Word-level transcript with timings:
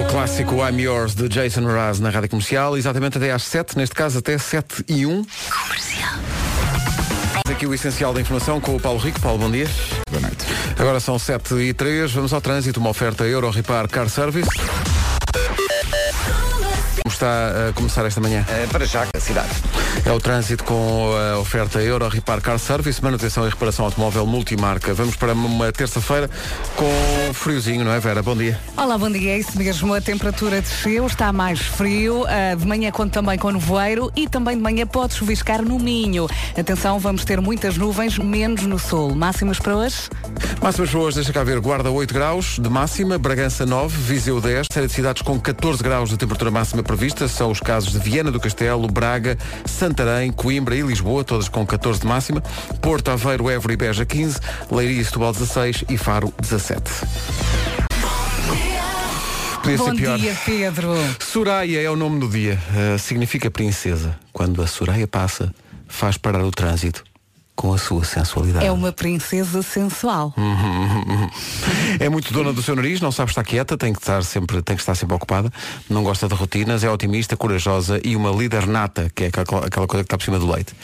O 0.00 0.04
clássico 0.10 0.56
I'm 0.66 0.80
Yours 0.80 1.14
de 1.14 1.28
Jason 1.28 1.62
Mraz 1.62 2.00
na 2.00 2.08
Rádio 2.08 2.30
Comercial, 2.30 2.76
exatamente 2.76 3.18
até 3.18 3.30
às 3.30 3.42
7, 3.42 3.76
neste 3.76 3.94
caso 3.94 4.18
até 4.18 4.38
7 4.38 4.84
e 4.88 5.04
1. 5.04 5.24
Comercial. 5.50 6.14
Aqui 7.50 7.66
o 7.66 7.74
essencial 7.74 8.14
da 8.14 8.20
informação 8.20 8.60
com 8.60 8.74
o 8.74 8.80
Paulo 8.80 8.98
Rico. 8.98 9.20
Paulo, 9.20 9.38
bom 9.38 9.50
dia. 9.50 9.68
Boa 10.10 10.22
noite. 10.22 10.46
Agora 10.78 10.98
são 10.98 11.18
7 11.18 11.54
e 11.56 11.74
3, 11.74 12.10
vamos 12.12 12.32
ao 12.32 12.40
trânsito, 12.40 12.80
uma 12.80 12.90
oferta 12.90 13.24
Euro 13.24 13.50
Repar 13.50 13.88
Car 13.88 14.08
Service. 14.08 14.48
Está 17.22 17.68
a 17.68 17.72
começar 17.72 18.04
esta 18.04 18.20
manhã? 18.20 18.44
É, 18.48 18.66
para 18.66 18.84
já, 18.84 19.06
a 19.14 19.20
cidade. 19.20 19.48
É 20.04 20.10
o 20.10 20.18
trânsito 20.18 20.64
com 20.64 21.12
a 21.14 21.38
oferta 21.38 21.80
Euro 21.80 22.08
Repar 22.08 22.40
Car 22.40 22.58
Service, 22.58 23.00
manutenção 23.00 23.46
e 23.46 23.48
reparação 23.48 23.84
automóvel 23.84 24.26
multimarca. 24.26 24.92
Vamos 24.92 25.14
para 25.14 25.32
uma 25.32 25.70
terça-feira 25.70 26.28
com 26.74 27.32
friozinho, 27.32 27.84
não 27.84 27.92
é 27.92 28.00
Vera? 28.00 28.24
Bom 28.24 28.36
dia. 28.36 28.58
Olá, 28.76 28.98
bom 28.98 29.08
dia. 29.08 29.34
É 29.34 29.38
isso 29.38 29.56
mesmo. 29.56 29.94
A 29.94 30.00
temperatura 30.00 30.60
desceu, 30.60 31.06
está 31.06 31.32
mais 31.32 31.60
frio. 31.60 32.24
Uh, 32.24 32.56
de 32.56 32.66
manhã 32.66 32.90
conta 32.90 33.20
também 33.20 33.38
com 33.38 33.52
nevoeiro 33.52 34.10
e 34.16 34.28
também 34.28 34.56
de 34.56 34.62
manhã 34.62 34.84
pode 34.84 35.14
chuviscar 35.14 35.62
no 35.62 35.78
Minho. 35.78 36.26
Atenção, 36.58 36.98
vamos 36.98 37.24
ter 37.24 37.40
muitas 37.40 37.76
nuvens, 37.76 38.18
menos 38.18 38.62
no 38.62 38.80
sul. 38.80 39.14
Máximas 39.14 39.60
para 39.60 39.76
hoje? 39.76 40.10
Máximas 40.60 40.90
para 40.90 40.98
hoje, 40.98 41.16
deixa 41.16 41.32
cá 41.32 41.44
ver. 41.44 41.60
Guarda 41.60 41.88
8 41.88 42.12
graus 42.12 42.58
de 42.58 42.68
máxima, 42.68 43.16
Bragança 43.16 43.64
9, 43.64 43.96
Viseu 43.96 44.40
10, 44.40 44.66
série 44.72 44.88
de 44.88 44.92
cidades 44.92 45.22
com 45.22 45.38
14 45.38 45.80
graus 45.84 46.10
de 46.10 46.16
temperatura 46.16 46.50
máxima 46.50 46.82
prevista. 46.82 47.11
São 47.28 47.50
os 47.50 47.60
casos 47.60 47.92
de 47.92 47.98
Viana 47.98 48.30
do 48.30 48.40
Castelo, 48.40 48.86
Braga, 48.88 49.38
Santarém, 49.64 50.32
Coimbra 50.32 50.74
e 50.74 50.82
Lisboa, 50.82 51.22
todas 51.24 51.48
com 51.48 51.64
14 51.66 52.00
de 52.00 52.06
máxima. 52.06 52.40
Porto, 52.80 53.10
Aveiro, 53.10 53.48
Évora 53.48 53.72
e 53.72 53.76
Beja 53.76 54.04
15, 54.04 54.38
Leiria 54.70 55.00
e 55.00 55.04
Setúbal 55.04 55.32
16 55.32 55.84
e 55.88 55.96
Faro 55.96 56.32
17. 56.40 56.82
Podia 59.62 59.78
Bom 59.78 59.84
ser 59.84 59.94
pior. 59.94 60.18
dia, 60.18 60.36
Pedro. 60.44 60.92
Soraya 61.20 61.80
é 61.80 61.88
o 61.88 61.96
nome 61.96 62.18
do 62.18 62.28
dia. 62.28 62.58
Uh, 62.70 62.98
significa 62.98 63.50
princesa. 63.50 64.18
Quando 64.32 64.60
a 64.60 64.66
Soraya 64.66 65.06
passa, 65.06 65.54
faz 65.86 66.16
parar 66.16 66.44
o 66.44 66.50
trânsito 66.50 67.04
com 67.62 67.72
a 67.72 67.78
sua 67.78 68.02
sensualidade. 68.02 68.66
É 68.66 68.72
uma 68.72 68.90
princesa 68.90 69.62
sensual. 69.62 70.34
É 72.00 72.08
muito 72.08 72.32
dona 72.32 72.52
do 72.52 72.62
seu 72.62 72.74
nariz, 72.74 73.00
não 73.00 73.12
sabe 73.12 73.30
estar 73.30 73.44
quieta, 73.44 73.76
tem 73.76 73.92
que 73.92 74.00
estar 74.00 74.24
sempre, 74.24 74.60
tem 74.62 74.74
que 74.74 74.82
estar 74.82 74.94
sempre 74.94 75.14
ocupada, 75.14 75.52
não 75.88 76.02
gosta 76.02 76.26
de 76.26 76.34
rotinas, 76.34 76.82
é 76.82 76.90
otimista, 76.90 77.36
corajosa 77.36 78.00
e 78.02 78.16
uma 78.16 78.30
líder 78.30 78.66
nata, 78.66 79.10
que 79.14 79.24
é 79.24 79.26
aquela, 79.28 79.66
aquela 79.66 79.86
coisa 79.86 80.02
que 80.02 80.06
está 80.06 80.16
por 80.18 80.24
cima 80.24 80.38
do 80.38 80.50
leite. 80.50 80.74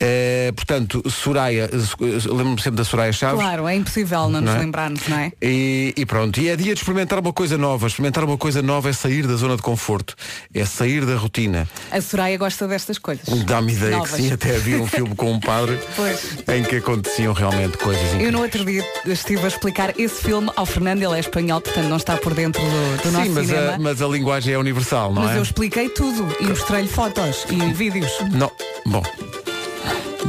Eh, 0.00 0.52
portanto, 0.54 1.02
Soraya, 1.10 1.68
lembro-me 2.00 2.60
sempre 2.62 2.76
da 2.76 2.84
Soraya 2.84 3.12
Chaves. 3.12 3.40
Claro, 3.40 3.68
é 3.68 3.74
impossível 3.74 4.28
não 4.28 4.40
nos 4.40 4.50
Não 4.50 4.56
é? 4.56 4.58
lembrarmos, 4.58 5.06
não 5.08 5.18
é? 5.18 5.32
E, 5.42 5.92
e 5.96 6.06
pronto, 6.06 6.40
e 6.40 6.48
é 6.48 6.56
dia 6.56 6.72
de 6.74 6.80
experimentar 6.80 7.18
uma 7.18 7.32
coisa 7.32 7.58
nova. 7.58 7.86
Experimentar 7.86 8.24
uma 8.24 8.38
coisa 8.38 8.62
nova 8.62 8.88
é 8.88 8.92
sair 8.92 9.26
da 9.26 9.34
zona 9.34 9.56
de 9.56 9.62
conforto, 9.62 10.14
é 10.54 10.64
sair 10.64 11.04
da 11.04 11.16
rotina. 11.16 11.68
A 11.90 12.00
Soraya 12.00 12.38
gosta 12.38 12.66
destas 12.66 12.98
coisas. 12.98 13.26
Dá-me 13.44 13.72
ideia 13.72 13.96
Novas. 13.98 14.12
que 14.12 14.16
sim, 14.22 14.32
até 14.32 14.56
havia 14.56 14.80
um 14.80 14.86
filme 14.86 15.14
com 15.14 15.32
um 15.32 15.40
padre 15.40 15.78
Pois. 15.96 16.13
Em 16.48 16.62
que 16.62 16.76
aconteciam 16.76 17.32
realmente 17.32 17.76
coisas 17.78 18.02
Eu 18.02 18.08
incríveis. 18.08 18.32
no 18.32 18.42
outro 18.42 18.64
dia 18.64 18.84
estive 19.06 19.44
a 19.44 19.48
explicar 19.48 19.94
esse 19.98 20.22
filme 20.22 20.50
ao 20.56 20.66
Fernando, 20.66 21.02
ele 21.02 21.14
é 21.16 21.20
espanhol, 21.20 21.60
portanto 21.60 21.86
não 21.86 21.96
está 21.96 22.16
por 22.16 22.34
dentro 22.34 22.62
do, 22.62 23.02
do 23.02 23.10
nosso 23.12 23.26
Sim, 23.26 23.32
mas 23.32 23.46
cinema. 23.46 23.72
a, 23.74 23.78
mas 23.78 24.02
a 24.02 24.06
linguagem 24.06 24.54
é 24.54 24.58
universal, 24.58 25.12
não 25.12 25.22
Mas 25.22 25.32
é? 25.32 25.38
eu 25.38 25.42
expliquei 25.42 25.88
tudo 25.88 26.26
e 26.40 26.44
mostrei-lhe 26.44 26.88
fotos 26.88 27.46
e 27.50 27.72
vídeos. 27.72 28.12
Não, 28.32 28.50
bom. 28.86 29.02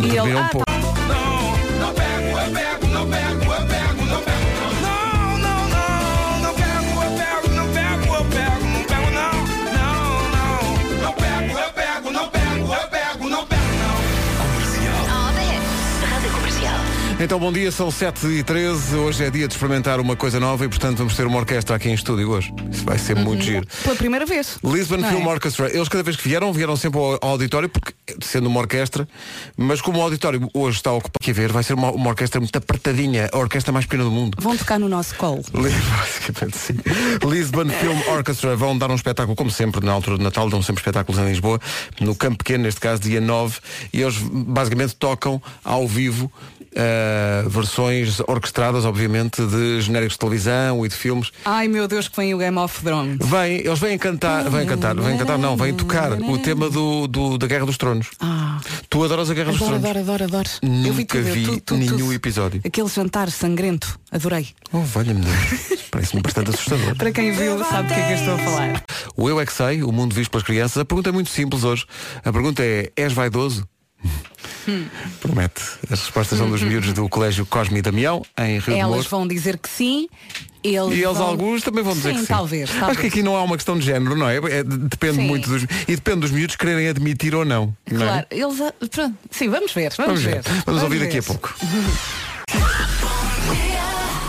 E 0.02 0.10
ele, 0.10 0.34
um 0.34 0.40
ah, 0.40 0.50
pouco. 0.52 0.66
Rádio 0.68 0.75
Então, 17.18 17.40
bom 17.40 17.50
dia, 17.50 17.72
são 17.72 17.90
7 17.90 18.28
e 18.28 18.44
13 18.44 18.98
Hoje 18.98 19.24
é 19.24 19.30
dia 19.30 19.48
de 19.48 19.54
experimentar 19.54 20.02
uma 20.02 20.18
coisa 20.18 20.38
nova 20.38 20.66
e, 20.66 20.68
portanto, 20.68 20.98
vamos 20.98 21.16
ter 21.16 21.26
uma 21.26 21.38
orquestra 21.38 21.78
aqui 21.78 21.88
em 21.88 21.94
estúdio 21.94 22.30
hoje. 22.30 22.54
Isso 22.70 22.84
vai 22.84 22.98
ser 22.98 23.16
muito 23.16 23.42
giro. 23.42 23.66
Pela 23.84 23.96
primeira 23.96 24.26
vez. 24.26 24.60
Lisbon 24.62 24.98
Não 24.98 25.08
é? 25.08 25.12
Film 25.12 25.26
Orchestra. 25.26 25.74
Eles, 25.74 25.88
cada 25.88 26.04
vez 26.04 26.18
que 26.18 26.28
vieram, 26.28 26.52
vieram 26.52 26.76
sempre 26.76 27.00
ao, 27.00 27.18
ao 27.22 27.30
auditório, 27.32 27.70
porque 27.70 27.94
sendo 28.22 28.48
uma 28.48 28.60
orquestra, 28.60 29.08
mas 29.56 29.80
como 29.80 30.00
o 30.00 30.02
auditório 30.02 30.50
hoje 30.54 30.78
está 30.78 30.92
ocupado, 30.92 31.18
quer 31.22 31.32
ver, 31.32 31.54
vai 31.54 31.64
ser 31.64 31.74
uma, 31.74 31.90
uma 31.92 32.10
orquestra 32.10 32.42
muito 32.42 32.56
apertadinha, 32.58 33.30
a 33.32 33.38
orquestra 33.38 33.72
mais 33.72 33.86
pequena 33.86 34.04
do 34.04 34.12
mundo. 34.12 34.38
Vão 34.42 34.58
tocar 34.58 34.78
no 34.78 34.90
nosso 34.90 35.16
colo. 35.16 35.42
Basicamente 35.56 36.58
sim. 36.58 36.76
Lisbon 37.26 37.70
Film 37.70 38.14
Orchestra 38.14 38.58
vão 38.58 38.78
dar 38.78 38.92
um 38.92 38.96
espetáculo, 38.96 39.38
como 39.38 39.50
sempre, 39.50 39.86
na 39.86 39.94
altura 39.94 40.18
de 40.18 40.24
Natal, 40.24 40.50
dão 40.50 40.62
sempre 40.62 40.82
espetáculos 40.82 41.22
em 41.22 41.30
Lisboa, 41.30 41.62
no 42.02 42.14
Campo 42.14 42.40
Pequeno, 42.40 42.66
neste 42.66 42.82
caso, 42.82 43.02
dia 43.02 43.22
9, 43.22 43.58
e 43.94 44.02
eles 44.02 44.18
basicamente 44.18 44.96
tocam 44.96 45.42
ao 45.64 45.88
vivo 45.88 46.30
eh, 46.76 47.44
versões 47.48 48.20
orquestradas, 48.28 48.86
obviamente, 48.86 49.42
de 49.46 49.82
genéricos 49.82 50.14
de 50.16 50.20
televisão 50.20 50.86
e 50.86 50.90
de 50.90 50.96
filmes. 50.96 51.32
Ai 51.46 51.68
meu 51.68 51.88
Deus, 51.88 52.08
que 52.08 52.16
vem 52.18 52.34
o 52.34 52.38
Game 52.38 52.58
of 52.58 52.82
Thrones. 52.84 53.18
Vêm, 53.22 53.60
eles 53.60 53.80
vêm 53.80 53.98
cantar, 53.98 54.50
vêm 54.50 54.66
cantar, 54.66 54.94
vêm 54.96 55.18
cantar, 55.18 55.38
não, 55.38 55.56
vêm 55.56 55.74
tocar 55.74 56.12
o 56.14 56.38
tema 56.38 56.70
do, 56.70 57.08
do- 57.08 57.38
da 57.38 57.48
Guerra 57.48 57.66
dos 57.66 57.78
Tronos. 57.78 58.08
Ah, 58.20 58.60
Tu 58.90 59.04
adoras 59.04 59.30
a 59.30 59.34
Guerra 59.34 59.52
dos 59.52 59.62
adoro, 59.62 59.80
Tronos? 59.80 59.90
adoro, 60.00 60.12
adoro, 60.12 60.24
adoro. 60.26 60.50
Nunca 60.62 61.18
eu 61.18 61.24
vi 61.24 61.32
tudo, 61.32 61.34
vi 61.34 61.46
tudo, 61.46 61.62
tudo, 61.62 61.78
nenhum 61.80 61.98
tudo. 61.98 62.14
episódio. 62.14 62.62
Aquele 62.66 62.88
jantar 62.90 63.32
sangrento, 63.32 64.00
adorei. 64.12 64.48
Oh, 64.72 64.80
valha-me 64.82 65.22
Deus. 65.22 65.86
Parece-me 65.92 66.22
bastante 66.22 66.50
assustador. 66.50 66.96
Para 66.96 67.12
quem 67.12 67.32
viu, 67.32 67.58
sabe 67.64 67.88
do 67.88 67.94
que 67.94 68.00
é 68.00 68.06
que 68.08 68.12
eu 68.14 68.18
estou 68.18 68.34
a 68.36 68.38
falar. 68.40 68.84
O 69.16 69.30
Eu 69.30 69.40
é 69.40 69.46
que 69.46 69.54
sei, 69.54 69.82
o 69.82 69.92
mundo 69.94 70.14
visto 70.14 70.30
pelas 70.32 70.44
crianças. 70.44 70.78
A 70.78 70.84
pergunta 70.86 71.08
é 71.10 71.12
muito 71.14 71.30
simples 71.30 71.64
hoje. 71.64 71.86
A 72.24 72.34
pergunta 72.34 72.62
é, 72.64 72.92
és 72.98 73.14
vaidoso? 73.14 73.66
Promete. 75.22 75.62
As 75.90 76.00
respostas 76.02 76.38
são 76.38 76.50
dos 76.50 76.62
miúdos 76.62 76.94
do 76.94 77.08
Colégio 77.10 77.46
Cosme 77.46 77.80
e 77.80 77.82
Damião, 77.82 78.24
em 78.38 78.60
Rio 78.60 78.62
de 78.62 78.72
Elas 78.74 78.88
Mouros. 78.90 79.08
vão 79.08 79.28
dizer 79.28 79.58
que 79.58 79.70
sim. 79.70 80.08
Eles 80.64 80.98
E 80.98 81.04
eles 81.04 81.18
vão... 81.18 81.28
alguns 81.28 81.62
também 81.62 81.84
vão 81.84 81.94
dizer 81.94 82.10
sim, 82.14 82.16
que 82.16 82.22
sim. 82.22 82.34
talvez, 82.34 82.70
Acho 82.72 82.80
talvez. 82.80 83.00
que 83.00 83.08
aqui 83.08 83.22
não 83.22 83.36
há 83.38 83.44
uma 83.44 83.56
questão 83.56 83.78
de 83.78 83.86
género, 83.86 84.16
não 84.16 84.28
é? 84.28 84.38
É- 84.38 84.64
depende 84.64 85.18
Sim. 85.18 85.28
muito 85.28 85.48
dos. 85.48 85.62
E 85.88 85.96
depende 85.96 86.22
dos 86.22 86.32
miúdos 86.32 86.56
quererem 86.56 86.88
admitir 86.88 87.36
ou 87.36 87.46
não. 87.46 87.72
não 87.92 88.02
é? 88.02 88.06
Claro, 88.08 88.28
eles. 88.32 88.62
ah, 88.62 88.74
Pronto. 88.90 89.16
Sim, 89.30 89.50
vamos 89.50 89.72
ver, 89.72 89.94
Vamos 89.96 90.22
vamos, 90.22 90.24
ver. 90.24 90.42
ver. 90.42 90.64
Vamos 90.66 90.82
ouvir 90.82 90.98
ver. 90.98 91.06
daqui 91.06 91.18
a 91.20 91.24
pouco. 91.24 91.54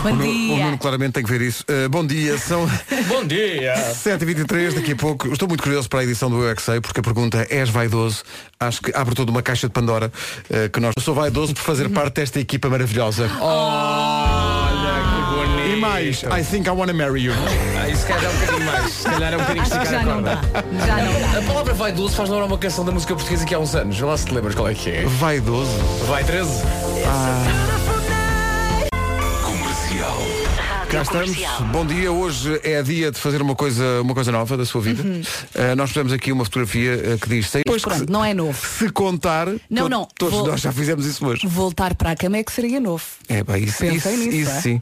Bom 0.07 0.13
O 0.13 0.15
Nuno, 0.15 0.29
o 0.53 0.55
dia. 0.55 0.65
Nuno 0.65 0.77
claramente 0.77 1.13
tem 1.13 1.23
que 1.23 1.29
ver 1.29 1.41
isso. 1.41 1.63
Uh, 1.69 1.89
bom 1.89 2.05
dia, 2.05 2.37
são 2.37 2.67
Bom 3.07 3.25
dia! 3.25 3.73
7h23, 3.93 4.73
daqui 4.75 4.91
a 4.93 4.95
pouco. 4.95 5.27
Estou 5.31 5.47
muito 5.47 5.63
curioso 5.63 5.89
para 5.89 5.99
a 5.99 6.03
edição 6.03 6.29
do 6.29 6.41
Eu 6.43 6.49
é 6.51 6.55
que 6.55 6.61
Sei, 6.61 6.79
porque 6.81 6.99
a 6.99 7.03
pergunta 7.03 7.45
é, 7.49 7.57
és 7.57 7.69
vaidoso? 7.69 8.23
Acho 8.59 8.81
que 8.81 8.91
abre 8.95 9.13
toda 9.15 9.31
uma 9.31 9.41
caixa 9.41 9.67
de 9.67 9.73
Pandora 9.73 10.11
uh, 10.49 10.69
que 10.69 10.79
nós. 10.79 10.93
Eu 10.95 11.01
sou 11.03 11.13
vaidoso 11.13 11.53
por 11.53 11.61
fazer 11.61 11.89
parte 11.89 12.15
desta 12.15 12.39
equipa 12.39 12.69
maravilhosa. 12.69 13.29
Olha 13.39 15.03
que 15.03 15.35
bonito! 15.35 15.77
E 15.77 15.79
mais, 15.79 16.23
I 16.23 16.43
think 16.43 16.67
I 16.67 16.71
wanna 16.71 16.93
marry 16.93 17.23
you. 17.25 17.33
Ah, 17.79 17.89
isso 17.89 18.05
calhar 18.07 18.23
é 18.23 18.29
um 18.29 18.33
bocadinho 18.39 18.65
mais. 18.65 18.91
Se 18.93 19.03
calhar 19.03 19.33
é 19.33 19.35
um 19.37 19.39
bocadinho 19.39 19.63
esticar 19.63 19.85
já 19.85 19.99
a 19.99 20.03
não 20.03 20.21
dá. 20.23 20.37
corda. 20.37 20.65
Já 20.85 20.95
não 20.97 21.31
dá. 21.31 21.39
A 21.39 21.41
palavra 21.43 21.73
vaidoso 21.73 22.15
faz 22.15 22.29
lembrar 22.29 22.45
uma 22.45 22.57
canção 22.57 22.83
da 22.85 22.91
música 22.91 23.13
portuguesa 23.13 23.45
que 23.45 23.53
há 23.53 23.59
uns 23.59 23.75
anos. 23.75 23.97
Vê 23.97 24.05
lá 24.05 24.17
se 24.17 24.25
te 24.25 24.33
lembras 24.33 24.55
qual 24.55 24.67
é 24.67 24.73
que 24.73 24.89
é. 24.89 25.05
Vaidoso? 25.05 25.71
Vai 26.07 26.23
13? 26.23 26.49
Cá 30.89 31.01
estamos. 31.01 31.25
Comercial. 31.35 31.63
Bom 31.65 31.85
dia. 31.85 32.11
Hoje 32.11 32.61
é 32.63 32.81
dia 32.81 33.11
de 33.11 33.19
fazer 33.19 33.41
uma 33.41 33.55
coisa, 33.55 34.01
uma 34.01 34.13
coisa 34.13 34.31
nova 34.31 34.55
da 34.55 34.65
sua 34.65 34.81
vida. 34.81 35.03
Uh, 35.03 35.75
nós 35.75 35.89
fizemos 35.89 36.13
aqui 36.13 36.31
uma 36.31 36.45
fotografia 36.45 36.93
uh, 37.15 37.17
que 37.19 37.27
diz. 37.27 37.51
Depois 37.51 37.83
que 37.83 37.89
Pronto, 37.89 38.05
se, 38.05 38.11
não 38.11 38.23
é 38.23 38.33
novo. 38.33 38.57
se 38.65 38.89
contar. 38.89 39.47
Não, 39.69 39.89
não, 39.89 40.07
Todos 40.17 40.33
vou- 40.39 40.47
nós 40.47 40.61
já 40.61 40.71
fizemos 40.71 41.05
isso 41.05 41.25
hoje. 41.25 41.45
Voltar 41.45 41.93
para 41.95 42.11
a 42.11 42.15
cama 42.15 42.37
é 42.37 42.43
que 42.43 42.51
seria 42.51 42.79
novo. 42.79 43.03
É, 43.27 43.43
bem, 43.43 43.63
isso, 43.65 43.77
Pensei 43.79 43.95
isso, 44.15 44.25
nisso, 44.25 44.35
isso 44.37 44.51
é? 44.51 44.61
sim. 44.61 44.81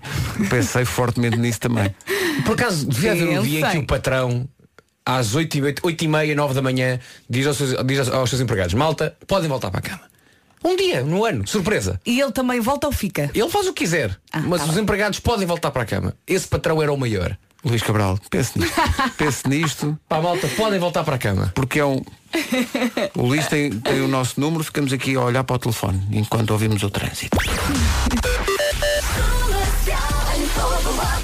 Pensei 0.49 0.85
fortemente 0.85 1.38
nisso 1.38 1.59
também. 1.59 1.94
Por 2.45 2.53
acaso, 2.53 2.85
devia 2.88 3.11
haver 3.13 3.39
um 3.39 3.41
dia 3.41 3.59
em 3.59 3.63
que 3.63 3.71
sei. 3.71 3.79
o 3.81 3.88
patrão, 3.88 4.47
às 5.06 5.33
8 5.33 5.57
e, 5.57 5.62
8, 5.63 5.81
8 5.85 6.03
e 6.03 6.07
meia, 6.07 6.35
9 6.35 6.53
da 6.53 6.62
manhã, 6.62 7.00
diz 7.30 7.47
aos, 7.47 7.57
seus, 7.57 7.75
diz 7.85 8.07
aos 8.09 8.30
seus 8.30 8.41
empregados, 8.41 8.74
malta, 8.75 9.15
podem 9.27 9.50
voltar 9.50 9.71
para 9.71 9.80
a 9.80 9.83
cama. 9.83 10.01
Um 10.63 10.75
dia, 10.75 11.04
no 11.04 11.24
ano, 11.25 11.48
surpresa. 11.48 12.00
E 12.06 12.19
ele 12.19 12.31
também 12.31 12.60
volta 12.60 12.88
ou 12.88 12.94
fica? 12.94 13.30
Ele 13.34 13.50
faz 13.50 13.68
o 13.68 13.74
que 13.74 13.84
quiser, 13.84 14.18
Ah, 14.31 14.40
mas 14.42 14.62
tá 14.62 14.68
os 14.68 14.74
bem. 14.74 14.84
empregados 14.84 15.19
podem 15.19 15.46
voltar 15.46 15.72
para 15.72 15.84
a 15.84 15.86
cama. 15.86 16.16
Esse 16.25 16.48
patrão 16.48 16.81
era 16.81 16.92
o 16.92 16.98
maior. 16.98 17.38
Luís 17.63 17.81
Cabral, 17.81 18.19
pense 18.30 18.57
nisto. 18.60 18.75
pense 19.18 19.48
nisto, 19.50 20.00
Pá, 20.07 20.22
malta, 20.22 20.48
podem 20.50 20.80
voltar 20.80 21.04
para 21.04 21.16
a 21.16 21.19
cama. 21.19 21.52
porque 21.56 21.80
é 21.80 21.86
um. 21.86 22.02
O 23.16 23.24
Luís 23.24 23.48
tem, 23.48 23.72
tem 23.80 24.02
o 24.02 24.07
nosso 24.07 24.40
número, 24.40 24.63
ficamos 24.63 24.92
aqui 24.94 25.16
a 25.16 25.22
olhar 25.22 25.44
para 25.44 25.56
o 25.56 25.60
telefone 25.60 26.02
enquanto 26.12 26.52
ouvimos 26.52 26.84
o 26.84 26.90
trânsito. 26.90 27.38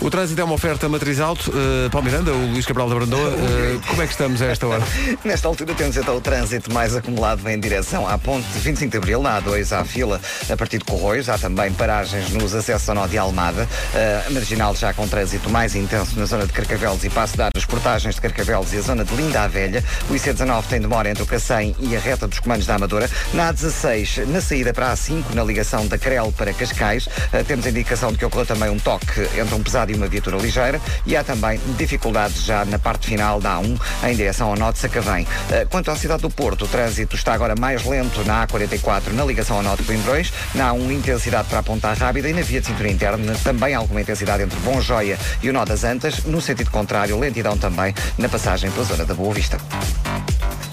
O 0.01 0.09
trânsito 0.09 0.42
é 0.42 0.44
uma 0.44 0.56
oferta 0.56 0.89
matriz 0.89 1.19
alto. 1.19 1.51
Uh, 1.51 1.88
Paulo 1.92 2.06
Miranda, 2.06 2.33
o 2.33 2.48
Luís 2.48 2.65
Cabral 2.65 2.89
da 2.89 2.95
Brandoa. 2.95 3.30
Uh, 3.30 3.81
como 3.88 4.01
é 4.01 4.07
que 4.07 4.13
estamos 4.13 4.42
a 4.42 4.48
esta 4.48 4.65
hora? 4.65 4.81
Nesta 5.24 5.48
altura 5.48 5.75
temos 5.75 5.95
então 5.95 6.18
o 6.18 6.21
trânsito 6.21 6.74
mais 6.74 6.95
acumulado 6.95 7.48
em 7.48 7.59
direção 7.59 8.07
à 8.09 8.18
ponte 8.18 8.48
de 8.48 8.59
25 8.62 8.89
de 8.89 8.98
Abril, 8.98 9.21
na 9.21 9.39
A2 9.39 9.71
à 9.80 9.86
fila 9.86 10.19
a 10.50 10.57
partir 10.57 10.80
de 10.80 10.86
Corroios. 10.86 11.30
Há 11.30 11.38
também 11.38 11.71
paragens 11.74 12.31
nos 12.31 12.56
acessos 12.56 12.89
ao 12.89 12.95
nó 12.95 13.06
de 13.06 13.15
Almada. 13.15 13.69
Uh, 13.94 14.27
a 14.27 14.30
marginal 14.31 14.75
já 14.75 14.92
com 14.92 15.07
trânsito 15.07 15.51
mais 15.51 15.75
intenso 15.75 16.18
na 16.18 16.25
zona 16.25 16.47
de 16.47 16.51
Carcavelos 16.51 17.04
e 17.04 17.09
Passo 17.12 17.38
de 17.38 17.44
as 17.56 17.65
portagens 17.65 18.15
de 18.15 18.21
Carcavelos 18.21 18.74
e 18.74 18.77
a 18.77 18.81
zona 18.81 19.06
de 19.06 19.13
Linda 19.13 19.44
a 19.44 19.47
Velha. 19.47 19.83
O 20.09 20.13
IC19 20.13 20.63
tem 20.68 20.81
demora 20.81 21.12
entre 21.12 21.21
o 21.21 21.27
Cacém 21.27 21.75
e 21.80 21.95
a 21.95 22.00
reta 22.00 22.27
dos 22.27 22.39
comandos 22.39 22.65
da 22.65 22.74
Amadora. 22.74 23.07
Na 23.36 23.54
A16, 23.54 24.25
na 24.25 24.42
saída 24.42 24.74
para 24.74 24.92
a 24.92 24.95
A5, 24.95 25.36
na 25.36 25.44
ligação 25.44 25.86
da 25.86 26.00
Crel 26.00 26.33
para 26.36 26.51
Cascais, 26.56 27.06
uh, 27.06 27.44
temos 27.45 27.68
indicação 27.68 28.12
de 28.12 28.18
que 28.18 28.25
ocorreu 28.25 28.47
também 28.47 28.71
um 28.71 28.80
toque 28.80 29.21
entre 29.39 29.54
um 29.54 29.62
pesado 29.62 29.90
uma 29.95 30.07
viatura 30.07 30.38
ligeira 30.38 30.79
e 31.05 31.15
há 31.15 31.23
também 31.23 31.59
dificuldades 31.77 32.43
já 32.43 32.65
na 32.65 32.79
parte 32.79 33.07
final 33.07 33.39
da 33.39 33.57
A1 33.57 33.79
em 34.09 34.15
direção 34.15 34.49
ao 34.49 34.55
Norte 34.55 34.79
Sacavém. 34.79 35.23
Uh, 35.23 35.67
quanto 35.69 35.91
à 35.91 35.95
cidade 35.95 36.21
do 36.21 36.29
Porto, 36.29 36.65
o 36.65 36.67
trânsito 36.67 37.15
está 37.15 37.33
agora 37.33 37.55
mais 37.55 37.85
lento 37.85 38.23
na 38.25 38.45
A44 38.47 39.13
na 39.13 39.25
ligação 39.25 39.57
ao 39.57 39.63
Norte 39.63 39.83
Coimbrões, 39.83 40.31
na 40.55 40.71
A1 40.71 40.91
intensidade 40.91 41.47
para 41.47 41.59
a 41.59 41.63
Ponta 41.63 41.93
Rábida 41.93 42.29
e 42.29 42.33
na 42.33 42.41
via 42.41 42.61
de 42.61 42.67
cintura 42.67 42.89
interna 42.89 43.35
também 43.43 43.73
alguma 43.75 44.01
intensidade 44.01 44.43
entre 44.43 44.59
Bom 44.59 44.81
Joia 44.81 45.17
e 45.41 45.49
o 45.49 45.53
Nó 45.53 45.65
das 45.65 45.83
Antas, 45.83 46.23
no 46.23 46.41
sentido 46.41 46.71
contrário, 46.71 47.17
lentidão 47.19 47.57
também 47.57 47.94
na 48.17 48.29
passagem 48.29 48.71
pela 48.71 48.85
zona 48.85 49.05
da 49.05 49.13
Boa 49.13 49.33
Vista. 49.33 49.57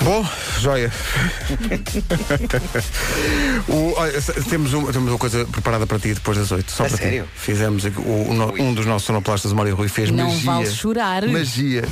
Bom, 0.02 0.24
joia. 0.60 0.90
o, 3.68 3.92
olha, 3.96 4.20
temos, 4.48 4.72
um, 4.72 4.84
temos 4.92 5.10
uma 5.10 5.18
coisa 5.18 5.44
preparada 5.46 5.86
para 5.86 5.98
ti 5.98 6.14
depois 6.14 6.38
das 6.38 6.50
oito. 6.52 6.70
Só 6.70 6.84
A 6.84 6.88
para 6.88 6.96
sério? 6.98 7.24
ti. 7.24 7.28
Fizemos 7.34 7.84
o, 7.84 7.88
o- 8.00 8.62
um 8.62 8.72
dos 8.74 8.86
nossos 8.86 9.06
sonoplastas, 9.06 9.52
o 9.52 9.56
Mário 9.56 9.74
Rui, 9.74 9.88
fez 9.88 10.10
Não 10.10 10.28
magia. 10.28 10.52
vale 10.52 10.70
chorar. 10.70 11.26
Magia. 11.26 11.84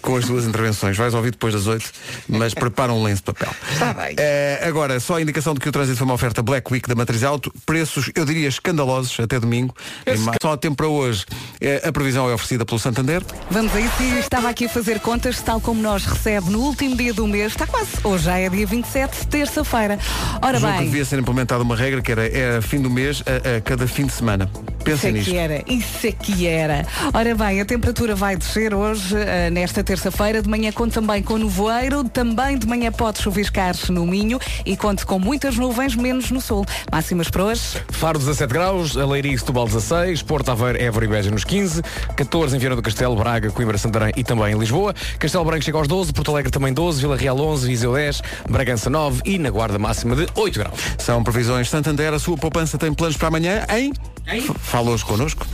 Com 0.00 0.16
as 0.16 0.24
duas 0.26 0.44
intervenções. 0.46 0.96
Vais 0.96 1.12
ouvir 1.14 1.32
depois 1.32 1.52
das 1.54 1.66
oito, 1.66 1.90
mas 2.28 2.54
prepara 2.54 2.92
um 2.92 3.02
lenço 3.02 3.22
de 3.22 3.32
papel. 3.32 3.50
Está 3.72 3.92
bem. 3.92 4.14
Eh, 4.18 4.60
agora, 4.66 4.98
só 5.00 5.16
a 5.16 5.22
indicação 5.22 5.54
de 5.54 5.60
que 5.60 5.68
o 5.68 5.72
trânsito 5.72 5.98
foi 5.98 6.04
uma 6.06 6.14
oferta 6.14 6.42
Black 6.42 6.72
Week 6.72 6.88
da 6.88 6.94
Matriz 6.94 7.22
Alto. 7.24 7.52
Preços, 7.66 8.10
eu 8.14 8.24
diria, 8.24 8.48
escandalosos 8.48 9.18
até 9.20 9.38
domingo. 9.38 9.74
Maio. 10.06 10.38
Só 10.40 10.52
há 10.52 10.56
tempo 10.56 10.76
para 10.76 10.88
hoje. 10.88 11.24
Eh, 11.60 11.82
a 11.86 11.92
previsão 11.92 12.28
é 12.30 12.34
oferecida 12.34 12.64
pelo 12.64 12.78
Santander. 12.78 13.22
Vamos 13.50 13.74
a 13.74 13.80
isso 13.80 14.02
e 14.02 14.18
estava 14.20 14.48
aqui 14.48 14.66
a 14.66 14.68
fazer 14.68 15.00
contas, 15.00 15.40
tal 15.42 15.60
como 15.60 15.82
nós 15.82 16.04
recebe 16.04 16.50
no 16.50 16.60
último 16.60 16.96
dia 16.96 17.12
do 17.12 17.26
mês, 17.26 17.39
está 17.46 17.66
quase, 17.66 17.90
hoje 18.04 18.24
já 18.24 18.38
é 18.38 18.48
dia 18.48 18.66
27, 18.66 19.26
terça-feira. 19.26 19.98
Ora 20.40 20.58
Julgo 20.58 20.72
que 20.74 20.78
bem, 20.80 20.90
devia 20.90 21.04
ser 21.04 21.18
implementada 21.18 21.62
uma 21.62 21.76
regra 21.76 22.00
que 22.00 22.12
era, 22.12 22.28
era 22.28 22.62
fim 22.62 22.80
do 22.80 22.90
mês 22.90 23.22
a, 23.26 23.56
a 23.56 23.60
cada 23.60 23.86
fim 23.86 24.06
de 24.06 24.12
semana. 24.12 24.48
isso 24.54 24.84
Pensem 24.84 25.10
é 25.10 25.12
nisto. 25.12 25.30
que 25.30 25.36
era, 25.36 25.62
isso 25.66 26.06
é 26.06 26.12
que 26.12 26.46
era. 26.46 26.86
Ora 27.12 27.34
bem, 27.34 27.60
a 27.60 27.64
temperatura 27.64 28.14
vai 28.14 28.36
descer 28.36 28.74
hoje, 28.74 29.16
eh, 29.16 29.50
nesta 29.50 29.82
terça-feira, 29.82 30.40
de 30.42 30.48
manhã 30.48 30.70
conta 30.72 31.00
também 31.00 31.22
com 31.22 31.38
nevoeiro, 31.38 32.04
também 32.04 32.58
de 32.58 32.66
manhã 32.66 32.92
pode 32.92 33.20
chuviscar 33.22 33.74
no 33.88 34.06
Minho 34.06 34.38
e 34.66 34.76
conte 34.76 35.06
com 35.06 35.18
muitas 35.18 35.56
nuvens, 35.56 35.96
menos 35.96 36.30
no 36.30 36.40
sul. 36.40 36.66
Máximas 36.92 37.30
para 37.30 37.44
hoje. 37.44 37.62
Faro 37.90 38.18
17 38.18 38.52
graus, 38.52 38.94
Leiria 38.94 39.32
e 39.32 39.38
Setúbal 39.38 39.66
16, 39.66 40.22
Porto 40.22 40.50
Aveiro, 40.50 40.82
Évora 40.82 41.04
e 41.04 41.08
Beja 41.08 41.30
nos 41.30 41.44
15, 41.44 41.82
14 42.16 42.56
em 42.56 42.58
Viana 42.58 42.76
do 42.76 42.82
Castelo, 42.82 43.16
Braga, 43.16 43.50
Coimbra, 43.50 43.78
Santarém 43.78 44.12
e 44.16 44.22
também 44.22 44.52
em 44.52 44.58
Lisboa, 44.58 44.94
Castelo 45.18 45.44
Branco 45.44 45.64
chega 45.64 45.78
aos 45.78 45.88
12, 45.88 46.12
Porto 46.12 46.30
Alegre 46.32 46.50
também 46.50 46.72
12, 46.72 47.00
Vila 47.00 47.16
Real 47.16 47.29
11, 47.38 47.66
Viseu 47.68 47.92
10, 47.94 48.22
Bragança 48.48 48.88
9 48.90 49.22
e 49.24 49.38
na 49.38 49.50
Guarda 49.50 49.78
máxima 49.78 50.16
de 50.16 50.26
8 50.34 50.58
graus. 50.58 50.80
São 50.98 51.22
previsões 51.22 51.68
Santander. 51.68 52.12
A 52.12 52.18
sua 52.18 52.36
poupança 52.36 52.76
tem 52.78 52.92
planos 52.92 53.16
para 53.16 53.28
amanhã, 53.28 53.64
hein? 53.68 53.92
F- 54.26 54.52
Fala 54.60 54.90
hoje 54.90 55.04
connosco. 55.04 55.46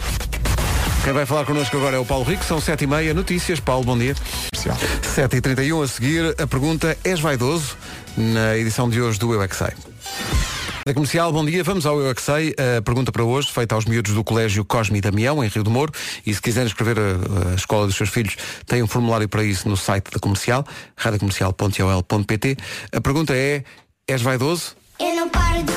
Quem 1.04 1.12
vai 1.12 1.24
falar 1.24 1.44
connosco 1.44 1.76
agora 1.76 1.96
é 1.96 1.98
o 1.98 2.04
Paulo 2.04 2.24
Rico. 2.24 2.44
São 2.44 2.60
sete 2.60 2.84
e 2.84 2.86
meia. 2.86 3.14
Notícias. 3.14 3.60
Paulo, 3.60 3.84
bom 3.84 3.96
dia. 3.96 4.14
7 5.14 5.36
e 5.36 5.40
31 5.40 5.82
a 5.82 5.86
seguir. 5.88 6.34
A 6.40 6.46
pergunta, 6.46 6.96
és 7.04 7.20
vaidoso? 7.20 7.76
Na 8.16 8.56
edição 8.56 8.88
de 8.90 9.00
hoje 9.00 9.18
do 9.18 9.32
Eu 9.32 9.40
é 9.42 9.46
Que 9.48 9.54
Sei. 9.56 9.68
Da 10.86 10.94
comercial, 10.94 11.32
bom 11.32 11.44
dia. 11.44 11.64
Vamos 11.64 11.84
ao 11.84 11.98
Eu 11.98 12.08
é 12.08 12.14
Que 12.14 12.22
Sei. 12.22 12.54
A 12.78 12.80
pergunta 12.80 13.10
para 13.10 13.24
hoje, 13.24 13.50
feita 13.50 13.74
aos 13.74 13.86
miúdos 13.86 14.14
do 14.14 14.22
Colégio 14.22 14.64
Cosme 14.64 14.98
e 14.98 15.00
Damião, 15.00 15.42
em 15.42 15.48
Rio 15.48 15.64
de 15.64 15.68
Moro. 15.68 15.90
E 16.24 16.32
se 16.32 16.40
quiserem 16.40 16.68
escrever 16.68 16.96
a, 16.96 17.50
a 17.50 17.54
escola 17.56 17.88
dos 17.88 17.96
seus 17.96 18.08
filhos, 18.08 18.36
tem 18.66 18.84
um 18.84 18.86
formulário 18.86 19.28
para 19.28 19.42
isso 19.42 19.68
no 19.68 19.76
site 19.76 20.12
da 20.12 20.20
comercial, 20.20 20.64
radiocomercial.ol.pt. 20.96 22.56
A 22.92 23.00
pergunta 23.00 23.34
é, 23.34 23.64
és 24.06 24.22
vaidoso? 24.22 24.76
Eu 25.00 25.16
não 25.16 25.28
paro 25.28 25.60
de 25.64 25.72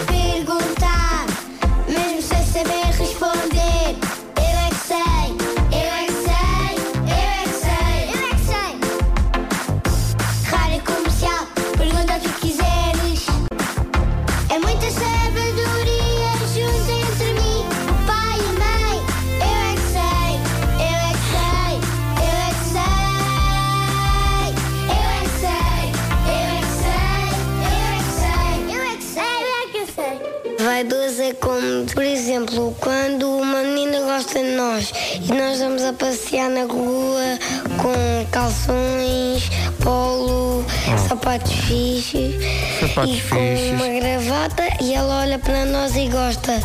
exemplo, 32.60 32.76
quando 32.80 33.30
uma 33.30 33.64
menina 33.64 34.00
gosta 34.02 34.40
de 34.40 34.52
nós 34.52 34.92
e 35.22 35.34
nós 35.34 35.60
vamos 35.60 35.84
a 35.84 35.94
passear 35.94 36.50
na 36.50 36.62
rua 36.64 37.40
com 37.78 38.26
calções, 38.32 39.50
polo, 39.82 40.64
sapatos 41.08 41.52
fixos 41.54 42.36
Sapatos 42.80 43.18
e 43.18 43.22
com 43.22 43.36
fixes. 43.36 43.72
uma 43.72 43.88
gravata 43.88 44.64
e 44.82 44.94
ela 44.94 45.22
olha 45.22 45.40
para 45.40 45.66
nós 45.66 45.96
e 45.96 46.08
gosta. 46.10 46.60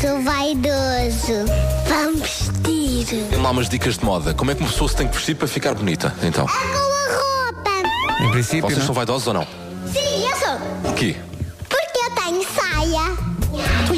Sou 0.00 0.22
vaidoso. 0.22 1.44
Vamos 1.86 2.20
vestir. 2.20 3.26
Tem 3.28 3.42
lá 3.42 3.50
umas 3.50 3.68
dicas 3.68 3.98
de 3.98 4.04
moda. 4.04 4.32
Como 4.34 4.50
é 4.50 4.54
que 4.54 4.60
uma 4.62 4.70
pessoa 4.70 4.88
se 4.88 4.96
tem 4.96 5.06
que 5.08 5.14
vestir 5.14 5.34
para 5.36 5.46
ficar 5.48 5.74
bonita? 5.74 6.14
Então, 6.22 6.46
Com 6.46 6.52
a 6.52 7.16
roupa. 7.16 8.24
Em 8.24 8.30
princípio, 8.30 8.62
vocês 8.62 8.78
não? 8.78 8.86
são 8.86 8.94
vaidosos 8.94 9.26
ou 9.28 9.34
não? 9.34 9.46
Sim, 9.92 10.24
eu 10.26 10.36
sou. 10.36 10.90
O 10.90 10.94
quê? 10.94 11.16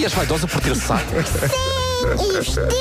Tu 0.02 0.06
és 0.06 0.14
vaidosa 0.14 0.48
por 0.48 0.60
ter 0.60 0.74
saia? 0.74 1.06
Sim, 2.18 2.28
e 2.28 2.32
vestidos. 2.32 2.74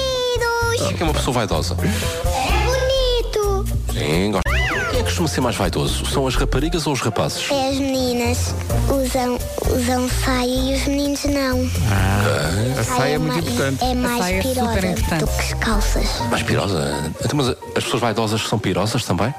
O 0.89 0.93
que 0.95 1.03
é 1.03 1.05
uma 1.05 1.13
pessoa 1.13 1.35
vaidosa? 1.35 1.75
É 1.75 2.65
bonito. 2.65 3.65
Sim, 3.93 4.31
gosto. 4.31 4.89
Quem 4.89 4.99
é 4.99 5.03
que 5.03 5.03
costuma 5.03 5.27
ser 5.27 5.41
mais 5.41 5.55
vaidoso? 5.55 6.03
São 6.07 6.25
as 6.25 6.35
raparigas 6.35 6.87
ou 6.87 6.93
os 6.93 7.01
rapazes? 7.01 7.45
É, 7.51 7.69
As 7.69 7.75
meninas 7.77 8.55
usam, 8.89 9.37
usam 9.69 10.09
saia 10.25 10.47
e 10.47 10.73
os 10.73 10.87
meninos 10.87 11.23
não. 11.25 11.69
A 12.79 12.83
saia 12.83 13.13
é 13.13 13.17
muito 13.19 13.33
mais- 13.35 13.47
importante. 13.47 13.83
É 13.85 13.93
mais 13.93 14.17
saia 14.17 14.35
é 14.37 14.41
pirosa 14.41 14.87
importante. 14.87 15.19
do 15.23 15.27
que 15.27 15.39
as 15.41 15.53
calças. 15.53 16.07
Mais 16.31 16.41
pirosa? 16.41 17.11
Então, 17.23 17.37
mas 17.37 17.49
as 17.49 17.83
pessoas 17.83 18.01
vaidosas 18.01 18.41
são 18.47 18.57
pirosas 18.57 19.05
também? 19.05 19.31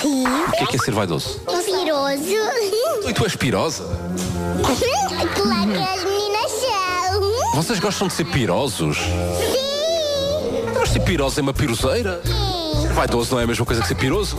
Sim. 0.00 0.24
O 0.24 0.50
que 0.52 0.62
é 0.62 0.66
que 0.68 0.76
é 0.76 0.78
ser 0.78 0.92
vaidoso? 0.92 1.40
Piroso. 1.64 3.08
E 3.08 3.12
tu 3.12 3.24
és 3.24 3.34
pirosa? 3.34 3.82
claro 5.34 5.72
que 5.72 6.00
são. 6.00 6.15
Vocês 7.56 7.80
gostam 7.80 8.06
de 8.06 8.12
ser 8.12 8.26
pirosos? 8.26 8.98
Sim. 8.98 10.74
Mas 10.78 10.90
ser 10.90 11.00
pirosa 11.00 11.40
é 11.40 11.42
uma 11.42 11.54
piroseira? 11.54 12.20
Ser 12.82 12.92
vaidoso 12.92 13.32
não 13.32 13.40
é 13.40 13.44
a 13.44 13.46
mesma 13.46 13.64
coisa 13.64 13.80
que 13.80 13.88
ser 13.88 13.94
piroso? 13.94 14.38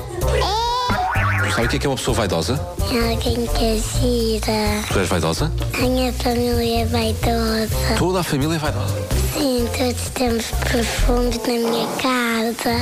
Sabe 1.56 1.66
o 1.66 1.70
que 1.70 1.78
é 1.78 1.80
que 1.80 1.88
é 1.88 1.90
uma 1.90 1.96
pessoa 1.96 2.14
vaidosa? 2.14 2.64
Alguém 2.80 3.48
que 3.48 3.66
é 3.66 3.82
gira. 4.00 4.84
Tu 4.94 5.00
és 5.00 5.10
vaidosa? 5.10 5.52
A 5.74 5.78
minha 5.80 6.14
família 6.14 6.82
é 6.82 6.86
vaidosa. 6.86 7.96
Toda 7.98 8.20
a 8.20 8.24
família 8.24 8.54
é 8.54 8.60
vaidosa. 8.60 8.94
Sim, 9.34 9.68
todos 9.76 10.10
temos 10.14 10.46
perfumes 10.72 11.38
na 11.38 11.70
minha 11.72 11.88
casa. 11.98 12.76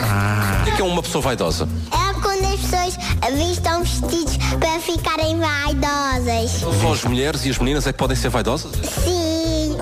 O 0.60 0.64
que 0.66 0.70
é 0.70 0.76
que 0.76 0.82
é 0.82 0.86
uma 0.86 1.02
pessoa 1.02 1.22
vaidosa? 1.22 1.66
É 1.94 2.14
quando 2.22 2.44
as 2.44 2.60
pessoas 2.60 2.98
vistam 3.34 3.84
vestidos 3.84 4.36
para 4.60 4.82
ficarem 4.82 5.40
vaidosas. 5.40 6.52
Só 6.82 6.92
as 6.92 7.06
mulheres 7.06 7.46
e 7.46 7.52
as 7.52 7.58
meninas 7.58 7.88
é 7.88 7.94
que 7.94 7.98
podem 7.98 8.18
ser 8.18 8.28
vaidosas? 8.28 8.74
Sim. 8.74 9.25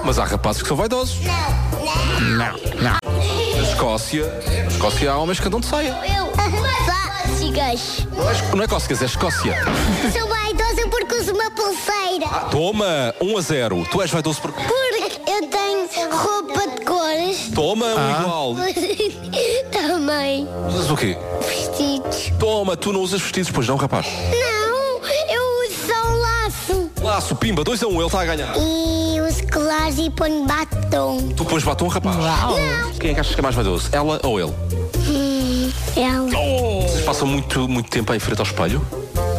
Mas 0.05 0.19
há 0.19 0.25
rapazes 0.25 0.61
que 0.61 0.67
são 0.67 0.77
vaidosos. 0.77 1.19
Não, 1.21 2.21
não. 2.21 2.53
Não. 2.81 2.97
Na 3.55 3.69
Escócia, 3.69 4.25
na 4.25 4.67
Escócia 4.67 5.11
há 5.11 5.17
homens 5.17 5.39
que 5.39 5.47
andam 5.47 5.59
de 5.59 5.65
saia. 5.67 5.97
Eu. 6.17 6.33
Cócegas. 7.53 8.07
Não 8.53 8.61
é, 8.61 8.65
é 8.65 8.67
Cócegas, 8.67 9.01
é 9.01 9.05
Escócia. 9.05 9.57
Sou 10.11 10.27
vaidosa 10.27 10.87
porque 10.89 11.15
uso 11.15 11.33
uma 11.33 11.51
pulseira. 11.51 12.27
Toma, 12.49 13.13
1 13.21 13.37
a 13.37 13.41
0. 13.41 13.87
Tu 13.91 14.01
és 14.01 14.11
vaidoso 14.11 14.41
por... 14.41 14.51
Porque 14.51 15.21
eu 15.29 15.47
tenho 15.47 15.87
roupa 16.11 16.67
de 16.67 16.85
cores. 16.85 17.51
Toma, 17.53 17.85
um 17.85 18.21
igual. 18.21 18.55
Também. 19.71 20.47
Usas 20.67 20.89
o 20.89 20.95
quê? 20.95 21.17
Vestidos. 21.41 22.31
Toma, 22.39 22.75
tu 22.75 22.91
não 22.91 23.01
usas 23.01 23.21
vestidos, 23.21 23.51
pois 23.51 23.67
não, 23.67 23.75
rapaz? 23.75 24.07
Não, 24.07 25.07
eu 25.29 25.67
uso 25.67 25.87
só 25.87 26.09
um 26.09 26.21
laço. 26.21 26.91
Golaço, 26.99 27.35
pimba, 27.35 27.63
2 27.63 27.83
a 27.83 27.87
1, 27.87 27.89
um, 27.89 27.95
ele 27.97 28.05
está 28.05 28.21
a 28.21 28.25
ganhar. 28.25 28.55
E 28.57 29.12
uso 29.53 29.59
colares 29.59 29.97
e 29.99 30.09
ponho 30.09 30.45
batom. 30.45 31.29
Tu 31.35 31.45
pões 31.45 31.63
batom, 31.63 31.87
rapaz. 31.87 32.17
Quem 32.99 33.11
é 33.11 33.13
que 33.13 33.19
achas 33.19 33.33
que 33.33 33.39
é 33.39 33.43
mais 33.43 33.55
vaidoso? 33.55 33.89
Ela 33.91 34.19
ou 34.23 34.39
ele? 34.39 34.53
Hum, 35.07 35.71
ela. 35.95 36.29
Vocês 36.87 37.05
passam 37.05 37.27
muito, 37.27 37.67
muito 37.67 37.89
tempo 37.89 38.13
em 38.13 38.19
frente 38.19 38.39
ao 38.39 38.45
espelho? 38.45 38.85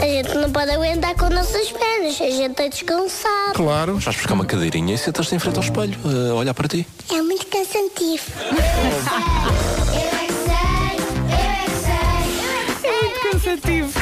A 0.01 0.07
gente 0.07 0.35
não 0.35 0.51
pode 0.51 0.71
aguentar 0.71 1.15
com 1.15 1.29
nossas 1.31 1.71
pernas, 1.73 2.21
a 2.21 2.31
gente 2.31 2.55
tem 2.55 2.69
de 2.69 2.77
descansar. 2.77 3.53
Claro. 3.55 3.99
Vais 3.99 4.17
buscar 4.17 4.35
uma 4.35 4.45
cadeirinha 4.45 4.95
e 4.95 4.99
sentas-te 4.99 5.35
em 5.35 5.39
frente 5.39 5.57
ao 5.57 5.65
espelho, 5.65 5.99
a 6.31 6.35
olhar 6.35 6.55
para 6.55 6.69
ti. 6.69 6.87
É 7.11 7.23
muito 7.23 7.47
cansativo. 7.47 8.25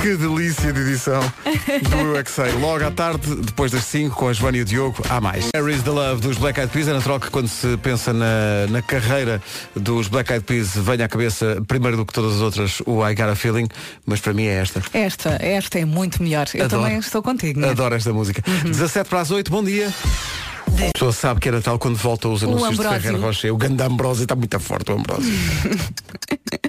Que 0.02 0.16
delícia 0.16 0.72
de 0.72 0.80
edição 0.80 1.20
do 1.88 1.96
Eu 1.96 2.16
é 2.16 2.24
que 2.24 2.30
Sei. 2.30 2.50
Logo 2.52 2.84
à 2.84 2.90
tarde, 2.90 3.36
depois 3.36 3.70
das 3.70 3.84
5, 3.84 4.16
com 4.16 4.26
a 4.26 4.32
Joana 4.32 4.58
e 4.58 4.62
o 4.62 4.64
Diogo, 4.64 5.00
há 5.08 5.20
mais. 5.20 5.48
There 5.52 5.72
is 5.72 5.82
the 5.82 5.90
Love 5.90 6.20
dos 6.20 6.38
Black 6.38 6.58
Eyed 6.58 6.72
Peas. 6.72 6.88
É 6.88 6.92
natural 6.92 7.20
que 7.20 7.30
quando 7.30 7.46
se 7.46 7.76
pensa 7.76 8.12
na, 8.12 8.66
na 8.68 8.82
carreira 8.82 9.40
dos 9.76 10.08
Black 10.08 10.32
Eyed 10.32 10.44
Peas 10.44 10.74
venha 10.74 11.04
à 11.04 11.08
cabeça, 11.08 11.62
primeiro 11.68 11.96
do 11.98 12.04
que 12.04 12.12
todas 12.12 12.34
as 12.34 12.40
outras, 12.40 12.82
o 12.84 13.06
I 13.08 13.14
Got 13.14 13.28
a 13.28 13.36
Feeling, 13.36 13.68
mas 14.04 14.20
para 14.20 14.32
mim 14.32 14.44
é 14.46 14.54
esta. 14.54 14.82
Esta, 14.92 15.38
esta 15.40 15.78
é 15.78 15.84
muito 15.84 16.20
melhor. 16.20 16.48
Eu 16.52 16.64
Adoro. 16.64 16.82
também 16.82 16.98
estou 16.98 17.22
contigo. 17.22 17.60
né? 17.60 17.70
Adoro 17.70 17.94
esta 17.94 18.12
música. 18.12 18.42
17 18.64 19.08
para 19.08 19.20
as 19.20 19.30
8, 19.30 19.50
bom 19.52 19.62
dia. 19.62 19.92
A 20.66 20.92
pessoa 20.92 21.12
sabe 21.12 21.38
que 21.38 21.48
é 21.48 21.52
Natal 21.52 21.78
quando 21.78 21.96
volta 21.96 22.28
os 22.28 22.42
anúncios 22.42 22.76
de. 22.76 22.82
Ferreira 22.82 23.18
Rocher. 23.18 23.52
O 23.52 23.56
grande 23.56 23.82
Ambrósio 23.82 24.24
está 24.24 24.34
muito 24.34 24.58
forte, 24.58 24.90
o 24.90 24.96
Ambrósio. 24.96 25.32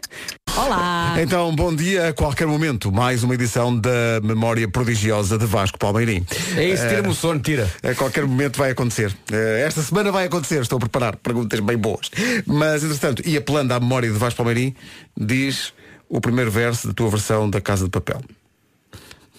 Olá. 0.55 1.15
Então, 1.19 1.53
bom 1.55 1.75
dia 1.75 2.09
a 2.09 2.13
qualquer 2.13 2.45
momento. 2.45 2.91
Mais 2.91 3.23
uma 3.23 3.33
edição 3.33 3.75
da 3.77 4.19
Memória 4.21 4.67
Prodigiosa 4.67 5.37
de 5.37 5.45
Vasco 5.45 5.79
Palmeirim. 5.79 6.25
É 6.55 6.65
isso, 6.69 6.87
tira-me 6.87 7.07
o 7.09 7.13
sono, 7.13 7.39
tira. 7.39 7.69
A 7.81 7.95
qualquer 7.95 8.25
momento 8.25 8.57
vai 8.57 8.69
acontecer. 8.71 9.15
Eh, 9.31 9.63
Esta 9.65 9.81
semana 9.81 10.11
vai 10.11 10.25
acontecer, 10.25 10.61
estou 10.61 10.77
a 10.77 10.79
preparar 10.79 11.15
perguntas 11.17 11.59
bem 11.59 11.77
boas. 11.77 12.09
Mas, 12.45 12.83
entretanto, 12.83 13.23
e 13.25 13.35
apelando 13.35 13.73
à 13.73 13.79
memória 13.79 14.09
de 14.11 14.17
Vasco 14.17 14.37
Palmeirim, 14.37 14.75
diz 15.19 15.73
o 16.07 16.21
primeiro 16.21 16.51
verso 16.51 16.87
da 16.87 16.93
tua 16.93 17.09
versão 17.09 17.49
da 17.49 17.59
Casa 17.59 17.85
de 17.85 17.89
Papel. 17.89 18.21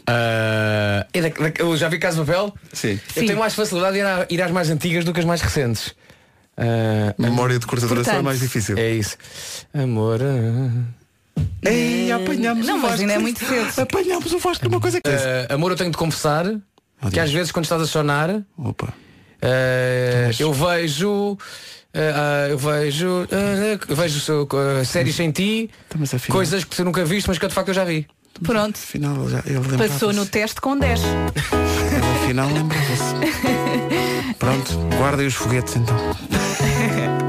É 0.07 1.07
da- 1.15 1.29
da- 1.29 1.53
eu 1.59 1.77
já 1.77 1.89
vi 1.89 1.99
Casa 1.99 2.21
de 2.21 2.27
Papel? 2.27 2.53
Sim. 2.73 2.99
Eu 3.15 3.23
Sim. 3.23 3.27
tenho 3.27 3.39
mais 3.39 3.55
facilidade 3.55 3.97
em 3.97 4.01
ir, 4.01 4.05
à- 4.07 4.27
ir 4.29 4.43
às 4.43 4.51
mais 4.51 4.69
antigas 4.69 5.05
do 5.05 5.13
que 5.13 5.21
as 5.21 5.27
mais 5.27 5.41
recentes. 5.41 5.95
Ah, 6.57 7.15
Memória 7.19 7.59
de 7.59 7.67
curta 7.67 7.87
duração 7.87 8.15
é 8.19 8.23
mais 8.23 8.39
difícil. 8.41 8.77
é 8.79 8.91
isso. 8.91 9.17
Amor. 9.73 10.21
ah. 10.23 11.04
Ei, 11.65 12.13
apanhamos 12.13 12.67
Não, 12.67 12.77
o 12.77 12.79
mas 12.79 12.91
Vasco. 12.91 13.01
ainda 13.03 13.15
é 13.15 13.19
muito 13.19 13.39
cedo. 13.45 13.81
Apanhamos 13.81 14.33
o 14.33 14.39
Vasco 14.39 14.65
numa 14.69 14.81
coisa 14.81 15.01
que 15.01 15.09
é. 15.09 15.47
Ah, 15.49 15.55
amor, 15.55 15.71
eu 15.73 15.77
tenho 15.77 15.91
de 15.91 15.97
confessar 15.97 16.45
que 17.11 17.19
às 17.21 17.31
vezes 17.33 17.51
quando 17.53 17.65
estás 17.65 17.81
a 17.83 17.87
sonar, 17.87 18.43
Opa. 18.59 18.93
ah, 19.43 20.31
eu 20.39 20.53
vejo. 20.53 21.39
ah, 21.95 22.49
eu 22.51 22.59
vejo. 22.59 23.27
eu 23.89 23.97
vejo 23.97 24.47
séries 24.85 25.15
sem 25.15 25.31
ti, 25.31 25.71
Então, 25.89 26.03
afinal- 26.03 26.37
coisas 26.37 26.65
que 26.65 26.77
tu 26.77 26.85
nunca 26.85 27.05
viste, 27.05 27.29
mas 27.29 27.39
que 27.39 27.47
de 27.49 27.55
facto 27.55 27.69
eu 27.69 27.75
já 27.75 27.85
vi. 27.85 28.07
Pronto. 28.43 28.77
Afinal, 28.77 29.15
ele 29.23 29.31
já, 29.31 29.39
ele 29.47 29.59
lembrava-se. 29.61 29.89
Passou 29.91 30.13
no 30.13 30.27
teste 30.27 30.61
com 30.61 30.77
10. 30.77 31.01
Ele, 31.01 32.25
afinal, 32.25 32.49
lembrava-se. 32.49 33.15
Pronto, 34.39 34.77
guardem 34.99 35.27
os 35.29 35.35
foguetes 35.35 35.77
então. 35.77 35.97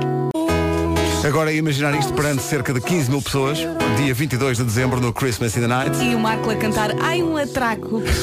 Agora 1.25 1.51
imaginar 1.51 1.97
isto 1.97 2.13
perante 2.13 2.43
cerca 2.43 2.71
de 2.71 2.79
15 2.79 3.09
mil 3.09 3.19
pessoas, 3.19 3.57
dia 3.97 4.13
22 4.13 4.59
de 4.59 4.63
dezembro 4.63 5.01
no 5.01 5.11
Christmas 5.11 5.57
in 5.57 5.61
the 5.61 5.67
Night. 5.67 5.97
E 5.97 6.13
o 6.13 6.19
Marco 6.19 6.51
a 6.51 6.55
cantar 6.55 6.91
Ai 7.01 7.23
um 7.23 7.35
atraco. 7.35 8.03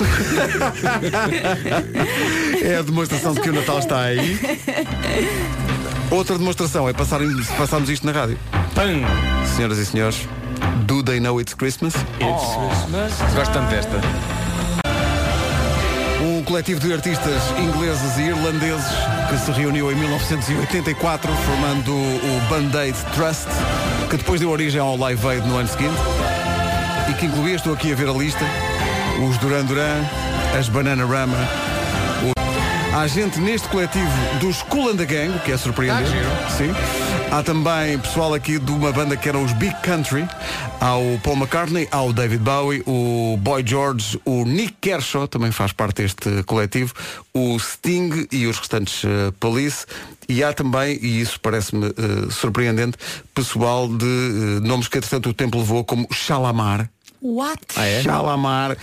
É 2.63 2.77
a 2.77 2.83
demonstração 2.83 3.35
de 3.35 3.41
que 3.41 3.51
o 3.51 3.53
Natal 3.53 3.81
está 3.81 4.03
aí. 4.03 4.39
Outra 6.13 6.39
demonstração 6.39 6.89
é 6.89 6.93
passarem, 6.93 7.29
passarmos 7.59 7.91
isto 7.91 8.07
na 8.07 8.13
rádio. 8.13 8.39
Pam! 8.73 9.01
Senhoras 9.57 9.79
e 9.79 9.87
senhores, 9.87 10.29
do 10.87 11.03
they 11.03 11.19
know 11.19 11.41
it's 11.41 11.55
Christmas? 11.55 11.95
Gosto 13.35 13.53
tanto 13.53 13.69
desta. 13.69 14.01
Um 16.43 16.45
coletivo 16.45 16.81
de 16.81 16.93
artistas 16.93 17.41
ingleses 17.57 18.19
e 18.19 18.23
irlandeses 18.23 18.85
que 19.31 19.39
se 19.39 19.53
reuniu 19.53 19.93
em 19.93 19.95
1984 19.95 21.33
formando 21.33 21.95
o 21.95 22.41
Band-Aid 22.49 22.97
Trust, 23.15 23.47
que 24.11 24.17
depois 24.17 24.41
deu 24.41 24.51
origem 24.51 24.81
ao 24.81 24.97
Live 24.97 25.25
Aid 25.25 25.47
no 25.47 25.57
ano 25.57 25.69
seguinte 25.69 25.95
e 27.09 27.15
que 27.15 27.27
incluía, 27.27 27.55
estou 27.55 27.73
aqui 27.73 27.93
a 27.93 27.95
ver 27.95 28.09
a 28.09 28.13
lista, 28.13 28.45
os 29.25 29.39
Duran 29.39 29.65
Duran, 29.67 30.03
as 30.59 30.69
Bananarama. 30.69 31.39
O... 32.25 32.97
Há 32.97 33.07
gente 33.07 33.39
neste 33.39 33.69
coletivo 33.69 34.11
dos 34.41 34.63
Cool 34.63 34.91
and 34.91 34.97
the 34.97 35.07
Gang, 35.07 35.39
que 35.45 35.53
é 35.53 35.57
surpreendente. 35.57 36.11
Sim. 36.59 36.75
Há 37.33 37.43
também 37.43 37.99
pessoal 37.99 38.35
aqui 38.35 38.59
de 38.59 38.71
uma 38.71 38.93
banda 38.93 39.17
que 39.17 39.27
eram 39.27 39.43
os 39.43 39.55
Big 39.55 39.75
Country. 39.81 40.29
Há 40.79 40.99
o 40.99 41.19
Paul 41.21 41.39
McCartney, 41.39 41.89
há 41.91 42.03
o 42.03 42.13
David 42.13 42.43
Bowie, 42.43 42.83
o 42.87 43.39
Boy 43.39 43.65
George, 43.67 44.21
o 44.27 44.45
Nick 44.45 44.75
Kershaw, 44.83 45.27
também 45.27 45.51
faz 45.51 45.73
parte 45.73 46.03
deste 46.03 46.43
coletivo, 46.43 46.93
o 47.33 47.59
Sting 47.59 48.29
e 48.31 48.47
os 48.47 48.59
restantes 48.59 49.03
eh, 49.07 49.33
Police. 49.41 49.87
E 50.29 50.45
há 50.45 50.53
também, 50.53 50.99
e 51.01 51.23
isso 51.23 51.41
parece-me 51.41 51.87
eh, 51.87 52.31
surpreendente, 52.31 52.99
pessoal 53.35 53.89
de 53.89 54.05
eh, 54.05 54.61
nomes 54.61 54.87
que 54.87 54.99
entretanto 54.99 55.31
o 55.31 55.33
tempo 55.33 55.57
levou, 55.57 55.85
como 55.85 56.07
Shalamar. 56.13 56.91
What? 57.23 57.63
Shalamar 58.03 58.77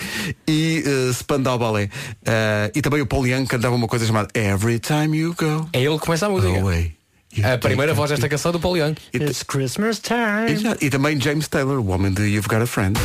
e 0.48 0.84
uh, 0.88 1.14
Spandau 1.14 1.60
Ballet. 1.60 1.92
Uh, 2.22 2.72
e 2.74 2.82
também 2.82 3.02
o 3.02 3.06
Paul 3.06 3.28
Young 3.28 3.46
cantava 3.46 3.76
uma 3.76 3.88
coisa 3.88 4.08
chamada 4.08 4.30
Every 4.34 4.80
Time 4.80 5.18
You 5.18 5.36
Go 5.38 5.70
É 5.74 5.84
ele 5.84 6.00
que 6.00 6.06
começa 6.06 6.26
a 6.26 6.30
música. 6.30 6.58
Away. 6.58 6.99
A 7.38 7.58
primeira 7.60 7.94
me 7.94 7.98
voz 7.98 8.10
desta 8.10 8.28
canção 8.28 8.52
do 8.52 8.60
Paul 8.60 8.78
Young. 8.78 8.96
It's 9.14 9.44
Christmas 9.44 10.00
time. 10.00 10.76
e 10.82 10.88
e 10.88 10.90
também 10.90 11.20
James 11.22 11.48
Taylor, 11.48 11.80
o 11.80 11.88
homem 11.90 12.12
de 12.12 12.24
You've 12.24 12.48
Got 12.48 12.64
a 12.64 12.66
Friend. 12.66 13.00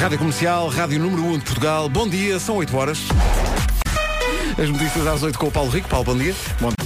Rádio 0.00 0.18
Comercial, 0.18 0.68
Rádio 0.68 0.98
Número 0.98 1.22
1 1.22 1.38
de 1.38 1.44
Portugal. 1.44 1.88
Bom 1.88 2.08
dia, 2.08 2.40
são 2.40 2.56
8 2.56 2.76
horas. 2.76 2.98
As 4.58 4.68
notícias 4.68 5.06
às 5.06 5.22
8 5.22 5.38
com 5.38 5.46
o 5.46 5.50
Paulo 5.50 5.70
Rico. 5.70 5.88
Paulo, 5.88 6.04
bom 6.04 6.16
dia. 6.16 6.34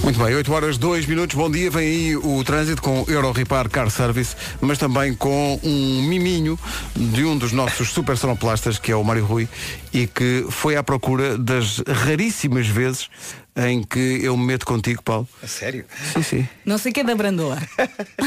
Muito 0.01 0.23
bem, 0.23 0.35
8 0.35 0.53
horas, 0.53 0.77
2 0.77 1.05
minutos. 1.05 1.35
Bom 1.35 1.49
dia. 1.51 1.69
Vem 1.69 1.87
aí 1.87 2.15
o 2.15 2.43
trânsito 2.43 2.81
com 2.81 3.05
Euro 3.07 3.31
Repar 3.31 3.69
Car 3.69 3.89
Service, 3.89 4.35
mas 4.61 4.77
também 4.77 5.13
com 5.13 5.59
um 5.63 6.01
miminho 6.03 6.57
de 6.95 7.25
um 7.25 7.37
dos 7.37 7.51
nossos 7.51 7.89
super 7.89 8.17
sonoplastas, 8.17 8.79
que 8.79 8.91
é 8.91 8.95
o 8.95 9.03
Mário 9.03 9.25
Rui, 9.25 9.47
e 9.93 10.07
que 10.07 10.45
foi 10.49 10.75
à 10.75 10.83
procura 10.83 11.37
das 11.37 11.79
raríssimas 11.87 12.67
vezes 12.67 13.09
em 13.55 13.83
que 13.83 14.19
eu 14.23 14.37
me 14.37 14.45
meto 14.45 14.65
contigo, 14.65 15.01
Paulo. 15.03 15.27
A 15.43 15.47
sério? 15.47 15.83
Sim, 16.13 16.23
sim. 16.23 16.49
Não 16.65 16.77
sei 16.77 16.91
quem 16.91 17.01
é 17.01 17.05
da 17.05 17.15
Brandoa. 17.15 17.57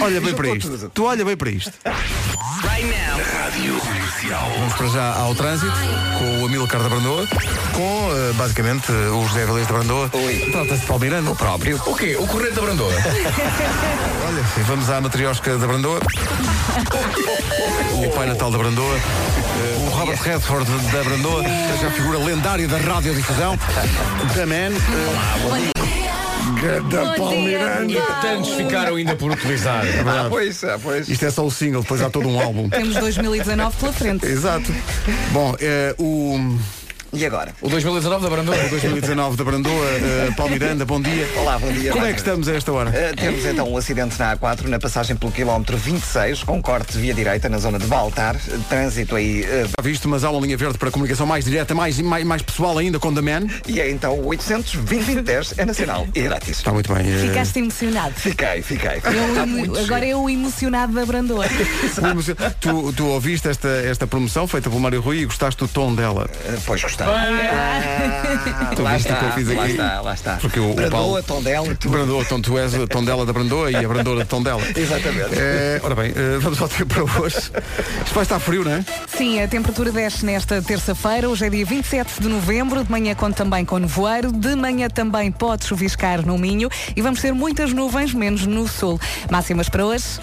Olha 0.00 0.20
bem 0.20 0.34
para 0.34 0.48
isto. 0.50 0.90
Tu 0.92 1.04
olha 1.04 1.24
bem 1.24 1.36
para 1.36 1.50
isto. 1.50 1.72
Vamos 4.58 4.74
para 4.74 4.86
já 4.88 5.12
ao 5.14 5.34
trânsito 5.34 5.72
com 6.18 6.42
o 6.42 6.46
Amilcar 6.46 6.82
da 6.82 6.88
Brandoa, 6.88 7.26
com 7.72 8.10
eh, 8.12 8.32
basicamente 8.34 8.90
eh, 8.90 9.10
o 9.10 9.26
José 9.26 9.44
Galês 9.44 9.66
da 9.66 9.74
Brandoa. 9.74 10.10
Trata-se 10.50 10.80
de 10.80 10.86
Palmeirano. 10.86 11.32
O 11.32 11.36
próprio. 11.36 11.80
O 11.84 11.94
quê? 11.94 12.16
O 12.18 12.26
corrente 12.26 12.54
da 12.54 12.62
Brandoa? 12.62 12.92
Olha, 14.26 14.42
vamos 14.66 14.88
à 14.88 15.00
matriosca 15.00 15.58
da 15.58 15.66
Brandoa. 15.66 16.00
o 17.94 18.10
Pai 18.10 18.26
Natal 18.26 18.50
da 18.50 18.58
Brandoa. 18.58 18.96
eh, 18.96 19.76
o 19.86 19.90
Robert 19.90 20.20
Redford 20.22 20.70
da 20.92 21.04
Brandoa, 21.04 21.42
já 21.80 21.90
figura 21.90 22.18
lendária 22.18 22.66
da 22.66 22.78
radiodifusão. 22.78 23.58
The 24.34 24.46
Man. 24.46 24.70
Ganda 24.70 25.42
Bom 25.42 25.56
dia. 25.58 25.79
Palmeirano. 27.16 27.90
e 27.90 27.96
tantos 28.20 28.50
ficaram 28.50 28.96
ainda 28.96 29.16
por 29.16 29.30
utilizar. 29.30 29.84
Ah, 30.06 30.26
pois, 30.28 30.62
ah, 30.64 30.78
pois. 30.82 31.08
Isto 31.08 31.26
é 31.26 31.30
só 31.30 31.44
o 31.44 31.50
single, 31.50 31.82
depois 31.82 32.02
há 32.02 32.10
todo 32.10 32.28
um 32.28 32.40
álbum. 32.40 32.68
Temos 32.68 32.94
2019 32.96 33.76
pela 33.76 33.92
frente. 33.92 34.26
Exato. 34.26 34.72
Bom, 35.32 35.54
eh, 35.60 35.94
o, 35.98 36.58
E 37.12 37.26
agora? 37.26 37.52
O 37.60 37.68
2019 37.68 38.22
da 38.22 38.30
Brandoa. 38.30 38.56
2019 38.68 39.36
da 39.36 39.42
Brandoa, 39.42 39.84
eh, 39.86 40.30
Paulo 40.36 40.52
Miranda, 40.52 40.84
bom 40.84 41.00
dia. 41.00 41.28
Olá, 41.38 41.58
bom 41.58 41.72
dia. 41.72 41.90
Como 41.90 42.04
é 42.06 42.12
que 42.12 42.18
estamos 42.20 42.48
a 42.48 42.54
esta 42.54 42.70
hora? 42.72 42.90
Uh, 42.90 43.16
temos 43.16 43.44
então 43.44 43.68
um 43.68 43.76
acidente 43.76 44.16
na 44.16 44.36
A4 44.36 44.66
na 44.68 44.78
passagem 44.78 45.16
pelo 45.16 45.32
quilómetro 45.32 45.76
26, 45.76 46.44
com 46.44 46.62
corte 46.62 46.92
de 46.92 47.00
via 47.00 47.12
direita 47.12 47.48
na 47.48 47.58
zona 47.58 47.80
de 47.80 47.86
Baltar. 47.86 48.36
Trânsito 48.68 49.16
aí. 49.16 49.40
uh, 49.42 49.66
Já 49.76 49.82
visto, 49.82 50.08
mas 50.08 50.22
há 50.22 50.30
uma 50.30 50.40
linha 50.40 50.56
verde 50.56 50.78
para 50.78 50.88
comunicação 50.92 51.26
mais 51.26 51.44
direta, 51.44 51.74
mais, 51.74 51.98
mais, 52.00 52.24
mais 52.24 52.42
pessoal 52.42 52.78
ainda 52.78 53.00
com 53.00 53.12
The 53.12 53.20
Man. 53.22 53.46
e 53.66 53.80
é 53.80 53.90
então 53.90 54.16
800 54.24 54.76
2010 54.76 55.54
é 55.58 55.64
nacional 55.64 56.06
e 56.14 56.20
grátis. 56.22 56.58
Está 56.58 56.72
muito 56.72 56.94
bem. 56.94 57.04
eh, 57.12 57.26
Ficaste 57.26 57.58
emocionado. 57.58 58.14
Fiquei, 58.14 58.62
fiquei. 58.62 59.02
Eu 59.36 59.46
muito 59.48 59.76
agora 59.80 60.06
é 60.06 60.14
o 60.14 60.30
emocionado 60.30 60.92
da 60.92 61.04
Brandoa. 61.04 61.44
tu, 62.60 62.92
tu 62.92 63.06
ouviste 63.06 63.48
esta, 63.48 63.68
esta 63.68 64.06
promoção 64.06 64.46
feita 64.46 64.70
pelo 64.70 64.80
Mário 64.80 65.00
Rui 65.00 65.18
e 65.22 65.24
gostaste 65.24 65.58
do 65.58 65.66
tom 65.66 65.92
dela. 65.92 66.30
Uh, 66.48 66.60
Pois 66.64 66.80
gostei. 66.80 66.99
Tu 68.76 68.82
lá 68.82 68.94
viste 68.94 69.12
o 69.12 69.16
que 69.16 69.24
eu 69.24 69.28
está, 69.28 69.32
fiz 69.32 69.48
lá 69.48 69.62
aqui? 69.62 69.72
está, 69.72 70.00
lá 70.00 70.14
está. 70.14 70.36
Porque 70.36 70.60
o, 70.60 70.70
o 70.70 70.74
Paulo... 70.74 70.90
Brandoa, 70.90 71.22
Tondela, 71.22 71.74
tudo. 71.74 71.90
Brandoa, 71.90 72.22
então 72.22 72.40
tu 72.40 72.58
és 72.58 72.74
a 72.74 72.86
Tondela 72.86 73.26
da 73.26 73.32
Brandoa 73.32 73.70
e 73.70 73.76
a 73.76 73.88
Brandoa 73.88 74.16
da 74.16 74.24
Tondela. 74.24 74.62
Exatamente. 74.74 75.34
É, 75.38 75.80
ora 75.82 75.94
bem, 75.94 76.12
eh, 76.14 76.38
vamos 76.40 76.60
ao 76.60 76.68
tempo 76.68 76.94
para 76.94 77.20
hoje. 77.20 77.36
Isto 77.36 78.14
vai 78.14 78.22
estar 78.22 78.38
frio, 78.38 78.64
não 78.64 78.72
é? 78.72 78.84
Sim, 79.06 79.42
a 79.42 79.48
temperatura 79.48 79.90
desce 79.92 80.24
nesta 80.24 80.62
terça-feira. 80.62 81.28
Hoje 81.28 81.46
é 81.46 81.50
dia 81.50 81.64
27 81.64 82.20
de 82.20 82.28
novembro. 82.28 82.84
De 82.84 82.90
manhã 82.90 83.14
conta 83.14 83.44
também 83.44 83.64
com 83.64 83.78
nevoeiro. 83.78 84.30
De 84.32 84.54
manhã 84.54 84.88
também 84.88 85.30
pode 85.32 85.64
chuviscar 85.64 86.24
no 86.24 86.36
Minho. 86.38 86.68
E 86.94 87.02
vamos 87.02 87.20
ter 87.20 87.32
muitas 87.32 87.72
nuvens, 87.72 88.12
menos 88.14 88.46
no 88.46 88.68
sul. 88.68 89.00
Máximas 89.30 89.68
para 89.68 89.84
hoje. 89.86 90.20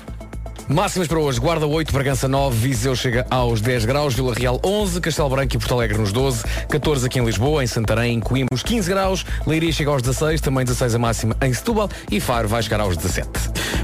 Máximas 0.69 1.07
para 1.07 1.17
hoje, 1.17 1.39
Guarda 1.39 1.65
8, 1.65 1.93
Bragança 1.93 2.27
9, 2.27 2.57
Viseu 2.57 2.93
chega 2.93 3.25
aos 3.29 3.61
10 3.61 3.85
graus, 3.85 4.13
Vila 4.13 4.33
Real 4.33 4.59
11, 4.61 4.99
Castelo 4.99 5.29
Branco 5.29 5.55
e 5.55 5.57
Porto 5.57 5.73
Alegre 5.73 5.97
nos 5.97 6.11
12, 6.11 6.43
14 6.67 7.05
aqui 7.05 7.19
em 7.19 7.25
Lisboa, 7.25 7.63
em 7.63 7.67
Santarém, 7.67 8.15
em 8.15 8.19
Coimbra 8.19 8.49
nos 8.51 8.63
15 8.63 8.89
graus, 8.89 9.25
Leiria 9.45 9.71
chega 9.71 9.91
aos 9.91 10.01
16, 10.01 10.41
também 10.41 10.65
16 10.65 10.95
a 10.95 10.99
máxima 10.99 11.37
em 11.41 11.53
Setúbal 11.53 11.89
e 12.11 12.19
Faro 12.19 12.49
vai 12.49 12.61
chegar 12.61 12.81
aos 12.81 12.97
17. 12.97 13.29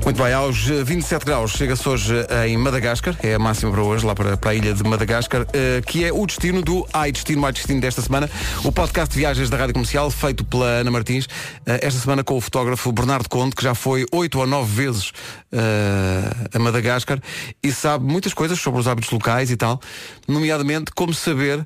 Muito 0.04 0.22
bem, 0.22 0.34
aos 0.34 0.70
eh, 0.70 0.84
27 0.84 1.26
graus 1.26 1.52
chega-se 1.52 1.88
hoje 1.88 2.14
eh, 2.30 2.50
em 2.50 2.58
Madagascar, 2.58 3.16
é 3.24 3.36
a 3.36 3.40
máxima 3.40 3.72
para 3.72 3.82
hoje, 3.82 4.06
lá 4.06 4.14
para, 4.14 4.36
para 4.36 4.52
a 4.52 4.56
ilha 4.56 4.74
de 4.74 4.84
Madagascar, 4.84 5.48
eh, 5.54 5.82
que 5.86 6.04
é 6.04 6.12
o 6.12 6.26
destino 6.26 6.62
do 6.62 6.86
Ai 6.92 7.10
Destino, 7.10 7.46
Ai 7.46 7.54
Destino 7.54 7.80
desta 7.80 8.02
semana, 8.02 8.30
o 8.66 8.72
podcast 8.72 9.14
de 9.14 9.20
viagens 9.20 9.50
da 9.50 9.56
Rádio 9.56 9.74
Comercial, 9.74 10.12
feito 10.12 10.44
pela 10.44 10.66
Ana 10.66 10.92
Martins, 10.92 11.26
eh, 11.66 11.80
esta 11.82 12.02
semana 12.02 12.22
com 12.22 12.36
o 12.36 12.42
fotógrafo 12.42 12.92
Bernardo 12.92 13.30
Conte, 13.30 13.56
que 13.56 13.64
já 13.64 13.74
foi 13.74 14.06
8 14.12 14.40
ou 14.40 14.46
9 14.46 14.76
vezes 14.76 15.14
eh, 15.54 16.50
a 16.54 16.60
Madagascar 16.60 17.20
e 17.64 17.72
sabe 17.72 18.04
muitas 18.04 18.34
coisas 18.34 18.60
sobre 18.60 18.82
os 18.82 18.90
hábitos 18.90 19.10
locais 19.10 19.52
e 19.52 19.56
tal, 19.56 19.80
nomeadamente 20.28 20.92
como 20.94 21.14
saber 21.14 21.66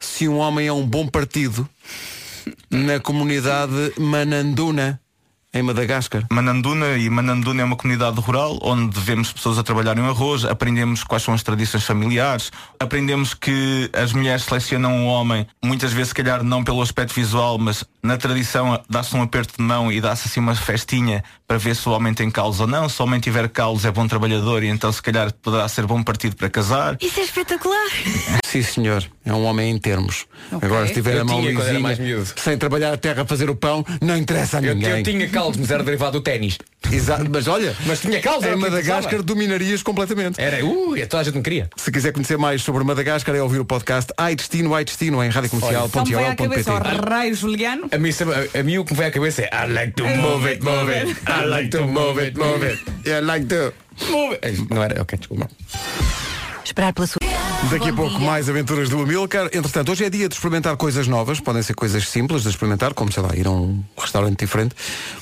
se 0.00 0.26
um 0.26 0.38
homem 0.38 0.68
é 0.68 0.72
um 0.72 0.86
bom 0.86 1.06
partido 1.06 1.68
na 2.70 2.98
comunidade 2.98 3.92
Mananduna, 3.98 5.00
em 5.54 5.62
Madagascar. 5.62 6.24
Mananduna 6.30 6.96
e 6.96 7.08
Mananduna 7.08 7.62
é 7.62 7.64
uma 7.64 7.76
comunidade 7.76 8.20
rural 8.20 8.58
onde 8.60 8.98
vemos 8.98 9.32
pessoas 9.32 9.56
a 9.56 9.62
trabalhar 9.62 9.96
em 9.96 10.04
arroz, 10.04 10.44
aprendemos 10.44 11.04
quais 11.04 11.22
são 11.22 11.32
as 11.32 11.42
tradições 11.44 11.84
familiares, 11.84 12.50
aprendemos 12.78 13.32
que 13.32 13.88
as 13.92 14.12
mulheres 14.12 14.42
selecionam 14.42 15.04
o 15.04 15.06
homem, 15.06 15.46
muitas 15.64 15.92
vezes 15.92 16.08
se 16.08 16.14
calhar 16.14 16.42
não 16.42 16.64
pelo 16.64 16.82
aspecto 16.82 17.14
visual, 17.14 17.56
mas 17.56 17.84
na 18.02 18.16
tradição 18.16 18.82
dá-se 18.90 19.14
um 19.16 19.22
aperto 19.22 19.54
de 19.56 19.62
mão 19.62 19.92
e 19.92 20.00
dá-se 20.00 20.26
assim 20.26 20.40
uma 20.40 20.54
festinha 20.56 21.22
para 21.46 21.58
ver 21.58 21.76
se 21.76 21.88
o 21.88 21.92
homem 21.92 22.14
tem 22.14 22.30
calos 22.30 22.60
ou 22.60 22.66
não. 22.66 22.88
Se 22.88 23.00
o 23.00 23.04
homem 23.04 23.20
tiver 23.20 23.48
calos 23.48 23.84
é 23.84 23.90
bom 23.90 24.06
trabalhador 24.08 24.62
e 24.62 24.68
então 24.68 24.90
se 24.92 25.02
calhar 25.02 25.32
poderá 25.42 25.68
ser 25.68 25.86
bom 25.86 26.02
partido 26.02 26.36
para 26.36 26.48
casar. 26.48 26.96
Isso 27.00 27.20
é 27.20 27.22
espetacular. 27.24 27.88
Sim, 28.46 28.62
senhor. 28.62 29.04
É 29.24 29.32
um 29.32 29.44
homem 29.44 29.70
em 29.70 29.78
termos. 29.78 30.26
Agora, 30.62 30.86
se 30.86 30.94
tiver 30.94 31.16
Eu 31.16 31.22
a 31.22 31.24
mão 31.24 31.40
lisinha, 31.44 31.80
mais 31.80 31.98
miúdo. 31.98 32.28
sem 32.36 32.56
trabalhar 32.56 32.92
a 32.92 32.96
terra 32.96 33.22
a 33.22 33.26
fazer 33.26 33.50
o 33.50 33.56
pão, 33.56 33.84
não 34.00 34.16
interessa 34.16 34.58
a 34.58 34.62
Eu, 34.62 34.74
ninguém. 34.74 34.98
eu 34.98 35.02
tinha 35.02 35.28
caldos, 35.28 35.58
mas 35.58 35.70
era 35.70 35.82
derivado 35.82 36.12
do 36.12 36.22
ténis. 36.22 36.58
Exato. 36.92 37.24
Mas 37.30 37.46
olha, 37.46 37.74
Mas 37.86 38.00
tinha 38.00 38.18
era 38.18 38.54
em 38.54 38.56
Madagascar 38.56 39.22
dominarias 39.22 39.82
completamente. 39.82 40.40
Era, 40.40 40.64
uh, 40.64 40.94
toda 41.08 41.20
a 41.20 41.24
gente 41.24 41.36
me 41.36 41.42
queria. 41.42 41.68
Se 41.76 41.90
quiser 41.90 42.12
conhecer 42.12 42.36
mais 42.36 42.62
sobre 42.62 42.84
Madagascar, 42.84 43.34
é 43.34 43.42
ouvir 43.42 43.58
o 43.58 43.64
podcast 43.64 44.12
Ai 44.16 44.36
Destino, 44.36 44.74
Ai 44.74 44.84
Destino 44.84 45.22
em 45.22 45.28
Então 45.28 45.42
radiocomercial.pt. 45.42 46.70
o 46.70 47.08
Raio 47.08 47.34
Juliano. 47.34 47.88
A 47.90 47.98
mim, 47.98 48.10
a, 48.10 48.58
a 48.58 48.62
mim 48.62 48.78
o 48.78 48.84
que 48.84 48.92
me 48.92 48.98
vai 48.98 49.06
à 49.08 49.10
cabeça 49.10 49.42
é 49.42 49.50
I 49.52 49.72
like 49.72 49.92
to 49.94 50.04
move 50.04 50.48
it, 50.48 50.62
move 50.62 50.92
it. 50.92 51.16
I 51.26 51.44
like 51.46 51.68
to 51.70 51.86
move 51.86 52.22
it, 52.22 52.38
move 52.38 52.66
it. 52.66 52.82
Yeah, 53.06 53.26
like 53.26 53.46
to. 53.46 53.72
Move 54.10 54.38
it. 54.42 54.66
Não 54.70 54.82
era, 54.82 55.00
ok, 55.02 55.18
desculpa. 55.18 55.48
Esperar 56.64 56.92
pela 56.92 57.06
sua. 57.06 57.43
Daqui 57.70 57.88
a 57.88 57.92
pouco 57.92 58.20
mais 58.20 58.48
aventuras 58.48 58.88
do 58.88 59.00
Amilcar. 59.00 59.46
Entretanto, 59.46 59.90
hoje 59.90 60.04
é 60.04 60.10
dia 60.10 60.28
de 60.28 60.34
experimentar 60.34 60.76
coisas 60.76 61.08
novas. 61.08 61.40
Podem 61.40 61.62
ser 61.62 61.74
coisas 61.74 62.08
simples 62.08 62.42
de 62.42 62.48
experimentar, 62.50 62.94
como, 62.94 63.10
sei 63.10 63.22
lá, 63.22 63.34
ir 63.34 63.46
a 63.46 63.50
um 63.50 63.82
restaurante 63.96 64.38
diferente. 64.38 64.74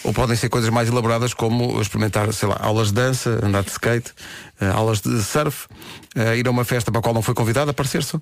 Ou 0.03 0.13
podem 0.13 0.37
ser 0.37 0.49
coisas 0.49 0.69
mais 0.71 0.89
elaboradas, 0.89 1.35
como 1.35 1.81
experimentar, 1.81 2.33
sei 2.33 2.49
lá, 2.49 2.59
aulas 2.61 2.89
de 2.89 2.95
dança, 2.95 3.39
andar 3.43 3.63
de 3.63 3.71
skate, 3.71 4.13
eh, 4.61 4.67
aulas 4.69 5.01
de 5.01 5.23
surf, 5.23 5.67
eh, 6.15 6.37
ir 6.37 6.47
a 6.47 6.51
uma 6.51 6.65
festa 6.65 6.91
para 6.91 7.01
a 7.01 7.03
qual 7.03 7.15
não 7.15 7.23
foi 7.23 7.35
convidado, 7.35 7.71
aparecer-se, 7.71 8.21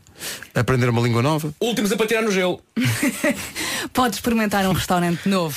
aprender 0.55 0.89
uma 0.89 1.01
língua 1.01 1.23
nova. 1.23 1.53
Últimos 1.61 1.91
a 1.93 1.97
patinar 1.97 2.23
no 2.23 2.31
gelo. 2.31 2.61
Pode 3.93 4.15
experimentar 4.15 4.67
um 4.67 4.73
restaurante 4.73 5.29
novo. 5.29 5.57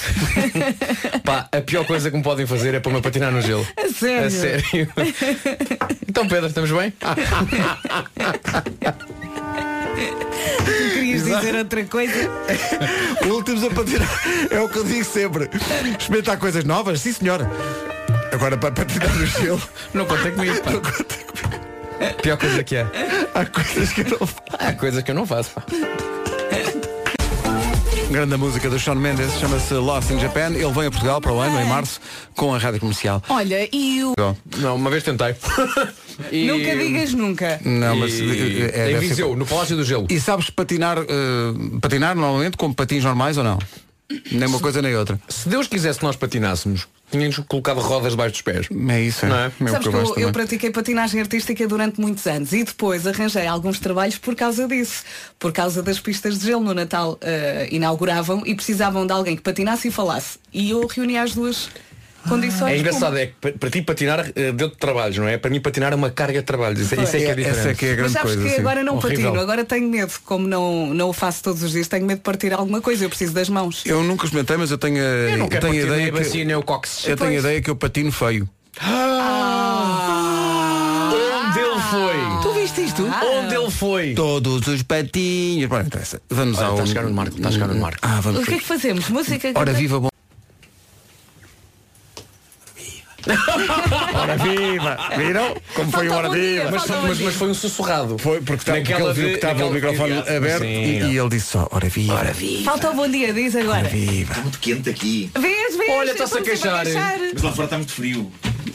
Pá, 1.24 1.48
a 1.51 1.62
pior 1.62 1.86
coisa 1.86 2.10
que 2.10 2.17
me 2.17 2.24
podem 2.24 2.45
fazer 2.45 2.74
é 2.74 2.79
pôr-me 2.79 3.00
a 3.00 3.01
patinar 3.01 3.31
no 3.31 3.41
gelo. 3.41 3.65
A 3.77 3.88
sério? 3.89 4.25
A 4.25 4.29
sério. 4.29 4.88
Então 6.07 6.27
Pedro, 6.27 6.48
estamos 6.48 6.72
bem? 6.72 6.93
Querias 10.93 11.24
dizer 11.24 11.55
outra 11.55 11.86
coisa? 11.86 12.29
Últimos 13.27 13.63
a 13.63 13.69
patinar. 13.69 14.10
É 14.50 14.60
o 14.60 14.67
que 14.69 14.77
eu 14.79 14.83
digo 14.83 15.05
sempre. 15.05 15.50
Experimentar 15.98 16.38
coisas 16.38 16.63
novas, 16.63 17.01
sim 17.01 17.13
senhora. 17.13 17.50
Agora 18.31 18.57
para 18.57 18.72
patinar 18.72 19.13
no 19.16 19.25
gelo, 19.25 19.61
Não 19.94 20.05
contei 20.05 20.31
comigo, 20.31 20.59
pá. 20.61 20.72
Pior 22.22 22.37
coisa 22.37 22.63
que 22.63 22.75
é. 22.75 22.87
há 23.33 23.46
coisas 23.46 23.94
que 23.94 24.01
eu 24.01 24.09
não 24.09 24.27
faço. 24.27 24.42
Há 24.59 24.74
coisas 24.74 25.03
que 25.03 25.11
eu 25.11 25.16
não 25.16 25.25
faço, 25.25 25.51
pá. 25.51 25.63
Grande 28.11 28.37
música 28.37 28.70
do 28.70 28.77
Shawn 28.77 28.96
Mendes, 28.96 29.31
chama-se 29.39 29.74
Lost 29.74 30.09
in 30.11 30.20
Japan. 30.20 30.51
Ele 30.53 30.72
vem 30.72 30.85
a 30.85 30.92
Portugal 30.92 31.20
para 31.20 31.31
o 31.33 31.39
ano, 31.39 31.59
em 31.59 31.66
março, 31.68 32.00
com 32.35 32.53
a 32.53 32.57
rádio 32.57 32.79
comercial. 32.79 33.22
Olha, 33.29 33.68
e 33.72 34.03
o. 34.03 34.13
Não, 34.57 34.75
uma 34.75 34.89
vez 34.89 35.03
tentei. 35.03 35.35
E- 36.31 36.46
Nunca 36.46 36.75
digas 36.77 37.11
nunca. 37.16 37.59
Não, 37.66 37.96
mas 37.96 38.13
E- 38.20 38.22
eh, 38.24 38.72
é, 38.72 38.89
em 38.92 38.94
deve 38.94 39.00
ser- 39.00 39.07
Viseu, 39.09 39.35
no 39.35 39.48
Palácio 39.48 39.75
do 39.75 39.83
Gelo. 39.83 40.05
E 40.11 40.20
sabes 40.20 40.48
patinar, 40.51 41.00
eh, 41.00 41.79
patinar 41.81 42.16
normalmente 42.16 42.55
com 42.55 42.72
patins 42.72 43.03
normais 43.03 43.35
ou 43.35 43.44
não? 43.44 43.57
Nem 44.31 44.48
uma 44.48 44.59
coisa 44.59 44.79
nem 44.79 44.96
outra. 44.96 45.20
Se 45.27 45.50
Deus 45.50 45.68
quisesse 45.68 45.98
que 45.98 46.05
nós 46.05 46.16
patinássemos, 46.16 46.87
tínhamos 47.18 47.38
colocado 47.48 47.80
rodas 47.80 48.12
debaixo 48.12 48.34
dos 48.34 48.42
pés. 48.42 48.68
É 48.90 49.02
isso, 49.02 49.26
é. 49.26 49.30
Não 49.30 49.38
é? 49.38 49.46
É 49.46 49.68
Sabes 49.68 49.88
que 49.88 49.96
eu 49.96 50.14
que 50.14 50.22
eu, 50.22 50.32
pratiquei 50.32 50.72
patinagem 50.72 51.22
artística 51.22 51.68
durante 51.68 52.02
muitos 52.02 52.26
anos 52.26 52.52
e 52.54 52.64
depois 52.64 53.06
arranjei 53.06 53.46
alguns 53.46 53.80
trabalhos 53.80 54.18
por 54.18 54.36
causa 54.36 54.68
disso. 54.68 55.04
Por 55.38 55.52
causa 55.52 55.84
das 55.84 56.00
pistas 56.00 56.40
de 56.40 56.46
gelo 56.48 56.64
no 56.64 56.74
Natal 56.74 57.18
eh, 57.22 57.68
inauguravam 57.72 58.44
e 58.46 58.56
precisavam 58.56 59.06
de 59.06 59.14
alguém 59.14 59.36
que 59.36 59.42
patinasse 59.42 59.88
e 59.88 59.92
falasse. 59.92 60.40
E 60.52 60.72
eu 60.72 60.86
reunia 60.88 61.24
as 61.24 61.34
duas 61.34 61.70
condições. 62.29 62.72
É 62.74 62.77
engraçado, 62.77 63.05
como- 63.12 63.18
é 63.18 63.27
que 63.27 63.51
para- 63.57 63.70
ti 63.70 63.81
patinar 63.81 64.31
eh, 64.36 64.51
deu-te 64.51 64.77
trabalhos, 64.77 65.18
não 65.18 65.27
é? 65.27 65.38
Para 65.38 65.50
mim 65.51 65.59
patinar 65.62 65.92
é 65.94 65.96
uma 65.96 66.09
carga 66.09 66.40
de 66.40 66.46
trabalhos. 66.46 66.79
Isso, 66.79 66.96
é- 66.96 67.03
isso 67.03 67.16
é 67.16 67.20
que 67.20 67.25
é 67.25 67.36
diferente. 67.36 67.59
Essa 67.59 67.70
é 67.70 67.74
que 67.75 67.86
é 67.86 67.88
a 67.88 67.92
Mas 67.92 67.98
grande 67.98 68.14
sabes 68.14 68.33
coisa. 68.33 68.44
que 68.50 68.55
sim. 68.55 68.59
agora 68.62 68.83
não 68.83 68.96
Horrível. 68.98 69.25
patino, 69.25 69.40
agora 69.42 69.66
tenho 69.66 69.90
medo, 69.90 70.14
como 70.25 70.48
não, 70.48 70.94
não 70.94 71.09
o 71.09 71.14
faço 71.14 71.44
todos 71.44 71.62
os 71.64 71.72
dias, 71.72 71.88
tenho 71.88 72.05
medo 72.05 72.18
de 72.18 72.24
partir 72.24 72.53
alguma 72.53 72.81
coisa, 72.81 73.03
eu 73.05 73.09
preciso 73.09 73.33
das 73.33 73.50
mãos. 73.50 73.83
Eu 73.86 74.03
nunca 74.03 74.25
experimentei, 74.25 74.57
mas 74.57 74.72
eu 74.72 74.77
tenho, 74.77 74.98
a- 75.01 75.05
Eu 75.05 75.38
não 75.38 75.48
tenho 75.48 75.72
a 75.72 75.75
ideia 75.75 76.12
que, 76.12 76.64
cox. 76.66 77.05
eu 77.07 77.16
tenho 77.18 77.29
a 77.29 77.33
Pois. 77.33 77.40
ideia 77.46 77.62
que 77.62 77.70
eu 77.70 77.75
patino 77.75 78.12
feio. 78.12 78.48
Onde 81.46 81.59
ele 81.59 81.79
foi? 81.92 82.42
Tu 82.42 82.53
viste 82.53 82.81
isto? 82.86 83.03
Onde 83.05 83.55
ele 83.55 83.70
foi? 83.72 84.14
Todos 84.16 84.68
os 84.68 84.81
patinhos. 84.83 85.70
Bom, 85.70 85.77
não 85.77 85.86
interessa. 85.86 86.22
Vamos 86.29 86.57
Olha, 86.57 86.68
ao. 86.68 86.72
está 86.74 86.83
a 86.83 86.88
chegar 86.88 87.03
no 87.03 87.14
Marco, 87.14 87.36
está 87.36 87.50
a 87.50 87.51
chegar 87.51 87.68
no 87.68 87.75
Marco. 87.75 88.00
Ah, 88.01 88.20
vamos. 88.22 88.42
O 88.42 88.46
que 88.46 88.55
é 88.55 88.57
que 88.57 88.66
fazemos? 88.66 89.09
Música 89.09 89.51
Ora 89.55 89.74
viva 89.74 90.00
bom. 90.00 90.09
Ora 94.14 94.38
viva! 94.38 94.98
Viram? 95.18 95.55
Como 95.75 95.92
foi 95.92 96.09
o 96.09 96.14
Hora 96.14 96.29
Viva? 96.29 96.72
Mas, 96.72 96.88
mas, 96.88 97.20
mas 97.20 97.36
foi 97.36 97.50
um 97.50 97.53
sussurrado. 97.53 98.18
Foi 98.18 98.42
porque, 98.42 98.66
tá, 98.66 98.74
porque 98.74 98.94
ele 98.94 99.14
viu 99.14 99.27
que 99.29 99.36
estava 99.36 99.66
o 99.66 99.72
microfone 99.72 100.14
aberto 100.20 100.62
Sim. 100.64 100.68
e, 100.68 101.03
e 101.12 101.18
ele 101.18 101.29
disse 101.29 101.48
só, 101.48 101.68
ora 101.72 101.88
viva, 101.90 102.14
ora 102.14 102.33
viva, 102.33 102.64
Falta 102.72 102.90
o 102.92 102.94
bom 102.96 103.07
dia, 103.07 103.33
diz 103.33 103.55
agora. 103.55 103.88
viva. 103.88 104.36
Muito 104.42 104.59
quente 104.59 104.90
aqui. 104.90 105.31
Vês, 105.38 105.77
vês? 105.77 105.92
Olha, 105.92 106.12
está-se 106.12 106.38
a 106.38 106.42
queixar. 106.42 106.86
Mas 107.33 107.42
lá 107.42 107.51
fora 107.51 107.66
está 107.66 107.77
muito 107.77 107.94
frio. 107.94 108.31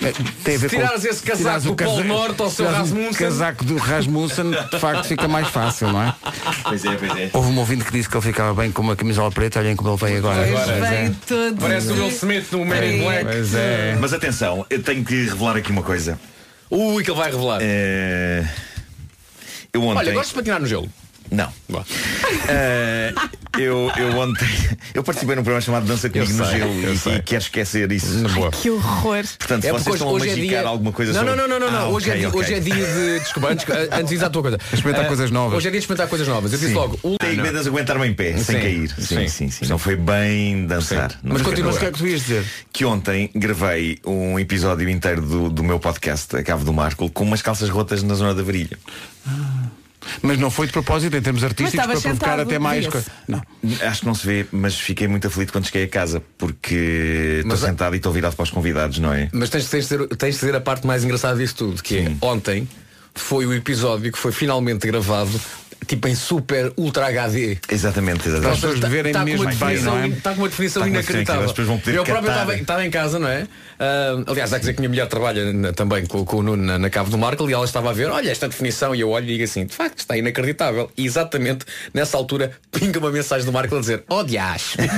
É, 0.08 0.12
Tem 0.44 0.54
a 0.54 0.58
ver 0.58 0.70
tirares 0.70 1.02
com, 1.02 1.08
esse 1.08 1.22
casaco 1.22 1.60
do 1.66 1.74
Polo 1.76 2.04
Norte 2.04 2.42
ao 2.42 2.50
seu 2.50 2.66
tirares 2.66 2.90
o 2.90 2.94
Rasmussen. 2.94 3.12
casaco 3.26 3.64
do 3.64 3.76
Rasmussen, 3.76 4.50
de 4.50 4.78
facto 4.78 5.04
fica 5.06 5.28
mais 5.28 5.48
fácil, 5.48 5.92
não 5.92 6.02
é? 6.02 6.14
Pois 6.62 6.84
é, 6.84 6.96
pois 6.96 7.16
é. 7.16 7.30
Houve 7.32 7.48
um 7.50 7.58
ouvinte 7.58 7.84
que 7.84 7.92
disse 7.92 8.08
que 8.08 8.16
ele 8.16 8.24
ficava 8.24 8.54
bem 8.60 8.70
com 8.72 8.82
uma 8.82 8.96
camisola 8.96 9.30
preta, 9.30 9.58
olhem 9.60 9.76
como 9.76 9.90
ele 9.90 9.96
veio 9.98 10.18
agora. 10.18 10.46
Pois 10.46 10.64
Pois 10.78 10.92
é. 10.92 11.12
todo. 11.26 11.56
Parece 11.60 11.88
o 11.88 11.94
Will 11.94 12.08
Smith 12.08 12.52
no 12.52 12.64
Man 12.64 12.84
in 12.84 13.02
Black. 13.02 13.24
Pois 13.24 13.54
é. 13.54 13.96
Mas 14.00 14.12
atenção, 14.12 14.64
eu 14.70 14.82
tenho 14.82 15.04
que 15.04 15.24
revelar 15.24 15.56
aqui 15.56 15.70
uma 15.70 15.82
coisa. 15.82 16.18
Ui, 16.70 17.02
que 17.02 17.10
ele 17.10 17.18
vai 17.18 17.30
revelar. 17.30 17.58
Eh, 17.62 18.44
Eu 19.72 19.82
ontem. 19.84 19.98
Olha, 19.98 20.12
gosto 20.12 20.28
de 20.30 20.34
patinar 20.34 20.60
no 20.60 20.66
gelo. 20.66 20.88
Não. 21.30 21.52
Eh, 22.48 23.12
eu, 23.58 23.90
eu 23.96 24.18
ontem. 24.18 24.48
Eu 24.94 25.02
participei 25.02 25.36
num 25.36 25.42
programa 25.42 25.60
chamado 25.60 25.86
Dança 25.86 26.08
Comigo 26.08 26.32
no 26.32 26.44
Gelo 26.46 26.92
e, 26.92 26.98
sei. 26.98 27.16
e 27.16 27.22
quero 27.22 27.42
esquecer 27.42 27.90
isso. 27.92 28.24
Que 28.60 28.70
horror. 28.70 29.24
Portanto, 29.38 29.62
se 29.62 29.68
É 29.68 29.72
vocês 29.72 29.94
estão 29.96 30.16
a 30.16 30.18
magicar 30.18 30.66
alguma 30.66 30.92
coisa 30.92 31.12
não, 31.12 31.20
sobre. 31.20 31.36
não, 31.36 31.48
não, 31.48 31.60
não, 31.60 31.70
não. 31.70 31.78
Ah, 31.78 31.88
hoje, 31.88 32.08
é 32.10 32.12
ok, 32.12 32.18
dia, 32.20 32.28
ok. 32.28 32.40
hoje 32.40 32.54
é 32.54 32.60
dia 32.60 32.74
de. 32.86 33.20
Desculpa, 33.20 33.48
antes, 33.50 33.66
antes 33.92 34.08
diz 34.08 34.22
a 34.22 34.30
tua 34.30 34.42
coisa. 34.42 34.58
Experimentar 34.72 35.04
Ah, 35.04 35.08
coisas 35.08 35.30
novas. 35.30 35.58
Hoje 35.58 35.68
é 35.68 35.70
dia 35.70 35.80
de 35.80 35.84
experimentar 35.84 36.08
coisas 36.08 36.28
novas. 36.28 36.52
Eu 36.52 36.58
disse 36.58 36.70
Sim. 36.72 36.76
logo. 36.78 36.98
o- 37.02 37.16
Tenho 37.18 37.42
medo 37.42 37.60
de 37.62 37.68
aguentar-me 37.68 38.06
em 38.06 38.14
pé, 38.14 38.32
sem 38.38 38.42
Sim, 38.44 38.52
cair. 38.62 38.90
Sim, 38.98 39.02
sim, 39.02 39.28
sim, 39.28 39.50
sim. 39.50 39.66
Não 39.66 39.78
foi 39.78 39.96
bem 39.96 40.66
dançar. 40.66 41.18
Mas 41.22 41.42
continua. 41.42 41.72
O 41.72 41.78
que 41.78 41.84
é 41.86 41.92
que 41.92 41.98
tu 41.98 42.06
ias 42.06 42.20
dizer? 42.22 42.44
que 42.72 42.84
ontem 42.84 43.30
gravei 43.34 43.98
um 44.06 44.38
episódio 44.38 44.88
inteiro 44.88 45.20
do, 45.22 45.50
do 45.50 45.62
meu 45.64 45.78
podcast, 45.80 46.34
A 46.36 46.42
Cave 46.42 46.64
do 46.64 46.72
Marco, 46.72 47.10
com 47.10 47.24
umas 47.24 47.42
calças 47.42 47.68
rotas 47.68 48.02
na 48.02 48.14
zona 48.14 48.34
da 48.34 48.42
varilha. 48.42 48.78
Mas 50.22 50.38
não 50.38 50.50
foi 50.50 50.66
de 50.66 50.72
propósito 50.72 51.16
em 51.16 51.20
termos 51.20 51.42
artísticos 51.44 51.84
para 51.86 51.92
provocar 52.00 52.10
sentado, 52.14 52.42
até 52.42 52.58
mais. 52.58 52.86
via-se. 52.86 53.04
co- 53.06 53.12
Não. 53.26 53.42
Acho 53.86 54.00
que 54.00 54.06
não 54.06 54.14
se 54.14 54.26
vê, 54.26 54.46
mas 54.52 54.78
fiquei 54.78 55.08
muito 55.08 55.26
aflito 55.26 55.52
quando 55.52 55.66
cheguei 55.66 55.84
a 55.84 55.88
casa 55.88 56.22
porque 56.38 57.40
estou 57.42 57.56
sentado 57.56 57.94
e 57.94 57.98
estou 57.98 58.12
virado 58.12 58.34
para 58.36 58.42
os 58.44 58.50
convidados, 58.50 58.98
não 58.98 59.12
é? 59.12 59.28
Mas 59.32 59.50
tens, 59.50 59.68
tens, 59.68 59.88
de 59.88 59.96
dizer, 59.96 60.08
tens 60.16 60.34
de 60.34 60.40
dizer 60.40 60.54
a 60.56 60.60
parte 60.60 60.86
mais 60.86 61.04
engraçada 61.04 61.38
disso 61.38 61.54
tudo, 61.56 61.82
que 61.82 61.98
é 61.98 62.12
ontem 62.20 62.68
foi 63.14 63.46
o 63.46 63.52
episódio 63.52 64.12
que 64.12 64.18
foi 64.18 64.30
finalmente 64.30 64.86
gravado 64.86 65.30
tipo 65.88 66.06
em 66.08 66.14
super 66.14 66.72
ultra 66.76 67.06
HD. 67.06 67.58
Exatamente, 67.68 68.20
Para 68.20 68.28
as 68.30 68.34
exatamente. 68.38 68.60
pessoas 68.60 68.78
verem 68.92 69.12
Tá 69.12 69.18
com 69.20 69.24
mesmo 69.24 69.42
uma 69.42 69.54
bem, 69.66 69.80
não 69.82 69.98
é? 69.98 70.08
Está 70.08 70.34
com 70.34 70.40
uma 70.42 70.48
definição 70.48 70.82
Está 70.82 70.90
com 70.90 70.90
uma 70.90 71.00
definição 71.00 71.16
inacreditável. 71.22 71.44
as 71.44 71.50
pessoas 71.52 71.68
vão 71.68 71.78
poder 71.78 71.96
Eu 71.96 72.04
próprio 72.04 72.30
estava, 72.30 72.54
estava 72.56 72.86
em 72.86 72.90
casa, 72.90 73.18
não 73.18 73.28
é? 73.28 73.46
Ah, 73.80 74.22
aliás, 74.26 74.52
há 74.52 74.56
que 74.56 74.60
dizer 74.60 74.72
que 74.74 74.78
a 74.78 74.82
minha 74.82 74.88
mulher 74.88 75.06
trabalha 75.08 75.52
na- 75.52 75.72
também 75.72 76.04
com, 76.06 76.24
com 76.24 76.36
o 76.38 76.42
Nuno 76.42 76.62
na, 76.64 76.78
na 76.78 76.90
cave 76.90 77.10
do 77.10 77.18
Marco 77.18 77.48
e 77.48 77.52
ela 77.52 77.64
estava 77.64 77.90
a 77.90 77.92
ver, 77.92 78.08
olha 78.10 78.30
esta 78.30 78.48
definição 78.48 78.94
e 78.94 79.00
eu 79.00 79.08
olho 79.10 79.24
e 79.24 79.28
digo 79.28 79.44
assim, 79.44 79.64
de 79.66 79.74
facto 79.74 79.98
está 79.98 80.16
inacreditável. 80.16 80.90
E 80.96 81.04
exatamente 81.06 81.64
nessa 81.94 82.16
altura 82.16 82.52
pinga 82.72 82.98
uma 82.98 83.10
mensagem 83.10 83.44
do 83.46 83.52
Marco 83.52 83.74
a 83.76 83.80
dizer, 83.80 84.04
oh 84.08 84.22
diacho. 84.22 84.76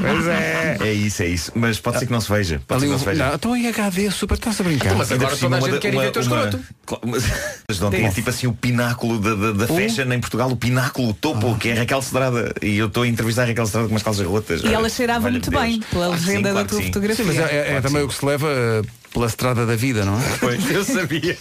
Pois 0.00 0.26
é. 0.26 0.76
É 0.80 0.92
isso, 0.92 1.22
é 1.22 1.26
isso. 1.26 1.52
Mas 1.54 1.78
pode 1.80 1.98
ser 1.98 2.06
que 2.06 2.12
não 2.12 2.20
se 2.20 2.30
veja. 2.30 2.60
Pode 2.66 2.84
Ali 2.84 2.86
ser 2.86 2.86
que 2.86 2.92
não 2.92 2.98
se 2.98 3.04
veja. 3.04 3.26
Não, 3.28 3.34
então 3.34 3.56
em 3.56 3.66
HD, 3.68 4.10
super, 4.10 4.34
estás 4.34 4.60
a 4.60 4.64
brincar. 4.64 4.94
Mas 4.94 5.10
Ainda 5.12 5.24
agora 5.24 5.36
toda 5.38 5.56
a 5.56 5.58
uma 5.58 5.66
gente 5.66 5.74
da- 5.74 5.80
quer 5.80 5.88
ir 5.88 5.96
uma- 5.96 6.02
ver 6.02 6.08
o 6.08 6.12
teu 6.12 6.22
uma- 6.22 6.44
escroto. 6.44 6.64
Mas 7.06 7.22
mas 7.68 7.78
de 7.78 7.84
ontem 7.84 8.06
é 8.06 8.10
tipo 8.10 8.30
assim 8.30 8.46
o 8.46 8.52
pináculo 8.52 9.18
da, 9.18 9.34
da, 9.34 9.52
da 9.52 9.66
fashion 9.66 10.12
em 10.12 10.19
Portugal, 10.20 10.50
o 10.50 10.56
pináculo, 10.56 11.10
o 11.10 11.14
topo, 11.14 11.56
que 11.58 11.68
é 11.70 11.74
Raquel 11.74 12.02
Cedrada. 12.02 12.52
E 12.62 12.76
eu 12.78 12.86
estou 12.86 13.02
a 13.04 13.08
entrevistar 13.08 13.42
a 13.42 13.46
Raquel 13.46 13.66
Cedrada 13.66 13.88
com 13.88 13.94
umas 13.94 14.02
calças 14.02 14.26
rotas. 14.26 14.62
E 14.62 14.72
ela 14.72 14.88
cheirava 14.88 15.24
olha, 15.24 15.32
muito 15.32 15.50
Deus. 15.50 15.62
bem 15.62 15.80
pela 15.90 16.06
Claro 16.06 16.12
que 16.12 16.20
sim, 16.20 16.26
legenda 16.28 16.48
da 16.48 16.52
claro 16.52 16.66
que 16.66 16.70
tua 16.74 16.80
sim. 16.80 16.86
fotografia. 16.86 17.24
Mas 17.24 17.36
é, 17.38 17.42
é- 17.56 17.72
é 17.76 17.80
também 17.80 18.02
o 18.02 18.08
que 18.08 18.14
se 18.14 18.24
leva 18.24 18.48
eh, 18.48 18.82
pela 19.12 19.26
estrada 19.26 19.66
da 19.66 19.76
vida, 19.76 20.04
não 20.04 20.14
é? 20.18 20.74
Eu 20.74 20.84
sabia. 20.84 21.36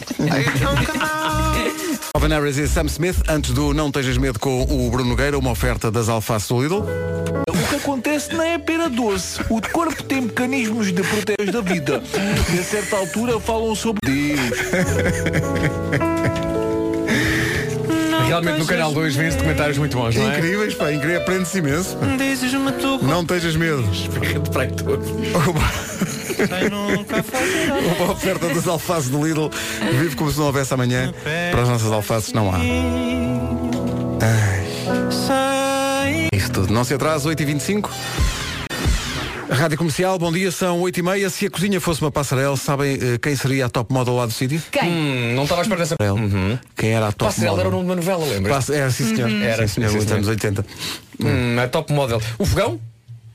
Calvin 2.14 2.30
Harris 2.34 2.58
e 2.58 2.68
Sam 2.68 2.86
Smith, 2.88 3.18
antes 3.30 3.52
do 3.52 3.74
Não 3.74 3.92
Tejas 3.92 4.18
Medo 4.18 4.40
com 4.40 4.64
o 4.64 4.90
Bruno 4.90 5.10
Nogueira, 5.12 5.38
uma 5.38 5.52
oferta 5.52 5.92
das 5.92 6.10
alfaces 6.10 6.48
do 6.50 6.62
Lidl. 6.62 6.80
O 6.82 7.68
que 7.70 7.76
acontece 7.76 8.34
não 8.34 8.44
é 8.44 8.56
a 8.56 8.60
pera 8.60 8.90
doce. 8.90 9.40
O 9.50 9.62
corpo 9.72 10.02
tem 10.04 10.22
mecanismos 10.22 10.88
de 10.92 11.02
proteger 11.04 11.52
da 11.54 11.62
vida. 11.62 12.02
E 12.54 12.60
a 12.60 12.64
certa 12.64 12.98
altura 12.98 13.40
falam 13.40 13.76
sobre 13.76 14.00
Deus. 14.10 14.40
Realmente 18.30 18.60
no 18.60 18.66
canal 18.68 18.94
2 18.94 19.16
vêm 19.16 19.32
comentários 19.32 19.80
muito 19.80 19.98
bons, 19.98 20.16
não 20.16 20.30
é? 20.30 20.38
Incríveis, 20.38 20.76
pá, 20.76 20.94
incrível, 20.94 21.20
aprende-se 21.22 21.58
imenso. 21.58 21.98
pá. 21.98 22.06
Dizes-me 22.16 22.72
tu 22.74 23.04
Não 23.04 23.26
tejas 23.26 23.56
medo. 23.56 23.84
Para 24.52 24.62
aí 24.64 24.72
tudo. 24.72 25.04
Uma 27.98 28.12
oferta 28.12 28.48
das 28.54 28.68
alfaces 28.68 29.10
do 29.10 29.26
Lidl. 29.26 29.50
Vive 30.00 30.16
como 30.16 30.32
se 30.32 30.38
não 30.38 30.46
houvesse 30.46 30.72
amanhã. 30.72 31.12
Para 31.52 31.64
as 31.64 31.70
nossas 31.70 31.92
alfaces 31.92 32.32
não 32.32 32.54
há. 32.54 32.60
Ai. 34.22 36.28
Isto 36.32 36.52
tudo. 36.52 36.72
Não 36.72 36.84
se 36.84 36.94
atrasa, 36.94 37.28
8h25. 37.30 37.90
Rádio 39.50 39.78
Comercial, 39.80 40.20
bom 40.20 40.32
dia, 40.32 40.52
são 40.52 40.80
8h30. 40.82 41.30
Se 41.30 41.46
a 41.48 41.50
cozinha 41.50 41.82
fosse 41.82 42.02
uma 42.02 42.12
passarela, 42.12 42.56
sabem 42.56 42.94
eh, 43.02 43.18
quem 43.18 43.36
seria 43.36 43.66
a 43.66 43.70
top 43.70 43.92
model 43.92 44.14
lá 44.16 44.26
do 44.28 44.32
sítio? 44.32 44.62
Quem? 44.72 44.88
Hum, 44.90 45.34
não 45.36 45.44
estava 45.44 45.62
à 45.62 45.64
espera 45.64 45.80
dessa. 45.82 45.96
Uhum. 46.00 46.58
Quem 46.76 46.92
era 46.92 47.08
a 47.08 47.12
top 47.12 47.26
Passarela 47.34 47.58
model? 47.58 47.68
era 47.68 47.76
o 47.76 47.84
nome 47.84 47.86
de 47.86 47.90
uma 47.90 47.96
novela, 48.16 48.32
lembras? 48.32 48.56
Passe- 48.56 48.74
Era, 48.76 48.92
sim 48.92 49.16
senhor. 49.16 49.30
Era, 49.44 49.68
sim, 49.68 49.74
senhor, 49.76 49.90
sim, 49.90 49.96
nos 49.96 50.04
senhor. 50.06 50.16
anos 50.18 50.28
80. 50.28 50.66
Hum, 51.20 51.60
é 51.60 51.68
top 51.68 51.92
model. 51.94 52.22
O 52.38 52.46
fogão? 52.46 52.80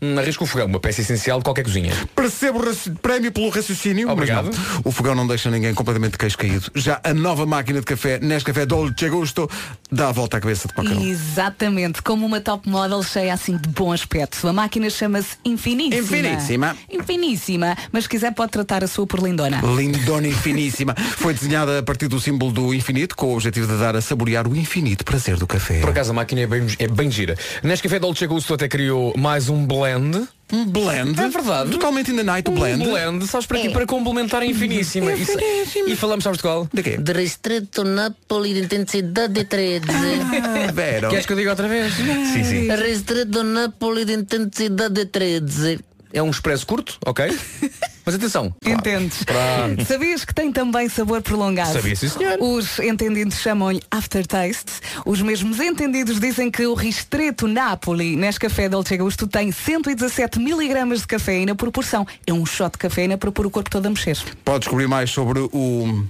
Hum, 0.04 0.18
arrisco 0.18 0.44
o 0.44 0.46
fogão, 0.46 0.66
uma 0.66 0.78
peça 0.78 1.00
essencial 1.00 1.38
de 1.38 1.44
qualquer 1.44 1.62
cozinha. 1.62 1.92
Percebo 2.14 2.58
o 2.60 2.96
prémio 2.98 3.32
pelo 3.32 3.48
raciocínio. 3.48 4.10
Obrigado. 4.10 4.46
mas 4.46 4.56
não. 4.56 4.82
O 4.84 4.90
fogão 4.92 5.14
não 5.14 5.26
deixa 5.26 5.50
ninguém 5.50 5.72
completamente 5.72 6.12
de 6.12 6.18
queixo 6.18 6.36
caído. 6.36 6.70
Já 6.74 7.00
a 7.02 7.14
nova 7.14 7.46
máquina 7.46 7.80
de 7.80 7.86
café, 7.86 8.18
Nescafé 8.20 8.66
Dolce 8.66 9.08
Gusto, 9.08 9.48
dá 9.90 10.08
a 10.08 10.12
volta 10.12 10.36
à 10.36 10.40
cabeça 10.40 10.68
de 10.68 10.74
qualquer 10.74 10.94
um. 10.94 11.06
Exatamente, 11.06 12.02
como 12.02 12.26
uma 12.26 12.40
top 12.40 12.68
model 12.68 13.02
cheia 13.02 13.32
assim 13.32 13.56
de 13.56 13.68
bom 13.68 13.92
aspecto. 13.92 14.46
A 14.46 14.52
máquina 14.52 14.90
chama-se 14.90 15.36
Infiníssima. 15.44 16.02
Infiníssima. 16.02 16.76
Infiníssima. 16.90 17.76
Mas 17.90 18.04
se 18.04 18.10
quiser 18.10 18.32
pode 18.34 18.52
tratar 18.52 18.84
a 18.84 18.86
sua 18.86 19.06
por 19.06 19.20
lindona. 19.20 19.60
Lindona 19.76 20.28
e 20.28 20.34
finíssima. 20.34 20.94
Foi 20.94 21.32
desenhada 21.32 21.78
a 21.78 21.82
partir 21.82 22.08
do 22.08 22.20
símbolo 22.20 22.52
do 22.52 22.74
infinito, 22.74 23.16
com 23.16 23.26
o 23.26 23.34
objetivo 23.34 23.66
de 23.66 23.78
dar 23.78 23.96
a 23.96 24.00
saborear 24.00 24.46
o 24.46 24.54
infinito 24.56 25.04
prazer 25.04 25.36
do 25.36 25.46
café. 25.46 25.80
Por 25.80 25.90
acaso 25.90 26.10
a 26.10 26.14
máquina 26.14 26.42
é 26.42 26.46
bem, 26.46 26.66
é 26.78 26.88
bem 26.88 27.10
gira. 27.10 27.36
Nescafé 27.62 27.98
Dolce 27.98 28.26
Gusto 28.26 28.54
até 28.54 28.68
criou 28.68 29.14
mais 29.16 29.48
um 29.48 29.64
blend. 29.64 29.93
Um 29.96 30.64
blend? 30.66 31.18
É 31.20 31.28
verdade. 31.28 31.70
Totalmente 31.70 32.10
in 32.12 32.16
the 32.16 32.22
night, 32.22 32.48
o 32.48 32.52
blend. 32.52 32.82
Um 32.82 32.90
blend, 32.90 33.26
sabes 33.26 33.46
para 33.46 33.58
quê? 33.60 33.70
Para 33.70 33.86
complementar 33.86 34.42
a 34.42 34.46
infiníssima. 34.46 35.12
Isso- 35.12 35.32
Infiníssima. 35.32 35.88
E 35.88 35.96
falamos, 35.96 36.22
sabes 36.24 36.36
de 36.38 36.42
qual? 36.42 36.68
De 36.72 36.82
quê? 36.82 36.96
De 36.96 37.12
Ristretto 37.12 37.82
Napoli 37.84 38.54
de 38.54 38.60
intensidade 38.64 39.44
13. 39.44 39.84
Ah, 39.90 40.72
Vero. 40.72 41.08
Queres 41.10 41.26
que 41.26 41.32
eu 41.32 41.36
diga 41.36 41.50
outra 41.50 41.66
vez? 41.68 41.92
Sim, 41.94 42.44
sim. 42.44 42.68
Ristretto 42.74 43.42
Napoli 43.42 44.04
de 44.04 44.12
intensidade 44.14 45.06
13. 45.06 45.80
É 46.12 46.22
um 46.22 46.30
expresso 46.30 46.66
curto, 46.66 46.96
ok? 47.04 47.26
Mas 48.04 48.14
atenção. 48.14 48.54
Entendes? 48.64 49.24
Pronto. 49.24 49.84
Sabias 49.86 50.24
que 50.24 50.34
tem 50.34 50.52
também 50.52 50.88
sabor 50.88 51.22
prolongado? 51.22 51.72
Sabia, 51.72 51.96
sim, 51.96 52.08
senhor. 52.08 52.36
Os 52.40 52.78
entendidos 52.78 53.38
chamam-lhe 53.38 53.82
aftertaste. 53.90 54.72
Os 55.06 55.22
mesmos 55.22 55.58
entendidos 55.58 56.20
dizem 56.20 56.50
que 56.50 56.66
o 56.66 56.74
Ristretto 56.74 57.46
Napoli 57.46 58.16
Nescafé 58.16 58.68
Dolce 58.68 58.96
Gusto 58.96 59.26
tem 59.26 59.50
117 59.50 60.38
miligramas 60.38 61.00
de 61.00 61.06
cafeína 61.06 61.54
por 61.54 61.70
porção. 61.70 62.06
É 62.26 62.32
um 62.32 62.44
shot 62.44 62.72
de 62.72 62.78
cafeína 62.78 63.16
para 63.16 63.32
pôr 63.32 63.46
o 63.46 63.50
corpo 63.50 63.70
todo 63.70 63.86
a 63.86 63.90
mexer. 63.90 64.18
Pode 64.44 64.60
descobrir 64.60 64.86
mais 64.86 65.10
sobre 65.10 65.40
o. 65.40 66.04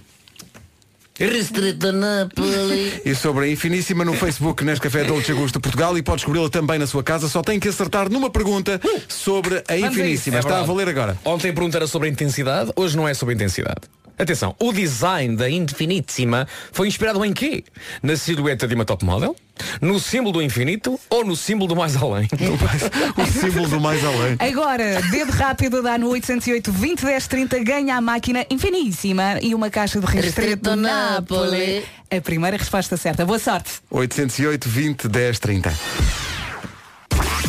Ristretto 1.16 1.92
Napoli. 1.92 3.00
E 3.04 3.14
sobre 3.14 3.44
a 3.44 3.48
Infiníssima 3.48 4.04
no 4.04 4.14
Facebook 4.14 4.64
Nescafé 4.64 5.04
Dolce 5.04 5.32
Gusto 5.32 5.60
Portugal 5.60 5.96
e 5.96 6.02
pode 6.02 6.16
descobri-la 6.16 6.50
também 6.50 6.76
na 6.76 6.88
sua 6.88 7.04
casa. 7.04 7.28
Só 7.28 7.40
tem 7.40 7.60
que 7.60 7.68
acertar 7.68 8.10
numa 8.10 8.30
pergunta 8.30 8.80
sobre 9.06 9.62
a. 9.68 9.76
Infiníssima. 9.76 10.38
É 10.38 10.40
Está 10.40 10.58
a 10.58 10.62
valer 10.64 10.88
agora. 10.88 11.16
Ontem 11.24 11.50
a 11.50 11.52
pergunta 11.52 11.78
era 11.78 11.86
sobre 11.86 12.08
a 12.08 12.10
intensidade, 12.10 12.72
hoje 12.74 12.96
não 12.96 13.06
é 13.06 13.14
sobre 13.14 13.34
a 13.34 13.36
intensidade. 13.36 13.82
Atenção, 14.18 14.54
o 14.60 14.72
design 14.72 15.36
da 15.36 15.50
Infinitissima 15.50 16.46
foi 16.72 16.86
inspirado 16.86 17.24
em 17.24 17.32
quê? 17.32 17.64
Na 18.02 18.16
silhueta 18.16 18.66
de 18.66 18.74
uma 18.74 18.84
top 18.84 19.04
model? 19.04 19.34
No 19.80 19.98
símbolo 19.98 20.32
do 20.32 20.42
infinito 20.42 20.98
ou 21.10 21.24
no 21.24 21.36
símbolo 21.36 21.68
do 21.68 21.76
mais 21.76 21.96
além? 21.96 22.28
O 23.16 23.26
símbolo 23.26 23.68
do 23.68 23.80
mais 23.80 24.04
além. 24.04 24.36
Agora, 24.38 25.00
dedo 25.10 25.30
rápido 25.32 25.82
dá 25.82 25.96
no 25.98 26.08
808 26.10 26.72
20 26.72 27.04
10 27.04 27.26
30, 27.26 27.58
ganha 27.64 27.96
a 27.96 28.00
máquina 28.00 28.44
infiníssima 28.50 29.38
e 29.42 29.54
uma 29.54 29.70
caixa 29.70 30.00
de 30.00 30.06
Ristretto. 30.06 30.76
Napoli. 30.76 31.84
A 32.10 32.20
primeira 32.20 32.56
resposta 32.56 32.96
certa. 32.96 33.24
Boa 33.24 33.38
sorte. 33.38 33.72
808 33.90 34.68
20 34.68 35.08
10 35.08 35.38
30. 35.38 35.74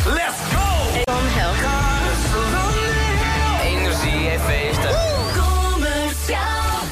A 0.06 0.45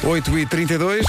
8 0.04 0.38
e 0.38 0.46
32 0.46 1.06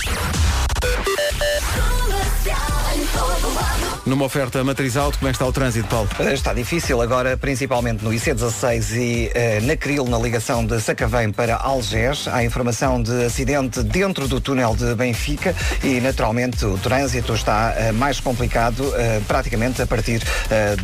Numa 4.06 4.26
oferta 4.26 4.62
matriz 4.62 4.98
alto, 4.98 5.18
como 5.18 5.28
é 5.28 5.32
que 5.32 5.36
está 5.36 5.46
o 5.46 5.52
trânsito, 5.52 5.88
Paulo? 5.88 6.08
Está 6.30 6.52
difícil 6.52 7.00
agora, 7.00 7.38
principalmente 7.38 8.04
no 8.04 8.10
IC16 8.10 8.96
e 8.96 9.30
eh, 9.34 9.60
na 9.62 9.76
Cril, 9.76 10.04
na 10.04 10.18
ligação 10.18 10.64
de 10.64 10.78
Sacavém 10.78 11.32
para 11.32 11.56
Algés. 11.56 12.28
Há 12.28 12.44
informação 12.44 13.02
de 13.02 13.24
acidente 13.24 13.82
dentro 13.82 14.28
do 14.28 14.42
túnel 14.42 14.76
de 14.76 14.94
Benfica 14.94 15.56
e, 15.82 16.02
naturalmente, 16.02 16.66
o 16.66 16.76
trânsito 16.76 17.32
está 17.32 17.72
eh, 17.78 17.92
mais 17.92 18.20
complicado 18.20 18.92
eh, 18.94 19.22
praticamente 19.26 19.80
a 19.80 19.86
partir 19.86 20.22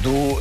do 0.03 0.41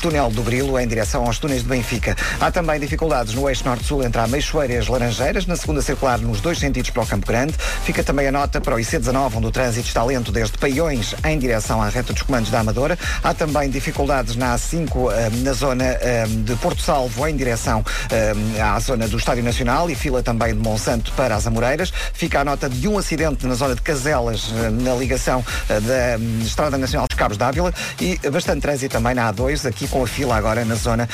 túnel 0.00 0.30
do 0.30 0.42
Grilo 0.42 0.78
em 0.78 0.86
direção 0.86 1.24
aos 1.24 1.38
túneis 1.38 1.62
de 1.62 1.68
Benfica. 1.68 2.16
Há 2.40 2.50
também 2.50 2.80
dificuldades 2.80 3.34
no 3.34 3.48
eixo 3.48 3.64
norte-sul 3.64 4.02
entre 4.02 4.20
a 4.20 4.26
Meixoeira 4.26 4.74
e 4.74 4.76
as 4.78 4.88
Laranjeiras, 4.88 5.46
na 5.46 5.56
segunda 5.56 5.82
circular 5.82 6.18
nos 6.18 6.40
dois 6.40 6.58
sentidos 6.58 6.90
para 6.90 7.02
o 7.02 7.06
Campo 7.06 7.26
Grande. 7.26 7.54
Fica 7.84 8.02
também 8.02 8.26
a 8.26 8.32
nota 8.32 8.60
para 8.60 8.74
o 8.74 8.78
IC19, 8.78 9.36
onde 9.36 9.46
o 9.46 9.50
trânsito 9.50 9.86
está 9.86 10.02
lento 10.02 10.32
desde 10.32 10.56
Paiões 10.58 11.14
em 11.24 11.37
direção 11.38 11.82
à 11.82 11.88
reta 11.88 12.12
dos 12.12 12.22
comandos 12.22 12.50
da 12.50 12.60
Amadora. 12.60 12.98
Há 13.22 13.34
também 13.34 13.70
dificuldades 13.70 14.36
na 14.36 14.54
A5, 14.56 15.12
eh, 15.12 15.30
na 15.42 15.52
zona 15.52 15.84
eh, 15.84 16.26
de 16.26 16.54
Porto 16.56 16.82
Salvo, 16.82 17.26
em 17.26 17.36
direção 17.36 17.84
eh, 18.10 18.60
à 18.60 18.78
zona 18.80 19.06
do 19.08 19.16
Estádio 19.16 19.42
Nacional 19.42 19.90
e 19.90 19.94
fila 19.94 20.22
também 20.22 20.54
de 20.54 20.60
Monsanto 20.60 21.12
para 21.12 21.34
as 21.34 21.46
Amoreiras. 21.46 21.92
Fica 22.12 22.40
a 22.40 22.44
nota 22.44 22.68
de 22.68 22.88
um 22.88 22.98
acidente 22.98 23.46
na 23.46 23.54
zona 23.54 23.74
de 23.74 23.82
Caselas, 23.82 24.52
na 24.82 24.94
ligação 24.94 25.44
da 25.68 26.18
hum, 26.18 26.40
Estrada 26.42 26.76
Nacional 26.76 27.06
dos 27.08 27.16
Cabos 27.16 27.36
d'Ávila 27.36 27.72
e 28.00 28.18
bastante 28.30 28.62
trânsito 28.62 28.92
também 28.92 29.14
na 29.14 29.32
A2, 29.32 29.68
aqui 29.68 29.86
com 29.88 30.02
a 30.02 30.06
fila 30.06 30.36
agora 30.36 30.64
na 30.64 30.74
zona 30.74 31.08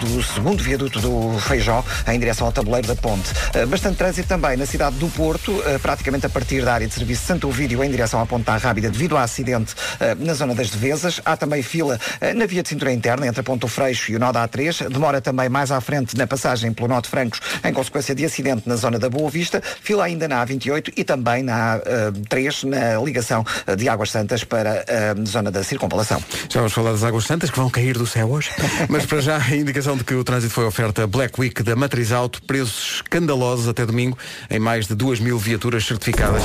do 0.00 0.22
segundo 0.22 0.62
viaduto 0.62 1.00
do 1.00 1.38
Feijó, 1.40 1.84
em 2.08 2.18
direção 2.18 2.46
ao 2.46 2.52
tabuleiro 2.52 2.88
da 2.88 2.94
ponte. 2.94 3.30
Bastante 3.68 3.96
trânsito 3.96 4.28
também 4.28 4.56
na 4.56 4.66
cidade 4.66 4.96
do 4.96 5.08
Porto, 5.08 5.62
praticamente 5.82 6.26
a 6.26 6.28
partir 6.28 6.64
da 6.64 6.74
área 6.74 6.86
de 6.86 6.94
serviço 6.94 7.26
Santo 7.26 7.48
Ovídio, 7.48 7.82
em 7.82 7.90
direção 7.90 8.20
à 8.20 8.26
Ponta 8.26 8.56
Rábida, 8.56 8.90
devido 8.90 9.16
ao 9.16 9.22
acidente 9.22 9.65
eh, 10.00 10.14
na 10.18 10.34
zona 10.34 10.54
das 10.54 10.70
Devesas. 10.70 11.20
Há 11.24 11.36
também 11.36 11.62
fila 11.62 11.98
eh, 12.20 12.34
na 12.34 12.46
via 12.46 12.62
de 12.62 12.68
cintura 12.68 12.92
interna 12.92 13.26
entre 13.26 13.40
a 13.40 13.44
Ponto 13.44 13.68
Freixo 13.68 14.12
e 14.12 14.16
o 14.16 14.18
nó 14.18 14.32
da 14.32 14.46
A3. 14.46 14.88
Demora 14.88 15.20
também 15.20 15.48
mais 15.48 15.70
à 15.70 15.80
frente 15.80 16.16
na 16.16 16.26
passagem 16.26 16.72
pelo 16.72 16.86
de 17.00 17.08
Francos 17.08 17.40
em 17.64 17.72
consequência 17.72 18.14
de 18.14 18.24
acidente 18.24 18.68
na 18.68 18.76
zona 18.76 18.98
da 18.98 19.08
Boa 19.08 19.30
Vista. 19.30 19.62
Fila 19.80 20.04
ainda 20.04 20.28
na 20.28 20.44
A28 20.46 20.92
e 20.96 21.04
também 21.04 21.42
na 21.42 21.78
A3 21.78 22.64
na 22.64 23.02
ligação 23.02 23.44
eh, 23.66 23.76
de 23.76 23.88
Águas 23.88 24.10
Santas 24.10 24.44
para 24.44 24.84
a 24.88 25.26
zona 25.26 25.50
da 25.50 25.62
circunvalação. 25.62 26.22
Já 26.48 26.60
vamos 26.60 26.72
falar 26.72 26.92
das 26.92 27.04
águas 27.04 27.24
santas 27.24 27.50
que 27.50 27.56
vão 27.56 27.70
cair 27.70 27.96
do 27.98 28.06
céu 28.06 28.30
hoje. 28.30 28.50
Mas 28.88 29.04
para 29.06 29.20
já 29.20 29.36
a 29.36 29.56
indicação 29.56 29.96
de 29.96 30.04
que 30.04 30.14
o 30.14 30.24
trânsito 30.24 30.52
foi 30.52 30.64
oferta 30.64 31.06
Black 31.06 31.40
Week 31.40 31.62
da 31.62 31.76
Matriz 31.76 32.12
Auto, 32.12 32.42
preços 32.42 32.96
escandalosos 32.96 33.68
até 33.68 33.84
domingo 33.84 34.16
em 34.50 34.58
mais 34.58 34.86
de 34.86 34.94
2 34.94 35.20
mil 35.20 35.38
viaturas 35.38 35.84
certificadas. 35.84 36.42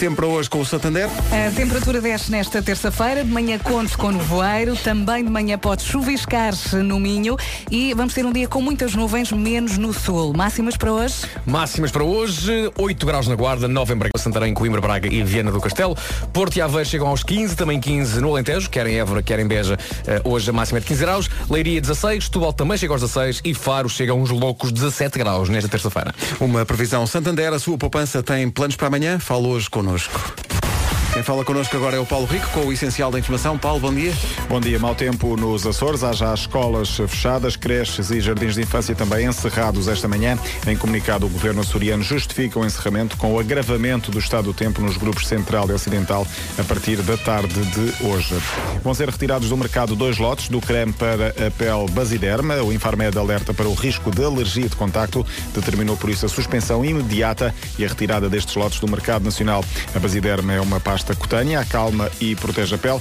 Tempo 0.00 0.16
para 0.16 0.26
hoje 0.26 0.48
com 0.48 0.60
o 0.60 0.64
Santander. 0.64 1.10
A 1.30 1.50
temperatura 1.54 2.00
desce 2.00 2.30
nesta 2.30 2.62
terça-feira, 2.62 3.22
de 3.22 3.30
manhã 3.30 3.58
conte 3.58 3.98
com 3.98 4.10
nevoeiro, 4.10 4.74
também 4.74 5.22
de 5.22 5.30
manhã 5.30 5.58
pode 5.58 5.82
chuviscar 5.82 6.54
no 6.82 6.98
Minho 6.98 7.36
e 7.70 7.92
vamos 7.92 8.14
ter 8.14 8.24
um 8.24 8.32
dia 8.32 8.48
com 8.48 8.62
muitas 8.62 8.94
nuvens, 8.94 9.30
menos 9.30 9.76
no 9.76 9.92
sul. 9.92 10.32
Máximas 10.34 10.74
para 10.74 10.90
hoje? 10.90 11.16
Máximas 11.44 11.90
para 11.90 12.02
hoje, 12.02 12.72
8 12.78 13.04
graus 13.04 13.28
na 13.28 13.34
Guarda, 13.34 13.68
9 13.68 13.92
em 13.92 13.96
Braga, 13.98 14.12
Santarém, 14.16 14.54
Coimbra, 14.54 14.80
Braga 14.80 15.06
e 15.06 15.22
Viana 15.22 15.52
do 15.52 15.60
Castelo. 15.60 15.94
Porto 16.32 16.56
e 16.56 16.62
Aveiro 16.62 16.88
chegam 16.88 17.08
aos 17.08 17.22
15, 17.22 17.54
também 17.54 17.78
15 17.78 18.22
no 18.22 18.30
Alentejo, 18.30 18.70
quer 18.70 18.86
em 18.86 18.98
Évora, 18.98 19.22
quer 19.22 19.38
em 19.38 19.46
Beja. 19.46 19.78
Eh, 20.06 20.22
hoje 20.24 20.48
a 20.48 20.52
máxima 20.54 20.78
é 20.78 20.80
de 20.80 20.86
15 20.86 21.00
graus. 21.02 21.30
Leiria 21.50 21.78
16, 21.78 22.24
Setúbal 22.24 22.54
também 22.54 22.78
chega 22.78 22.94
aos 22.94 23.02
16 23.02 23.42
e 23.44 23.52
Faro 23.52 23.90
chega 23.90 24.12
a 24.12 24.14
uns 24.14 24.30
loucos 24.30 24.72
17 24.72 25.18
graus 25.18 25.50
nesta 25.50 25.68
terça-feira. 25.68 26.14
Uma 26.40 26.64
previsão 26.64 27.06
Santander, 27.06 27.52
a 27.52 27.58
sua 27.58 27.76
poupança 27.76 28.22
tem 28.22 28.48
planos 28.48 28.76
para 28.76 28.86
amanhã? 28.86 29.18
Fala 29.18 29.46
hoje 29.46 29.68
connosco. 29.68 29.89
гармошку. 29.90 30.49
Quem 31.12 31.24
fala 31.24 31.44
connosco 31.44 31.76
agora 31.76 31.96
é 31.96 31.98
o 31.98 32.06
Paulo 32.06 32.24
Rico, 32.24 32.48
com 32.50 32.66
o 32.66 32.72
essencial 32.72 33.10
da 33.10 33.18
informação. 33.18 33.58
Paulo, 33.58 33.80
bom 33.80 33.92
dia. 33.92 34.12
Bom 34.48 34.60
dia, 34.60 34.78
mau 34.78 34.94
tempo 34.94 35.36
nos 35.36 35.66
Açores. 35.66 36.04
Há 36.04 36.12
já 36.12 36.32
escolas 36.32 36.88
fechadas, 36.96 37.56
creches 37.56 38.12
e 38.12 38.20
jardins 38.20 38.54
de 38.54 38.62
infância 38.62 38.94
também 38.94 39.26
encerrados 39.26 39.88
esta 39.88 40.06
manhã. 40.06 40.38
Em 40.68 40.76
comunicado, 40.76 41.26
o 41.26 41.28
governo 41.28 41.62
açoriano 41.62 42.04
justifica 42.04 42.60
o 42.60 42.64
encerramento 42.64 43.16
com 43.16 43.34
o 43.34 43.40
agravamento 43.40 44.12
do 44.12 44.20
estado 44.20 44.44
do 44.44 44.54
tempo 44.54 44.80
nos 44.80 44.96
grupos 44.96 45.26
central 45.26 45.68
e 45.68 45.72
ocidental 45.72 46.24
a 46.56 46.62
partir 46.62 47.02
da 47.02 47.16
tarde 47.16 47.60
de 47.60 48.06
hoje. 48.06 48.40
Vão 48.84 48.94
ser 48.94 49.10
retirados 49.10 49.48
do 49.48 49.56
mercado 49.56 49.96
dois 49.96 50.16
lotes 50.16 50.48
do 50.48 50.60
creme 50.60 50.92
para 50.92 51.30
a 51.30 51.50
pele 51.50 51.90
Basiderma. 51.90 52.62
O 52.62 52.72
Infarmed 52.72 53.18
alerta 53.18 53.52
para 53.52 53.68
o 53.68 53.74
risco 53.74 54.12
de 54.12 54.24
alergia 54.24 54.68
de 54.68 54.76
contacto. 54.76 55.26
Determinou 55.52 55.96
por 55.96 56.08
isso 56.08 56.24
a 56.24 56.28
suspensão 56.28 56.84
imediata 56.84 57.52
e 57.76 57.84
a 57.84 57.88
retirada 57.88 58.28
destes 58.28 58.54
lotes 58.54 58.78
do 58.78 58.88
mercado 58.88 59.24
nacional. 59.24 59.64
A 59.92 59.98
Basiderma 59.98 60.52
é 60.52 60.60
uma 60.60 60.78
pasta 60.78 60.99
cutânea, 61.14 61.60
acalma 61.60 62.10
e 62.20 62.34
protege 62.34 62.74
a 62.74 62.78
pele. 62.78 63.00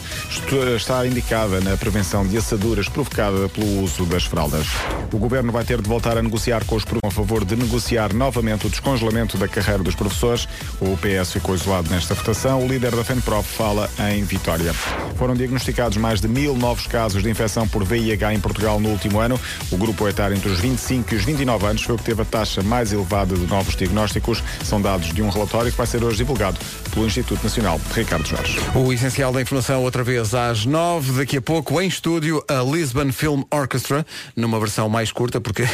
Está 0.76 1.06
indicada 1.06 1.62
na 1.62 1.78
prevenção 1.78 2.26
de 2.26 2.38
assaduras 2.38 2.90
provocada 2.90 3.48
pelo 3.50 3.84
uso 3.84 4.06
das 4.06 4.24
fraldas. 4.24 4.68
O 5.12 5.18
governo 5.18 5.52
vai 5.52 5.64
ter 5.64 5.82
de 5.82 5.88
voltar 5.88 6.18
a 6.18 6.22
negociar 6.22 6.66
com 6.66 6.76
os 6.76 6.84
a 7.04 7.12
favor 7.12 7.44
de 7.44 7.56
negociar 7.56 8.14
novamente 8.14 8.68
o 8.68 8.70
descongelamento 8.70 9.38
da 9.38 9.48
carreira 9.48 9.84
dos 9.84 9.96
professores. 9.96 10.48
O 10.80 10.98
PS 10.98 11.34
ficou 11.34 11.56
isolado 11.56 11.90
nesta 11.90 12.14
votação. 12.14 12.64
O 12.64 12.68
líder 12.68 12.96
da 12.96 13.04
FENPROF 13.04 13.48
fala 13.48 13.90
em 14.12 14.24
Vitória. 14.24 14.74
Foram 15.18 15.36
diagnosticados 15.36 15.98
mais 15.98 16.22
de 16.22 16.28
mil 16.28 16.56
novos 16.56 16.88
casos 16.88 17.24
de 17.24 17.30
infecção 17.30 17.68
por 17.68 17.84
VIH 17.84 18.34
em 18.34 18.40
Portugal 18.40 18.80
no 18.80 18.90
último 18.90 19.20
ano. 19.20 19.40
O 19.72 19.78
grupo 19.78 20.08
etário 20.08 20.36
entre 20.36 20.50
os 20.50 20.60
25 20.60 21.14
e 21.14 21.18
os 21.18 21.24
29 21.24 21.66
anos 21.66 21.82
foi 21.82 21.96
o 21.96 21.98
que 21.98 22.04
teve 22.04 22.22
a 22.22 22.26
taxa 22.26 22.62
mais 22.62 22.94
elevada 22.94 23.36
de 23.36 23.48
novos 23.48 23.76
diagnósticos. 23.76 24.44
São 24.64 24.82
dados 24.82 25.14
de 25.14 25.22
um 25.22 25.30
relatório 25.30 25.72
que 25.72 25.78
vai 25.78 25.88
ser 25.88 26.04
hoje 26.04 26.18
divulgado 26.18 26.58
pelo 26.92 27.06
Instituto 27.06 27.44
Nacional 27.44 27.80
Ricardo 27.96 28.26
Jorge. 28.28 28.60
O 28.76 28.94
essencial 28.94 29.34
da 29.34 29.42
informação 29.42 29.82
outra 29.84 30.04
vez 30.04 30.34
às 30.34 30.66
nove, 30.66 31.12
daqui 31.14 31.38
a 31.38 31.42
pouco 31.42 31.82
em 31.82 31.88
estúdio 31.88 32.44
a 32.48 32.62
Lisbon 32.64 33.12
Film 33.12 33.42
Orchestra, 33.52 34.06
numa 34.36 34.60
versão 34.60 34.88
mais 34.88 35.12
curta, 35.12 35.42
porque 35.42 35.68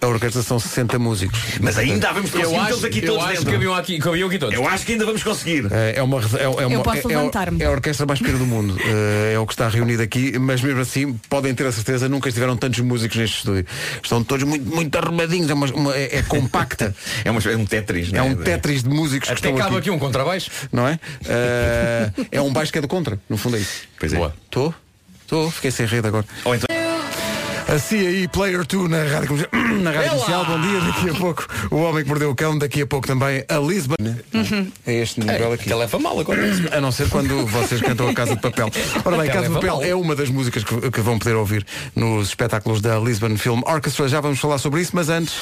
a 0.00 0.06
orquestra 0.06 0.42
são 0.42 0.58
60 0.60 0.98
músicos. 0.98 1.38
Mas 1.60 1.76
ainda 1.78 2.12
vamos 2.12 2.30
conseguir 2.30 2.54
Eu 2.54 2.60
acho- 2.60 2.86
aqui 2.86 2.98
eu 2.98 3.06
todos 3.06 3.22
acho 3.24 3.28
dentro. 3.32 3.44
que 3.46 3.52
cabiam 3.52 3.74
aqui- 3.74 3.98
cabiam 3.98 4.28
aqui 4.28 4.38
todos. 4.38 4.54
Eu 4.54 4.68
acho 4.68 4.84
que 4.86 4.92
ainda 4.92 5.04
vamos 5.06 5.22
conseguir. 5.22 5.66
É 5.72 5.94
é 5.98 6.02
uma, 6.02 6.20
é, 6.20 6.42
é 6.42 6.48
uma, 6.48 6.72
Eu 6.74 6.82
posso 6.82 6.98
é- 6.98 7.12
é, 7.12 7.16
levantar-me. 7.16 7.62
é 7.62 7.66
a 7.66 7.70
orquestra 7.70 8.06
mais 8.06 8.20
pequena 8.20 8.38
do 8.38 8.46
mundo. 8.46 8.76
É, 8.80 9.32
é 9.34 9.38
o 9.38 9.46
que 9.46 9.52
está 9.54 9.68
reunido 9.68 10.02
aqui, 10.02 10.38
mas 10.38 10.60
mesmo 10.60 10.80
assim 10.80 11.12
podem 11.28 11.54
ter 11.54 11.66
a 11.66 11.72
certeza 11.72 12.08
nunca 12.08 12.28
estiveram 12.28 12.56
tantos 12.56 12.80
músicos 12.80 13.16
neste 13.16 13.38
estúdio. 13.38 13.66
Estão 14.02 14.22
todos 14.22 14.44
muito, 14.46 14.68
muito 14.68 14.94
arrumadinhos, 14.96 15.50
é, 15.50 15.54
uma- 15.54 15.66
uma- 15.72 15.96
é- 15.96 16.18
é 16.18 16.22
compacta. 16.22 16.94
É, 17.24 17.30
uma- 17.30 17.40
é 17.42 17.56
um 17.56 17.64
Tetris, 17.66 18.12
É 18.12 18.22
um 18.22 18.34
Tetris 18.36 18.82
de 18.82 18.88
músicos 18.90 19.28
que 19.28 19.34
Até 19.34 19.48
estão 19.48 19.56
cabe 19.56 19.70
aqui. 19.70 19.78
aqui 19.78 19.90
um 19.90 19.98
contrabaixo. 19.98 20.50
Não 20.72 20.86
é? 20.86 20.98
Eh, 21.38 22.10
é 22.32 22.40
um 22.40 22.52
baixo 22.52 22.72
que 22.72 22.78
é 22.78 22.80
do 22.80 22.88
contra, 22.88 23.18
no 23.28 23.36
fundo 23.36 23.56
é 23.56 23.60
isso. 23.60 23.88
Pois 23.98 24.12
é. 24.12 24.32
Estou? 24.44 24.74
Estou, 25.22 25.50
fiquei 25.50 25.70
sem 25.70 25.86
rede 25.86 26.06
agora. 26.06 26.24
Ou 26.44 26.54
então... 26.54 26.87
A 27.68 27.78
CAI 27.78 28.26
Player 28.32 28.64
2 28.66 28.88
na 28.88 29.02
rádio, 29.04 29.28
Comercial- 29.28 29.50
na 29.82 29.90
rádio 29.90 30.10
comercial. 30.12 30.44
Bom 30.46 30.60
dia, 30.62 30.80
daqui 30.80 31.10
a 31.10 31.14
pouco 31.14 31.46
o 31.70 31.76
Homem 31.82 32.02
que 32.02 32.08
Mordeu 32.08 32.30
o 32.30 32.34
Cão, 32.34 32.56
daqui 32.56 32.80
a 32.80 32.86
pouco 32.86 33.06
também 33.06 33.44
a 33.46 33.58
Lisbon. 33.58 33.94
É 34.86 34.94
este 34.94 35.20
nível 35.20 35.52
aqui. 35.52 35.70
Ela 35.70 35.80
leva 35.80 35.98
mal 35.98 36.18
agora. 36.18 36.40
A 36.72 36.80
não 36.80 36.90
ser 36.90 37.10
quando 37.10 37.46
vocês 37.46 37.82
cantam 37.82 38.08
a 38.08 38.14
Casa 38.14 38.36
de 38.36 38.40
Papel. 38.40 38.70
Ora 39.04 39.18
bem, 39.18 39.26
Casa 39.26 39.42
de 39.42 39.48
leva 39.48 39.54
Papel 39.56 39.74
mal. 39.74 39.82
é 39.84 39.94
uma 39.94 40.16
das 40.16 40.30
músicas 40.30 40.64
que, 40.64 40.90
que 40.90 41.00
vão 41.02 41.18
poder 41.18 41.34
ouvir 41.36 41.66
nos 41.94 42.28
espetáculos 42.28 42.80
da 42.80 42.98
Lisbon 42.98 43.36
Film 43.36 43.60
Orchestra. 43.66 44.08
Já 44.08 44.22
vamos 44.22 44.38
falar 44.38 44.56
sobre 44.56 44.80
isso, 44.80 44.92
mas 44.94 45.10
antes. 45.10 45.34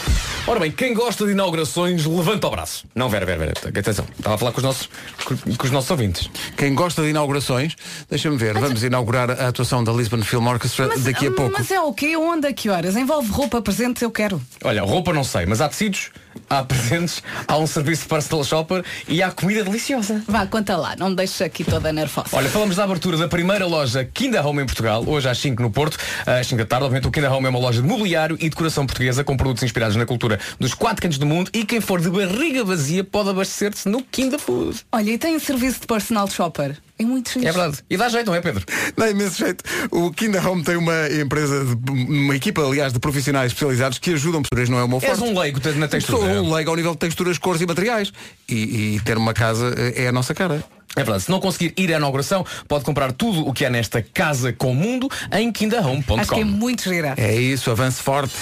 Ora 0.49 0.59
bem, 0.59 0.73
quem 0.73 0.95
gosta 0.95 1.25
de 1.27 1.31
inaugurações, 1.31 2.05
levanta 2.07 2.49
o 2.49 2.51
braço. 2.51 2.87
Não, 2.93 3.09
Vera, 3.09 3.25
Vera, 3.25 3.39
Vera. 3.39 3.53
Atenção. 3.79 4.05
Estava 4.19 4.35
a 4.35 4.39
falar 4.39 4.51
com 4.51 4.59
os 4.59 4.65
nossos, 4.65 4.89
com, 5.25 5.37
com 5.57 5.65
os 5.67 5.71
nossos 5.71 5.91
ouvintes. 5.93 6.29
Quem 6.57 6.75
gosta 6.75 7.03
de 7.03 7.09
inaugurações, 7.11 7.77
deixa-me 8.11 8.37
ver, 8.37 8.55
vamos 8.59 8.83
inaugurar 8.83 9.31
a 9.31 9.47
atuação 9.47 9.85
da 9.85 9.93
Lisbon 9.93 10.23
Film 10.23 10.49
Orchestra 10.49 10.89
daqui 10.99 11.29
a 11.29 11.31
pouco. 11.31 11.55
Mas 11.57 11.71
é 11.71 11.81
o 11.81 11.93
quê? 11.93 12.16
Onde? 12.19 12.47
A 12.47 12.53
que 12.53 12.69
horas? 12.69 12.97
Envolve 12.97 13.31
roupa, 13.31 13.61
presentes, 13.63 14.03
eu 14.03 14.11
quero. 14.11 14.41
Olha, 14.65 14.83
roupa 14.83 15.13
não 15.13 15.25
sei, 15.25 15.47
mas 15.47 15.61
há 15.61 15.69
tecidos, 15.69 16.11
há 16.49 16.63
presentes, 16.63 17.23
há 17.47 17.57
um 17.57 17.67
serviço 17.67 18.03
de 18.03 18.09
personal 18.09 18.45
shopper 18.45 18.85
e 19.09 19.23
há 19.23 19.31
comida 19.31 19.65
deliciosa. 19.65 20.23
Vá, 20.27 20.47
conta 20.47 20.77
lá, 20.77 20.95
não 20.97 21.11
me 21.11 21.17
deixes 21.17 21.41
aqui 21.41 21.65
toda 21.65 21.93
nervosa. 21.93 22.29
Olha, 22.33 22.49
falamos 22.49 22.77
da 22.77 22.85
abertura 22.85 23.17
da 23.17 23.29
primeira 23.29 23.67
loja 23.67 24.05
Kinda 24.05 24.47
Home 24.47 24.63
em 24.63 24.67
Portugal, 24.67 25.05
hoje 25.07 25.29
às 25.29 25.39
5 25.39 25.63
no 25.63 25.71
Porto, 25.71 25.99
às 26.27 26.47
5 26.47 26.59
da 26.59 26.67
tarde. 26.67 26.85
Obviamente 26.85 27.09
o 27.09 27.11
Kinda 27.11 27.33
Home 27.33 27.47
é 27.47 27.51
uma 27.51 27.59
loja 27.59 27.81
de 27.81 27.89
mobiliário 27.89 28.37
e 28.41 28.49
decoração 28.49 28.87
portuguesa 28.87 29.23
com 29.25 29.37
produtos 29.37 29.63
inspirados 29.63 29.97
na 29.97 30.07
cultura 30.07 30.39
dos 30.59 30.75
quatro 30.75 31.03
cantos 31.03 31.19
do 31.19 31.27
mundo 31.27 31.51
e 31.53 31.65
quem 31.65 31.81
for 31.81 32.01
de 32.01 32.11
barriga 32.11 32.65
vazia 32.65 33.05
pode 33.05 33.31
abastecer-se 33.31 33.89
no 33.89 34.03
Kinda 34.03 34.39
Food. 34.39 34.87
Olha, 34.93 35.11
e 35.11 35.19
tem 35.19 35.37
um 35.37 35.41
serviço 35.41 35.81
de 35.81 35.87
personal 35.87 36.29
shopper. 36.29 36.77
É 36.99 37.05
muito 37.05 37.31
fixe. 37.31 37.47
É 37.47 37.53
verdade. 37.53 37.79
E 37.91 37.97
dá 37.97 38.09
jeito, 38.09 38.27
não 38.29 38.35
é, 38.35 38.41
Pedro? 38.41 38.65
Dá 38.97 39.11
imenso 39.11 39.37
jeito. 39.39 39.63
O 39.91 40.11
Kinda 40.11 40.41
Home 40.49 40.63
tem 40.65 40.77
uma 40.77 41.09
empresa, 41.11 41.63
de- 41.65 41.91
uma 41.93 42.35
equipa, 42.35 42.63
aliás, 42.63 42.93
de 42.93 42.99
profissionais 42.99 43.49
especializados 43.53 43.99
que 43.99 44.15
ajudam 44.15 44.41
pessoas, 44.43 44.69
não 44.71 44.79
é 44.79 44.85
o 44.85 44.89
meu 44.89 44.99
És 45.03 45.19
forte. 45.19 45.23
um 45.31 45.39
leigo 45.39 45.61
na 45.77 45.89
textura. 45.89 46.19
Sou 46.19 46.27
um 46.45 46.55
leigo 46.55 46.71
ao 46.71 46.77
nível 46.77 46.93
de 46.93 46.99
texturas, 46.99 47.37
cores 47.39 47.61
e 47.61 47.67
materiais. 47.67 48.13
E, 48.49 48.95
e 48.97 49.01
ter 49.05 49.19
uma 49.19 49.35
casa 49.35 49.75
eh, 49.77 50.05
é 50.05 50.09
a 50.09 50.13
nossa 50.13 50.35
cara. 50.35 50.65
É 50.95 51.01
verdade, 51.05 51.25
se 51.25 51.31
não 51.31 51.39
conseguir 51.41 51.75
ir 51.77 51.93
à 51.93 51.99
inauguração, 51.99 52.47
pode 52.67 52.83
comprar 52.83 53.13
tudo 53.13 53.47
o 53.47 53.53
que 53.53 53.67
há 53.67 53.71
nesta 53.71 54.01
casa 54.01 54.51
com 54.55 54.73
mundo 54.75 55.11
em 55.33 55.53
kindahome.com. 55.53 56.19
Acho 56.21 56.33
que 56.33 56.41
é 56.41 56.45
muito 56.45 56.85
gira. 56.85 57.13
É 57.19 57.35
isso, 57.35 57.71
avance 57.71 58.03
forte. 58.03 58.33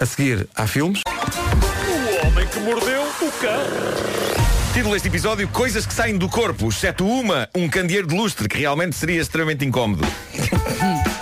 A 0.00 0.04
seguir, 0.06 0.48
há 0.56 0.66
filmes. 0.66 1.02
O 1.06 2.26
homem 2.26 2.48
que 2.48 2.58
mordeu 2.58 3.02
o 3.02 3.30
cão. 3.40 4.33
Título 4.74 4.94
deste 4.94 5.06
episódio, 5.06 5.46
coisas 5.48 5.86
que 5.86 5.94
saem 5.94 6.18
do 6.18 6.28
corpo, 6.28 6.68
exceto 6.68 7.06
uma, 7.06 7.48
um 7.54 7.68
candeeiro 7.68 8.08
de 8.08 8.14
lustre, 8.16 8.48
que 8.48 8.58
realmente 8.58 8.96
seria 8.96 9.20
extremamente 9.20 9.64
incómodo. 9.64 10.04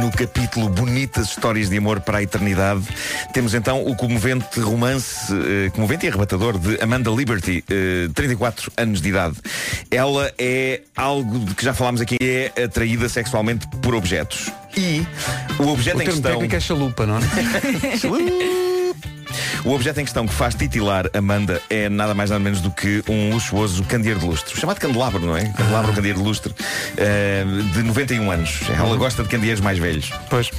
No 0.00 0.12
capítulo 0.12 0.68
Bonitas 0.68 1.28
Histórias 1.28 1.70
de 1.70 1.78
Amor 1.78 2.00
para 2.00 2.18
a 2.18 2.22
Eternidade, 2.22 2.82
temos 3.32 3.54
então 3.54 3.82
o 3.82 3.96
comovente 3.96 4.60
romance, 4.60 5.32
eh, 5.32 5.70
comovente 5.70 6.04
e 6.04 6.08
arrebatador 6.10 6.58
de 6.58 6.78
Amanda 6.82 7.10
Liberty, 7.10 7.64
eh, 7.70 8.08
34 8.14 8.70
anos 8.76 9.00
de 9.00 9.08
idade. 9.08 9.36
Ela 9.90 10.30
é 10.38 10.82
algo 10.94 11.38
de 11.38 11.54
que 11.54 11.64
já 11.64 11.72
falámos 11.72 12.02
aqui, 12.02 12.16
é 12.20 12.64
atraída 12.64 13.08
sexualmente 13.08 13.66
por 13.80 13.94
objetos. 13.94 14.52
E 14.76 15.02
o 15.58 15.68
objeto 15.68 15.96
O 15.96 16.02
em 16.02 16.04
termo 16.04 16.12
questão. 16.20 16.32
técnico 16.32 16.56
é 16.56 16.60
chalupa, 16.60 17.06
não 17.06 17.16
é? 17.16 17.20
O 19.66 19.74
objeto 19.74 19.98
em 20.00 20.04
questão 20.04 20.24
que 20.28 20.32
faz 20.32 20.54
titilar 20.54 21.10
Amanda 21.12 21.60
é 21.68 21.88
nada 21.88 22.14
mais 22.14 22.30
nada 22.30 22.38
menos 22.38 22.60
do 22.60 22.70
que 22.70 23.02
um 23.08 23.30
luxuoso 23.34 23.82
candeeiro 23.82 24.20
de 24.20 24.26
lustre. 24.26 24.56
Chamado 24.60 24.78
candelabro, 24.78 25.18
não 25.26 25.36
é? 25.36 25.48
Candelabro, 25.48 25.92
candeeiro 25.92 26.20
de 26.20 26.24
lustre. 26.24 26.54
eh, 26.96 27.44
de 27.72 27.82
91 27.82 28.30
anos. 28.30 28.60
Ela 28.70 28.96
gosta 28.96 29.24
de 29.24 29.28
candeeiros 29.28 29.60
mais 29.60 29.76
velhos. 29.76 30.12
Pois. 30.30 30.50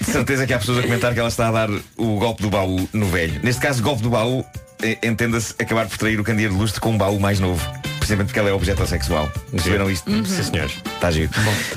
De 0.00 0.10
certeza 0.10 0.46
que 0.46 0.54
há 0.54 0.58
pessoas 0.58 0.78
a 0.78 0.82
comentar 0.82 1.12
que 1.12 1.20
ela 1.20 1.28
está 1.28 1.48
a 1.48 1.52
dar 1.52 1.68
o 1.98 2.18
golpe 2.18 2.40
do 2.42 2.48
baú 2.48 2.88
no 2.94 3.06
velho. 3.08 3.40
Neste 3.42 3.60
caso, 3.60 3.82
golpe 3.82 4.02
do 4.02 4.08
baú, 4.08 4.42
eh, 4.82 4.96
entenda-se 5.02 5.54
acabar 5.60 5.86
por 5.86 5.98
trair 5.98 6.18
o 6.18 6.24
candeeiro 6.24 6.54
de 6.54 6.58
lustre 6.60 6.80
com 6.80 6.92
um 6.92 6.96
baú 6.98 7.20
mais 7.20 7.38
novo. 7.38 7.62
Precisamente 7.98 8.28
porque 8.28 8.38
ela 8.38 8.48
é 8.48 8.52
objeto 8.54 8.86
sexual. 8.86 9.30
Perceberam 9.50 9.90
isto? 9.90 10.10
Sim, 10.10 10.42
senhores. 10.42 10.76
Está 10.94 11.10
giro. 11.10 11.30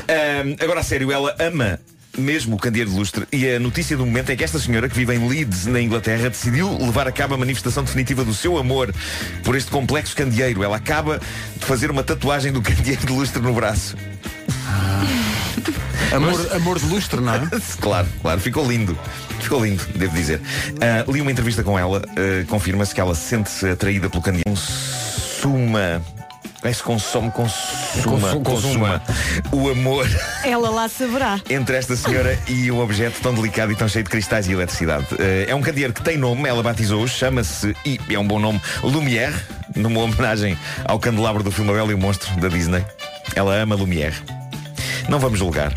Ahm, 0.08 0.56
agora 0.64 0.80
a 0.80 0.84
sério, 0.84 1.12
ela 1.12 1.36
ama 1.40 1.78
mesmo 2.20 2.56
o 2.56 2.60
candeeiro 2.60 2.90
de 2.90 2.96
lustre. 2.96 3.26
E 3.32 3.48
a 3.50 3.60
notícia 3.60 3.96
do 3.96 4.06
momento 4.06 4.30
é 4.32 4.36
que 4.36 4.44
esta 4.44 4.60
senhora, 4.60 4.88
que 4.90 4.96
vive 4.96 5.14
em 5.16 5.28
Leeds, 5.28 5.66
na 5.66 5.82
Inglaterra, 5.82 6.30
decidiu 6.30 6.78
levar 6.78 7.08
a 7.08 7.12
cabo 7.12 7.36
a 7.36 7.38
manifestação 7.38 7.84
definitiva 7.84 8.24
do 8.24 8.34
seu 8.34 8.58
amor 8.58 8.94
por 9.44 9.56
este 9.56 9.72
complexo 9.72 10.16
candeeiro. 10.16 10.64
Ela 10.64 10.78
acaba 10.78 11.20
de 11.56 11.66
fazer 11.66 11.90
uma 11.90 12.04
tatuagem 12.04 12.52
do 12.52 12.62
candeeiro 12.64 13.06
de 13.06 13.14
lustre 13.14 13.42
no 13.42 13.54
braço. 13.54 13.96
Amor, 16.12 16.56
amor 16.56 16.80
de 16.80 16.88
lustre, 16.88 17.22
não 17.22 17.36
é? 17.36 17.48
claro, 17.80 18.08
claro, 18.20 18.40
ficou 18.40 18.68
lindo. 18.68 18.98
Ficou 19.40 19.64
lindo, 19.64 19.86
devo 19.96 20.16
dizer. 20.16 20.42
Ah, 20.82 21.06
li 21.08 21.22
uma 21.22 21.32
entrevista 21.32 21.62
com 21.62 21.78
ela, 21.78 22.02
ah, 22.08 22.46
confirma-se 22.48 22.96
que 22.96 23.00
ela 23.00 23.14
sente-se 23.14 23.70
atraída 23.70 24.10
pelo 24.10 24.24
candeeiro. 24.24 24.50
Consuma. 24.50 26.02
É 26.62 26.74
se 26.74 26.84
consome, 26.84 27.32
consuma, 27.32 28.04
Consu- 28.04 28.40
consuma 28.42 29.02
o 29.50 29.70
amor 29.70 30.06
Ela 30.44 30.70
lá 30.70 30.90
saberá. 30.90 31.40
entre 31.50 31.78
esta 31.78 31.96
senhora 31.96 32.38
e 32.50 32.70
um 32.70 32.82
objeto 32.82 33.22
tão 33.22 33.34
delicado 33.34 33.72
e 33.72 33.76
tão 33.78 33.88
cheio 33.88 34.04
de 34.04 34.10
cristais 34.10 34.46
e 34.48 34.52
eletricidade. 34.52 35.06
Eh, 35.18 35.46
É 35.48 35.56
um 35.56 35.62
candeeiro 35.62 35.94
que 35.94 36.02
tem 36.04 36.18
nome, 36.18 36.50
ela 36.50 36.62
batizou, 36.62 37.08
chama-se, 37.08 37.74
e 37.86 37.98
é 38.14 38.20
um 38.20 38.28
bom 38.28 38.40
nome, 38.40 38.62
Lumière, 38.84 39.34
numa 39.74 40.02
homenagem 40.02 40.58
ao 40.84 41.00
candelabro 41.00 41.44
do 41.44 41.52
filme 41.52 41.72
A 41.72 41.76
Bela 41.76 41.92
e 41.92 41.94
o 41.94 41.98
Monstro, 41.98 42.30
da 42.42 42.50
Disney. 42.50 42.84
Ela 43.36 43.56
ama 43.56 43.76
Lumière. 43.76 44.16
Não 45.08 45.18
vamos 45.18 45.40
julgar. 45.40 45.72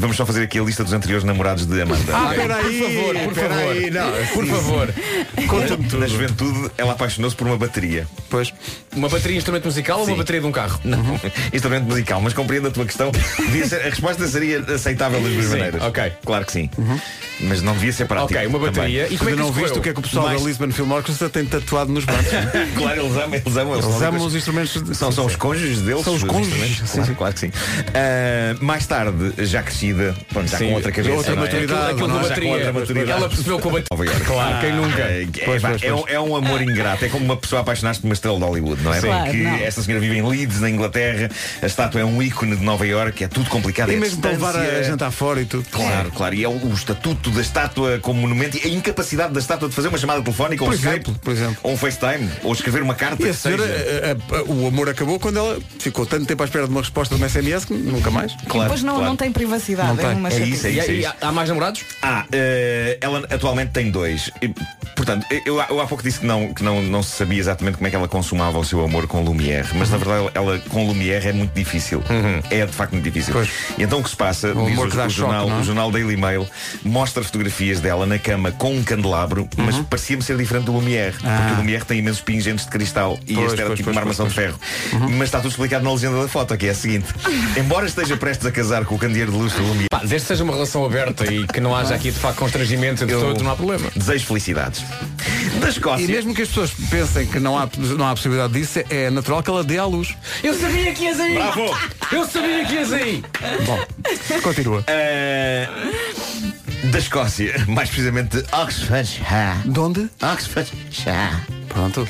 Vamos 0.00 0.16
só 0.16 0.24
fazer 0.24 0.42
aqui 0.44 0.58
a 0.58 0.62
lista 0.62 0.82
dos 0.82 0.92
anteriores 0.92 1.24
namorados 1.24 1.66
de 1.66 1.80
Amanda. 1.82 2.16
Ah, 2.16 2.32
peraí, 2.34 2.78
Por 2.78 2.88
favor, 2.90 3.14
por 3.24 3.34
peraí, 3.34 3.90
favor. 3.92 3.92
não, 3.92 4.26
Por 4.34 4.46
favor. 4.46 4.94
Conta-me 5.46 5.84
tudo. 5.84 5.98
Na 6.00 6.06
juventude, 6.06 6.70
ela 6.78 6.92
apaixonou-se 6.92 7.36
por 7.36 7.46
uma 7.46 7.56
bateria. 7.58 8.06
Pois. 8.30 8.52
Uma 8.96 9.08
bateria 9.08 9.32
de 9.32 9.38
instrumento 9.38 9.64
musical 9.66 9.98
ou 10.00 10.04
Sim. 10.06 10.12
uma 10.12 10.18
bateria 10.18 10.40
de 10.40 10.46
um 10.46 10.52
carro? 10.52 10.80
Não, 10.84 10.98
instrumento 11.52 11.84
musical, 11.84 12.20
mas 12.20 12.32
compreendo 12.32 12.68
a 12.68 12.70
tua 12.70 12.86
questão. 12.86 13.12
Ser- 13.68 13.80
a 13.82 13.90
resposta 13.90 14.26
seria 14.26 14.60
aceitável 14.60 15.20
das 15.20 15.32
duas 15.32 15.44
Sim, 15.44 15.50
maneiras. 15.52 15.82
ok. 15.82 16.12
Claro 16.24 16.44
que 16.46 16.52
sim. 16.52 16.70
Mas 17.42 17.62
não 17.62 17.74
devia 17.74 17.92
ser 17.92 18.06
prático. 18.06 18.34
Ok, 18.34 18.46
uma 18.46 18.58
bateria. 18.58 19.02
também. 19.04 19.14
E 19.14 19.18
como 19.18 19.30
é 19.30 19.32
Ainda 19.32 19.42
que 19.44 19.48
não 19.48 19.52
viste 19.62 19.78
o 19.78 19.82
que 19.82 19.88
é 19.90 19.92
que 19.92 19.98
o 19.98 20.02
pessoal 20.02 20.26
Mais- 20.26 20.40
da 20.40 20.46
Lisbon 20.48 20.70
Film 20.72 20.90
Orchestra 20.92 21.28
tem 21.28 21.44
tatuado 21.44 21.92
nos 21.92 22.04
braços? 22.04 22.26
Claro, 22.76 23.00
eles 23.02 23.16
amam, 23.16 23.34
eles 23.34 23.56
amam. 23.56 23.72
Eles 23.74 23.84
são 23.84 24.06
amam 24.08 24.20
os- 24.20 24.26
os 24.28 24.34
instrumentos 24.34 24.82
de... 24.82 24.94
São, 24.96 25.12
são 25.12 25.26
os 25.26 25.36
cônjuges 25.36 25.80
deles. 25.82 26.02
São 26.04 26.14
os 26.14 26.24
cônjuges, 26.24 26.48
instrumentos, 26.54 26.90
sim, 26.90 26.96
Claro, 26.96 27.06
sim. 27.06 27.14
claro 27.14 27.34
que 27.34 27.40
sim. 27.40 27.52
Ah, 27.94 28.56
mais 28.60 28.86
tarde, 28.86 29.32
já 29.46 29.62
crescida, 29.94 30.16
pronto, 30.32 30.48
já 30.50 30.58
Sim, 30.58 30.68
com 30.68 30.74
outra 30.74 30.92
cabeça. 30.92 31.14
outra 31.16 31.34
não 31.36 31.42
é? 31.42 31.46
maturidade, 31.46 31.90
Aquilo 31.90 32.04
é? 32.04 32.28
Já 32.28 32.34
com 32.40 32.48
outra 32.48 32.72
maturidade. 32.72 33.10
Ela 33.10 33.28
percebeu 33.28 33.58
com 33.58 33.68
a 33.68 33.72
bateria. 33.72 34.20
Claro, 34.24 34.60
quem 34.60 34.72
nunca? 34.74 35.00
É, 35.00 35.26
Pois, 35.44 35.64
é, 35.64 35.68
pois, 35.68 35.82
é 35.82 35.92
um, 35.94 35.98
pois. 36.00 36.14
é 36.14 36.20
um 36.20 36.36
amor 36.36 36.62
ingrato. 36.62 37.04
É 37.04 37.08
como 37.08 37.24
uma 37.24 37.36
pessoa 37.36 37.60
apaixonar-se 37.62 38.00
por 38.00 38.06
uma 38.08 38.14
estrela 38.14 38.38
de 38.38 38.44
Hollywood, 38.44 38.82
não 38.82 38.94
é? 38.94 39.00
Claro, 39.00 39.30
que 39.30 39.36
não. 39.38 39.54
esta 39.56 39.82
senhora 39.82 40.00
vive 40.00 40.16
em 40.18 40.26
Leeds, 40.26 40.60
na 40.60 40.70
Inglaterra. 40.70 41.30
A 41.62 41.66
estátua 41.66 42.00
é 42.00 42.04
um 42.04 42.22
ícone 42.22 42.56
de 42.56 42.64
Nova 42.64 42.86
Iorque. 42.86 43.24
É 43.24 43.28
tudo 43.28 43.48
complicado. 43.50 43.90
E 43.90 43.94
é 43.94 43.98
mesmo 43.98 44.20
para 44.20 44.30
levar 44.30 44.56
a 44.56 44.82
jantar 44.82 45.10
fora 45.10 45.40
e 45.40 45.44
tudo. 45.44 45.64
Claro, 45.70 46.10
claro. 46.12 46.34
E 46.34 46.44
é 46.44 46.48
o, 46.48 46.52
o 46.52 46.72
estatuto 46.74 47.30
da 47.30 47.40
estátua 47.40 47.98
como 48.00 48.20
monumento 48.20 48.56
e 48.58 48.68
a 48.68 48.68
incapacidade 48.72 49.32
da 49.32 49.40
estátua 49.40 49.68
de 49.68 49.74
fazer 49.74 49.88
uma 49.88 49.98
chamada 49.98 50.22
telefónica 50.22 50.62
ou 50.64 50.70
Por 50.70 50.74
um 50.74 50.78
Skype, 50.78 50.94
exemplo, 50.94 51.16
por 51.22 51.32
exemplo. 51.32 51.56
ou 51.62 51.72
um 51.72 51.76
FaceTime, 51.76 52.28
ou 52.42 52.52
escrever 52.52 52.82
uma 52.82 52.94
carta. 52.94 53.22
E 53.22 53.30
a 53.30 53.34
senhora, 53.34 53.62
seja. 53.66 54.16
a- 54.30 54.36
a- 54.38 54.42
o 54.44 54.66
amor 54.66 54.88
acabou 54.88 55.18
quando 55.18 55.38
ela 55.38 55.58
ficou 55.78 56.06
tanto 56.06 56.26
tempo 56.26 56.42
à 56.42 56.46
espera 56.46 56.66
de 56.66 56.70
uma 56.70 56.80
resposta 56.80 57.14
de 57.14 57.20
uma 57.20 57.28
SMS 57.28 57.64
que 57.64 57.74
nunca 57.74 58.10
mais. 58.10 58.32
e 58.32 58.36
depois 58.58 58.82
não, 58.82 59.02
não 59.02 59.16
tem 59.16 59.30
privacidade. 59.32 59.79
Não 59.88 59.96
tem. 59.96 60.06
É, 60.06 60.14
uma 60.14 60.28
É 60.28 60.38
isso, 60.38 60.66
é 60.66 60.70
E, 60.70 60.78
isso, 60.78 60.90
é 60.90 60.94
isso. 60.94 61.08
há- 61.20 61.28
há 61.28 61.32
mais 61.32 61.48
namorados? 61.48 61.82
Ah, 62.02 62.24
eh, 62.32 62.98
ela 63.00 63.26
atualmente 63.30 63.70
tem 63.72 63.90
dois. 63.90 64.30
E, 64.42 64.48
portanto, 64.96 65.26
eu, 65.46 65.60
eu 65.60 65.80
há 65.80 65.86
pouco 65.86 66.02
disse 66.02 66.20
que, 66.20 66.26
não, 66.26 66.52
que 66.52 66.62
não, 66.62 66.82
não 66.82 67.02
se 67.02 67.16
sabia 67.16 67.38
exatamente 67.38 67.76
como 67.76 67.86
é 67.86 67.90
que 67.90 67.96
ela 67.96 68.08
consumava 68.08 68.58
o 68.58 68.64
seu 68.64 68.82
amor 68.84 69.06
com 69.06 69.22
Lumière, 69.24 69.66
mas 69.74 69.90
na 69.90 69.96
verdade 69.96 70.30
ela 70.34 70.58
com 70.68 70.86
Lumière 70.86 71.26
é 71.26 71.32
muito 71.32 71.52
difícil. 71.54 72.02
É 72.50 72.64
de 72.66 72.72
facto 72.72 72.92
muito 72.92 73.04
difícil. 73.04 73.32
Pois. 73.32 73.48
E 73.78 73.82
então 73.82 74.00
o 74.00 74.02
que 74.02 74.10
se 74.10 74.16
passa, 74.16 74.52
O 74.52 74.66
diz 74.66 74.78
o, 74.78 74.82
o 74.84 74.90
choque, 74.90 75.08
jornal, 75.10 75.48
é? 75.50 75.54
o 75.54 75.62
jornal 75.62 75.90
Daily 75.90 76.16
Mail, 76.16 76.46
mostra 76.84 77.22
fotografias 77.22 77.80
dela 77.80 78.06
na 78.06 78.18
cama 78.18 78.50
com 78.52 78.74
um 78.74 78.82
candelabro, 78.82 79.48
mas 79.56 79.76
parecia-me 79.78 80.22
ser 80.22 80.36
diferente 80.36 80.64
do 80.64 80.72
Lumière, 80.72 81.12
porque 81.12 81.52
o 81.54 81.56
Lumière 81.56 81.84
tem 81.84 81.98
imensos 81.98 82.20
pingentes 82.20 82.64
de 82.64 82.70
cristal 82.70 83.18
e 83.26 83.34
Pois, 83.34 83.46
este 83.48 83.60
era 83.60 83.66
pois, 83.68 83.76
tipo 83.78 83.86
pois, 83.86 83.96
uma 83.96 84.02
pois, 84.06 84.20
armação 84.20 84.28
de 84.28 84.34
ferro. 84.34 84.58
Mas 85.10 85.22
está 85.28 85.38
tudo 85.40 85.50
explicado 85.50 85.84
na 85.84 85.92
legenda 85.92 86.20
da 86.20 86.28
foto, 86.28 86.56
que 86.56 86.66
é 86.66 86.70
a 86.70 86.74
seguinte: 86.74 87.06
embora 87.56 87.86
esteja 87.86 88.16
prestes 88.16 88.46
a 88.46 88.50
casar 88.52 88.84
com 88.84 88.94
o 88.94 88.98
candeeiro 88.98 89.30
de 89.32 89.38
lustre 89.38 89.62
Lumière, 89.70 89.88
Pá, 89.90 89.98
desde 89.98 90.16
que 90.20 90.26
seja 90.26 90.44
uma 90.44 90.52
relação 90.52 90.84
aberta 90.84 91.24
e 91.32 91.46
que 91.46 91.60
não 91.60 91.74
haja 91.74 91.94
aqui 91.94 92.10
de 92.10 92.18
facto 92.18 92.38
constrangimentos 92.38 93.02
entre 93.02 93.14
Eu- 93.14 93.20
todos, 93.20 93.42
não 93.42 93.50
há 93.50 93.56
problema. 93.56 93.90
desejo 93.94 94.26
felicidades. 94.26 94.82
Da 95.60 95.68
Escócia. 95.68 96.04
E 96.04 96.08
mesmo 96.08 96.34
que 96.34 96.42
as 96.42 96.48
pessoas 96.48 96.70
pensem 96.90 97.26
que 97.26 97.38
não 97.38 97.58
há, 97.58 97.68
não 97.78 98.06
há 98.08 98.10
possibilidade 98.14 98.52
disso, 98.54 98.80
é 98.90 99.10
natural 99.10 99.42
que 99.42 99.50
ela 99.50 99.62
dê 99.64 99.78
à 99.78 99.84
luz. 99.84 100.14
Eu 100.42 100.54
sabia 100.58 100.92
que 100.92 101.04
ias 101.04 101.20
aí! 101.20 101.34
Bravo! 101.34 101.76
Eu 102.12 102.26
sabia 102.26 102.64
que 102.64 102.74
ias 102.74 102.92
aí! 102.92 103.22
Bom, 103.66 103.78
continua. 104.42 104.82
Eh, 104.86 105.68
da 106.84 106.98
Escócia, 106.98 107.64
mais 107.68 107.88
precisamente 107.90 108.36
de 108.38 108.44
Oxfordshire. 108.54 109.24
De 109.66 109.78
onde? 109.80 110.10
Oxfordshire. 110.22 111.14
Pronto. 111.68 112.08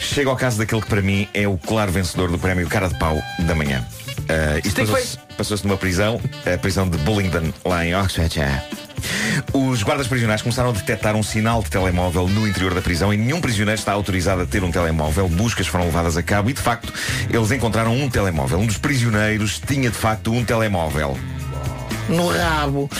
Chega 0.00 0.30
ao 0.30 0.36
caso 0.36 0.58
daquele 0.58 0.80
que 0.80 0.88
para 0.88 1.02
mim 1.02 1.28
é 1.34 1.46
o 1.46 1.56
claro 1.58 1.92
vencedor 1.92 2.30
do 2.30 2.38
prémio 2.38 2.66
Cara 2.68 2.88
de 2.88 2.98
Pau 2.98 3.20
da 3.40 3.54
manhã. 3.54 3.84
Eh, 4.28 4.60
isto 4.64 4.80
que 4.80 4.86
passou-se 4.86 5.18
passou-se 5.36 5.66
numa 5.66 5.76
prisão, 5.76 6.20
a 6.52 6.58
prisão 6.58 6.88
de 6.88 6.96
Bullingdon, 6.98 7.52
lá 7.64 7.84
em 7.84 7.94
Oxfordshire. 7.94 8.60
Os 9.52 9.82
guardas 9.82 10.08
prisionais 10.08 10.42
começaram 10.42 10.70
a 10.70 10.72
detectar 10.72 11.14
um 11.14 11.22
sinal 11.22 11.62
de 11.62 11.70
telemóvel 11.70 12.26
no 12.26 12.48
interior 12.48 12.74
da 12.74 12.80
prisão 12.80 13.12
e 13.12 13.16
nenhum 13.16 13.40
prisioneiro 13.40 13.78
está 13.78 13.92
autorizado 13.92 14.42
a 14.42 14.46
ter 14.46 14.64
um 14.64 14.70
telemóvel. 14.70 15.28
Buscas 15.28 15.66
foram 15.66 15.84
levadas 15.84 16.16
a 16.16 16.22
cabo 16.22 16.50
e, 16.50 16.52
de 16.52 16.60
facto, 16.60 16.92
eles 17.30 17.50
encontraram 17.50 17.94
um 17.94 18.08
telemóvel. 18.08 18.58
Um 18.58 18.66
dos 18.66 18.78
prisioneiros 18.78 19.60
tinha, 19.60 19.90
de 19.90 19.96
facto, 19.96 20.32
um 20.32 20.44
telemóvel. 20.44 21.16
No 22.08 22.28
rabo. 22.28 22.90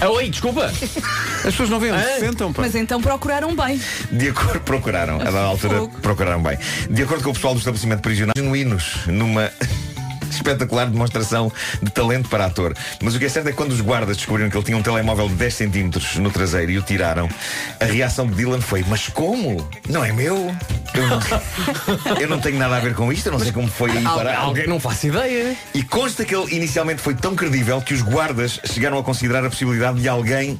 Ah, 0.00 0.08
oi, 0.08 0.30
desculpa! 0.30 0.72
As 1.38 1.42
pessoas 1.44 1.70
não 1.70 1.80
veem 1.80 1.92
onde 1.92 2.04
se 2.04 2.20
sentam, 2.20 2.52
pá. 2.52 2.62
Mas 2.62 2.74
então 2.74 3.00
procuraram 3.00 3.54
bem. 3.54 3.80
De 4.10 4.28
acordo, 4.28 4.60
procuraram, 4.60 5.16
a 5.20 5.24
dada 5.24 5.40
altura 5.40 5.78
Fogo. 5.78 5.98
procuraram 6.00 6.42
bem. 6.42 6.58
De 6.90 7.02
acordo 7.02 7.24
com 7.24 7.30
o 7.30 7.34
pessoal 7.34 7.54
do 7.54 7.58
estabelecimento 7.58 8.00
prisional, 8.00 8.34
genuínos 8.36 9.06
numa 9.06 9.50
espetacular 10.30 10.86
demonstração 10.86 11.50
de 11.82 11.90
talento 11.90 12.28
para 12.28 12.46
ator. 12.46 12.74
Mas 13.02 13.14
o 13.14 13.18
que 13.18 13.24
é 13.24 13.28
certo 13.28 13.48
é 13.48 13.50
que 13.50 13.56
quando 13.56 13.72
os 13.72 13.80
guardas 13.80 14.16
descobriram 14.16 14.50
que 14.50 14.56
ele 14.56 14.64
tinha 14.64 14.76
um 14.76 14.82
telemóvel 14.82 15.28
de 15.28 15.34
10 15.34 15.54
centímetros 15.54 16.16
no 16.16 16.30
traseiro 16.30 16.70
e 16.70 16.78
o 16.78 16.82
tiraram, 16.82 17.28
a 17.80 17.84
reação 17.84 18.26
de 18.26 18.34
Dylan 18.34 18.60
foi, 18.60 18.84
mas 18.86 19.08
como? 19.08 19.68
Não 19.88 20.04
é 20.04 20.12
meu? 20.12 20.54
Eu 20.94 21.06
não, 21.06 21.20
eu 22.20 22.28
não 22.28 22.40
tenho 22.40 22.58
nada 22.58 22.76
a 22.76 22.80
ver 22.80 22.94
com 22.94 23.12
isto, 23.12 23.26
eu 23.26 23.32
não 23.32 23.40
sei 23.40 23.52
como 23.52 23.68
foi 23.68 23.90
aí 23.90 24.04
parar. 24.04 24.38
alguém 24.38 24.66
não 24.66 24.78
faço 24.78 25.06
ideia. 25.08 25.56
E 25.74 25.82
consta 25.82 26.24
que 26.24 26.34
ele 26.34 26.54
inicialmente 26.54 27.00
foi 27.00 27.14
tão 27.14 27.34
credível 27.34 27.80
que 27.80 27.94
os 27.94 28.02
guardas 28.02 28.60
chegaram 28.64 28.98
a 28.98 29.02
considerar 29.02 29.44
a 29.44 29.50
possibilidade 29.50 30.00
de 30.00 30.08
alguém 30.08 30.58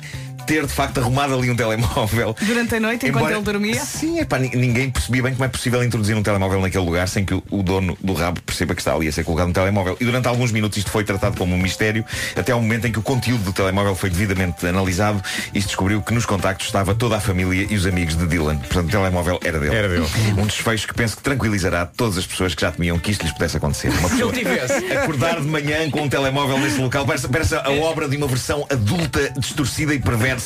ter 0.49 0.67
de 0.67 0.73
facto 0.73 0.99
arrumado 0.99 1.35
ali 1.35 1.51
um 1.51 1.55
telemóvel. 1.57 2.35
Durante 2.41 2.75
a 2.75 2.81
noite, 2.81 3.07
enquanto 3.07 3.25
Embora- 3.25 3.35
ele 3.37 3.45
dormia. 3.45 3.85
Sim, 3.85 4.19
epá, 4.19 4.39
ni- 4.39 4.49
ninguém 4.57 4.89
percebia 4.91 5.23
bem 5.23 5.33
como 5.33 5.45
é 5.45 5.49
possível 5.49 5.85
introduzir 5.85 6.17
um 6.17 6.23
telemóvel 6.23 6.59
naquele 6.63 6.85
lugar 6.85 7.07
sem 7.07 7.23
que 7.23 7.35
o, 7.35 7.63
dono 7.63 7.97
do 8.03 8.15
rabo 8.15 8.41
perceba 8.43 8.75
que 8.75 8.81
está 8.81 8.95
ali 8.95 9.07
a 9.09 9.13
ser 9.13 9.25
colocado 9.25 9.49
um 9.49 9.53
telemóvel. 9.53 9.97
E 10.01 10.05
durante 10.07 10.27
alguns 10.27 10.51
minutos 10.51 10.79
isto 10.79 10.91
foi 10.91 11.05
tratado 11.05 11.37
como 11.37 11.55
um 11.55 11.59
mistério, 11.59 12.03
até 12.35 12.53
ao 12.53 12.63
momento 12.63 12.87
em 12.87 12.93
que 12.93 12.99
o 12.99 13.03
conteúdo 13.03 13.45
do 13.45 13.53
telemóvel 13.53 13.95
foi 13.95 14.09
devidamente 14.09 14.67
analisado 14.67 15.23
e 15.55 15.61
se 15.61 15.67
descobriu 15.67 16.01
que 16.01 16.15
nos 16.15 16.25
contactos 16.25 16.67
estava 16.67 16.95
toda 16.95 17.19
a 17.19 17.21
família 17.21 17.67
e 17.69 17.75
os 17.77 17.85
amigos 17.87 18.17
de 18.17 18.27
Dylan. 18.27 18.57
Portanto, 18.57 18.87
o 18.89 18.91
telemóvel 18.91 19.39
era 19.45 19.59
dele. 19.61 19.75
Era 19.77 19.89
dele. 19.89 20.07
Um 20.39 20.47
desfecho 20.47 20.89
que 20.89 20.95
penso 20.95 21.17
que 21.19 21.23
tranquilizará 21.23 21.85
todas 21.85 22.17
as 22.17 22.27
pessoas 22.27 22.55
que 22.55 22.63
já 22.63 22.73
temiam 22.73 22.99
que 22.99 23.11
isto 23.11 23.23
lhes 23.23 23.33
pudesse 23.33 23.59
acontecer. 23.59 23.91
Uma 23.91 24.09
Se 24.09 24.15
pessoa 24.17 25.03
acordar 25.03 25.41
de 25.41 25.47
manhã 25.47 25.91
com 25.91 26.03
um 26.03 26.09
telemóvel 26.09 26.59
nesse 26.59 26.81
local 26.81 27.05
parece, 27.05 27.29
parece 27.29 27.55
a 27.55 27.71
obra 27.71 28.09
de 28.09 28.17
uma 28.17 28.27
versão 28.27 28.67
adulta, 28.71 29.31
distorcida 29.39 29.93
e 29.95 29.99
perversa 29.99 30.38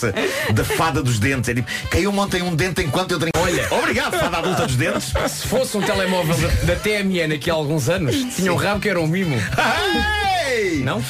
da 0.53 0.65
fada 0.65 1.03
dos 1.03 1.19
dentes. 1.19 1.49
É 1.49 1.55
tipo, 1.55 1.69
caiu-me 1.91 2.19
ontem 2.19 2.43
um 2.43 2.55
dente 2.55 2.83
enquanto 2.83 3.13
eu 3.13 3.19
tenho. 3.19 3.31
Olha. 3.37 3.67
Obrigado, 3.71 4.19
fada 4.19 4.39
adulta 4.39 4.67
dos 4.67 4.77
dentes. 4.77 5.13
Se 5.29 5.47
fosse 5.47 5.77
um 5.77 5.83
telemóvel 5.83 6.37
da, 6.37 6.75
da 6.75 6.77
TMN 6.77 7.35
aqui 7.35 7.51
há 7.51 7.55
alguns 7.55 7.89
anos, 7.89 8.17
tinha 8.35 8.53
um 8.53 8.57
rabo 8.57 8.81
que 8.81 8.89
era 8.89 9.01
um 9.01 9.07
mimo. 9.07 9.37
Não? 10.85 11.03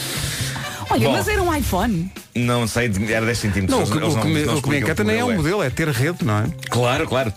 Olha, 0.93 1.09
Bom. 1.09 1.13
mas 1.13 1.27
era 1.27 1.43
um 1.43 1.55
iPhone. 1.55 2.13
Não 2.35 2.67
sei, 2.67 2.91
era 3.09 3.25
10 3.25 3.39
centímetros. 3.39 3.79
Não, 3.79 3.87
o 3.87 3.91
que, 3.91 4.05
eles 4.05 4.15
o 4.15 4.21
que 4.21 4.27
me, 4.27 4.43
não 4.45 4.57
o 4.59 4.63
que 4.63 4.69
me 4.69 4.79
encanta 4.79 5.03
nem 5.03 5.19
é 5.19 5.25
o 5.25 5.33
modelo 5.33 5.63
é 5.63 5.71
ter 5.71 5.89
rede, 5.89 6.23
não 6.23 6.41
é? 6.41 6.45
Claro, 6.69 7.07
claro. 7.07 7.33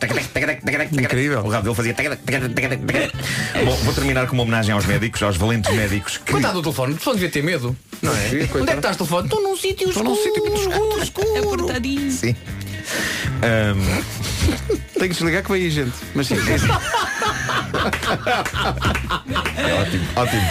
Incrível. 0.92 1.40
O 1.40 1.48
rabo 1.48 1.64
dele 1.64 1.76
fazia. 1.76 1.96
Bom, 3.64 3.76
vou 3.78 3.94
terminar 3.94 4.28
com 4.28 4.34
uma 4.34 4.44
homenagem 4.44 4.74
aos 4.74 4.86
médicos, 4.86 5.24
aos 5.24 5.38
valentes 5.38 5.74
médicos 5.74 6.18
que. 6.18 6.34
Coitado 6.34 6.56
do 6.56 6.64
telefone, 6.64 6.92
o 6.92 6.96
telefone 6.96 7.16
devia 7.16 7.32
ter 7.32 7.44
medo. 7.44 7.78
Não 8.02 8.12
é? 8.12 8.30
Sim, 8.30 8.50
Onde 8.56 8.70
é 8.70 8.74
que 8.74 8.74
estás, 8.74 8.98
telefone? 8.98 9.28
Estou 9.28 9.42
num 9.42 9.56
sítio 9.56 9.88
Estou 9.88 10.04
num 10.04 10.16
sítio 10.16 10.44
muito 10.46 10.60
escuro, 10.60 11.02
escuro. 11.02 11.54
Apertadinho. 11.54 12.12
Sim. 12.12 12.36
Ahm, 13.42 14.04
Tenho 14.94 15.10
que 15.10 15.16
desligar 15.20 15.44
que 15.44 15.50
vai 15.50 15.60
aí 15.62 15.70
gente. 15.70 15.94
Mas 16.14 16.28
sim, 16.28 16.36
é 19.58 19.74
ótimo, 19.74 20.06
ótimo. 20.16 20.42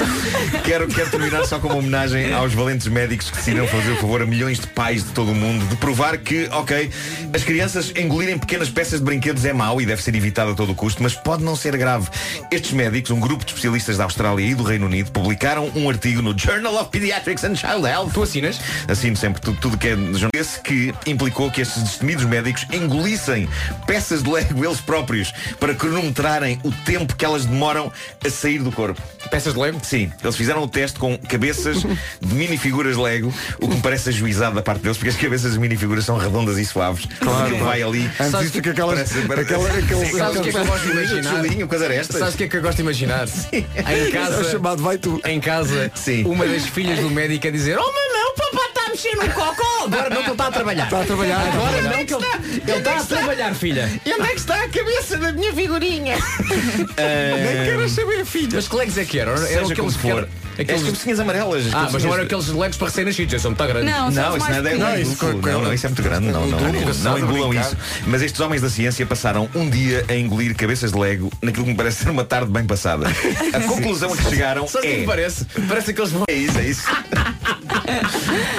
Quero, 0.65 0.89
quero 0.89 1.11
terminar 1.11 1.45
só 1.45 1.59
com 1.59 1.69
uma 1.69 1.77
homenagem 1.77 2.33
aos 2.33 2.53
valentes 2.53 2.87
médicos 2.87 3.31
que 3.31 3.37
decidiram 3.37 3.67
fazer 3.67 3.93
o 3.93 3.97
favor 3.97 4.23
a 4.23 4.27
milhões 4.27 4.59
de 4.59 4.67
pais 4.69 5.05
de 5.05 5.11
todo 5.11 5.33
o 5.33 5.35
mundo 5.35 5.67
de 5.69 5.77
provar 5.77 6.17
que, 6.19 6.49
ok, 6.53 6.91
as 7.35 7.43
crianças 7.43 7.93
engolirem 7.97 8.39
pequenas 8.39 8.71
peças 8.71 9.01
de 9.01 9.05
brinquedos 9.05 9.45
é 9.45 9.53
mau 9.53 9.81
e 9.81 9.87
deve 9.87 10.03
ser 10.03 10.15
evitado 10.15 10.53
a 10.53 10.55
todo 10.55 10.73
o 10.73 10.75
custo, 10.75 11.03
mas 11.03 11.15
pode 11.15 11.43
não 11.43 11.57
ser 11.57 11.77
grave. 11.77 12.09
Estes 12.51 12.73
médicos, 12.73 13.11
um 13.11 13.21
grupo 13.21 13.45
de 13.45 13.51
especialistas 13.51 13.97
da 13.97 14.05
Austrália 14.05 14.45
e 14.45 14.55
do 14.55 14.63
Reino 14.63 14.87
Unido, 14.87 15.11
publicaram 15.11 15.71
um 15.75 15.89
artigo 15.89 16.23
no 16.23 16.39
Journal 16.39 16.75
of 16.77 16.91
Pediatrics 16.91 17.45
and 17.45 17.57
Child 17.57 17.87
Health. 17.87 18.11
Tu 18.13 18.23
assinas? 18.23 18.61
Assino 18.89 19.17
sempre 19.17 19.41
tudo, 19.41 19.59
tudo 19.61 19.79
que 19.79 19.89
é. 19.89 19.95
Esse 20.35 20.61
que 20.61 20.95
implicou 21.07 21.51
que 21.51 21.61
estes 21.61 21.83
destemidos 21.83 22.25
médicos 22.25 22.67
engolissem 22.73 23.49
peças 23.87 24.23
de 24.23 24.31
Lego 24.31 24.65
eles 24.65 24.81
próprios 24.81 25.33
para 25.59 25.75
cronometrarem 25.75 26.59
o 26.63 26.71
tempo 26.85 27.15
que 27.17 27.24
elas 27.25 27.45
demoram 27.45 27.91
a 28.25 28.31
sair 28.31 28.59
do 28.59 28.71
corpo. 28.73 29.01
Peças 29.31 29.55
de 29.55 29.59
Lego? 29.61 29.81
Sim, 29.83 30.13
eles 30.23 30.37
fizeram 30.37 30.63
o 30.63 30.69
teste 30.69 30.99
com 30.99 31.17
cabeças 31.19 31.79
de 32.21 32.35
minifiguras 32.35 32.97
Lego, 32.97 33.33
o 33.61 33.69
que 33.69 33.75
me 33.75 33.81
parece 33.81 34.09
ajuizado 34.11 34.55
da 34.55 34.63
parte 34.63 34.83
deles, 34.83 34.97
porque 34.97 35.11
as 35.11 35.17
cabeças 35.17 35.53
de 35.55 35.59
minifiguras 35.59 36.05
são 36.05 36.17
redondas 36.17 36.59
e 36.59 36.65
suaves. 36.65 37.07
Claro, 37.21 37.47
Aquilo 37.47 37.65
vai 37.65 37.83
ali. 37.83 38.11
Antes 38.21 38.41
disso 38.41 38.63
que 38.63 38.69
aquelas. 38.71 38.95
Parece- 38.95 39.27
parece- 39.29 39.55
aquela, 39.55 40.05
Sim, 40.05 40.19
Sabes 40.19 40.37
o 40.39 40.43
que 40.43 40.49
é 40.49 40.53
que 40.53 40.57
eu 40.59 40.65
gosto 40.67 40.85
de 40.85 40.91
imaginar? 40.93 41.31
Sabes 41.33 42.35
o 42.35 42.37
que 42.37 42.45
é 42.45 42.49
que 42.49 42.57
eu 42.57 42.63
gosto 42.63 42.77
de 42.77 42.83
imaginar? 42.83 43.29
Em 43.53 43.67
É 44.05 44.09
o 44.09 44.13
casa, 44.13 44.51
chamado 44.51 44.83
vai 44.83 44.99
tu. 44.99 45.21
em 45.25 45.41
casa 45.41 45.91
Sim. 45.95 46.25
uma 46.25 46.47
das 46.47 46.67
filhas 46.67 46.99
do 47.01 47.11
médico 47.11 47.47
a 47.47 47.51
dizer 47.51 47.79
Oh 47.79 47.83
mamãe, 47.83 48.51
a 48.53 48.54
mexer 48.95 49.15
no 49.17 49.33
cocó 49.33 49.85
Agora 49.85 50.09
não 50.11 50.17
que 50.17 50.23
ele 50.23 50.33
está 50.33 50.47
a 50.47 50.53
trabalhar 50.53 50.85
Está 50.85 51.01
a 51.01 51.05
trabalhar. 51.05 51.41
Agora 51.41 51.83
não 51.83 52.05
que 52.07 52.15
ele, 52.15 52.25
ele 52.69 52.79
está 52.79 52.97
a 52.99 53.05
trabalhar, 53.05 53.55
filha 53.55 54.01
E 54.07 54.13
onde 54.13 54.23
é 54.23 54.27
que 54.29 54.35
está 54.37 54.55
a 54.63 54.69
cabeça 54.69 55.19
da 55.19 55.33
minha 55.33 55.53
figurinha? 55.53 56.17
Nem 56.97 57.65
queres 57.65 57.93
saber, 57.93 58.25
filha. 58.25 58.51
Mas 58.55 58.69
que 58.69 58.77
legos 58.77 58.99
é 58.99 59.05
que 59.05 59.19
eram? 59.19 59.35
Aqueles 59.35 59.73
como 59.79 59.93
que 59.93 59.99
for. 59.99 60.11
eram- 60.19 60.29
As 60.55 60.61
aqueles... 60.61 60.83
cabecinhas 60.83 61.21
amarelas. 61.21 61.65
Ah, 61.73 61.89
mas 61.93 62.05
não 62.05 62.13
eram 62.15 62.25
aqueles 62.25 62.49
legos 62.49 62.77
para 62.77 62.89
recém-nascidos, 62.89 63.43
são 63.43 63.51
muito 63.51 63.67
grandes 63.67 63.95
Não, 63.95 64.09
isso 64.09 64.17
mais 64.39 64.63
não 64.63 64.71
é 64.71 64.75
não, 64.75 65.63
não, 65.63 65.75
isso 65.75 65.87
é 65.87 65.89
muito 65.89 66.03
grande. 66.03 66.27
Não, 66.27 66.47
não, 66.47 66.59
não, 66.59 67.15
que 67.15 67.21
engulam 67.21 67.55
isso. 67.55 67.77
Mas 68.07 68.23
estes 68.23 68.41
homens 68.41 68.63
da 68.63 68.71
ciência 68.71 69.05
passaram 69.07 69.49
um 69.55 69.69
dia 69.69 70.05
a 70.09 70.15
engolir 70.15 70.55
cabeças 70.55 70.93
de 70.93 70.99
Lego 70.99 71.31
naquilo 71.43 71.65
que 71.65 71.71
me 71.71 71.77
parece 71.77 72.05
ser 72.05 72.11
uma 72.11 72.25
tarde 72.25 72.51
bem 72.51 72.65
passada. 72.65 73.07
A 73.53 73.61
conclusão 73.67 74.13
a 74.13 74.17
que 74.17 74.25
chegaram 74.25 74.67
Sabe 74.67 74.87
o 74.87 74.91
que 74.91 74.95
é 74.95 74.97
é. 74.97 75.01
que 75.01 75.07
parece? 75.07 75.47
Parece 75.69 75.91
aqueles 75.91 76.13
É 76.29 76.33
isso, 76.33 76.59
é 76.59 76.65
isso. 76.65 76.85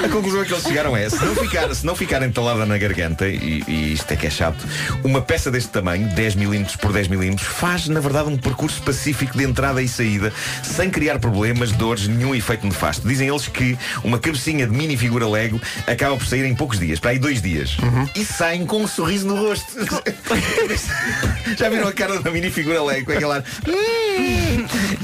A 0.03 0.09
conclusão 0.09 0.41
a 0.41 0.45
que 0.45 0.53
eles 0.53 0.63
chegaram 0.63 0.95
é, 0.95 1.09
se 1.09 1.23
não 1.23 1.35
ficar, 1.35 1.75
se 1.75 1.85
não 1.85 1.95
ficar 1.95 2.21
entalada 2.23 2.65
na 2.65 2.77
garganta, 2.77 3.27
e, 3.27 3.63
e 3.67 3.93
isto 3.93 4.11
é 4.11 4.15
que 4.15 4.27
é 4.27 4.29
chato, 4.29 4.65
uma 5.03 5.21
peça 5.21 5.49
deste 5.49 5.69
tamanho, 5.69 6.07
10 6.09 6.35
milímetros 6.35 6.75
por 6.75 6.91
10 6.91 7.07
milímetros, 7.07 7.47
faz, 7.47 7.87
na 7.87 7.99
verdade, 7.99 8.29
um 8.29 8.37
percurso 8.37 8.81
pacífico 8.81 9.37
de 9.37 9.43
entrada 9.43 9.81
e 9.81 9.87
saída, 9.87 10.31
sem 10.63 10.89
criar 10.89 11.19
problemas, 11.19 11.71
dores, 11.85 12.07
nenhum 12.07 12.33
efeito 12.33 12.65
nefasto. 12.65 13.07
Dizem 13.07 13.27
eles 13.27 13.47
que 13.47 13.77
uma 14.03 14.17
cabecinha 14.17 14.65
de 14.65 14.73
mini 14.75 14.97
figura 14.97 15.27
Lego 15.27 15.61
acaba 15.85 16.17
por 16.17 16.25
sair 16.25 16.45
em 16.45 16.55
poucos 16.55 16.79
dias, 16.79 16.99
para 16.99 17.11
aí 17.11 17.19
dois 17.19 17.41
dias. 17.41 17.77
E 18.15 18.25
saem 18.25 18.65
com 18.65 18.81
um 18.81 18.87
sorriso 18.87 19.27
no 19.27 19.35
rosto. 19.35 19.65
Já 21.57 21.69
viram 21.69 21.87
a 21.87 21.93
cara 21.93 22.19
da 22.19 22.31
mini 22.31 22.49
figura 22.49 22.83
Lego 22.83 23.11
aquela. 23.11 23.43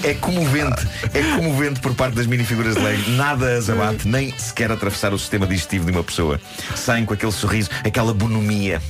É 0.03 0.13
comovente, 0.15 0.87
é 1.13 1.21
comovente 1.35 1.79
por 1.81 1.93
parte 1.93 2.15
das 2.15 2.25
minifiguras 2.25 2.75
de 2.75 2.81
Lego. 2.81 3.11
Nada 3.11 3.57
as 3.57 3.69
abate, 3.69 4.07
nem 4.07 4.33
sequer 4.37 4.71
atravessar 4.71 5.13
o 5.13 5.19
sistema 5.19 5.45
digestivo 5.45 5.85
de 5.85 5.91
uma 5.91 6.03
pessoa. 6.03 6.39
Saem 6.75 7.05
com 7.05 7.13
aquele 7.13 7.31
sorriso, 7.31 7.69
aquela 7.83 8.13
bonomia. 8.13 8.81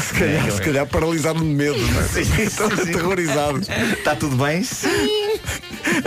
Se 0.00 0.14
calhar, 0.14 0.50
se 0.50 0.60
calhar 0.62 0.86
paralisado 0.86 1.38
de 1.40 1.44
medo. 1.44 1.78
não 1.78 2.00
é? 2.00 2.04
Sim, 2.04 2.24
sim, 2.24 2.42
Estão 2.42 2.70
sim. 2.70 2.82
aterrorizados. 2.82 3.68
Está 3.68 4.14
tudo 4.16 4.36
bem? 4.36 4.62
Sim. 4.62 4.88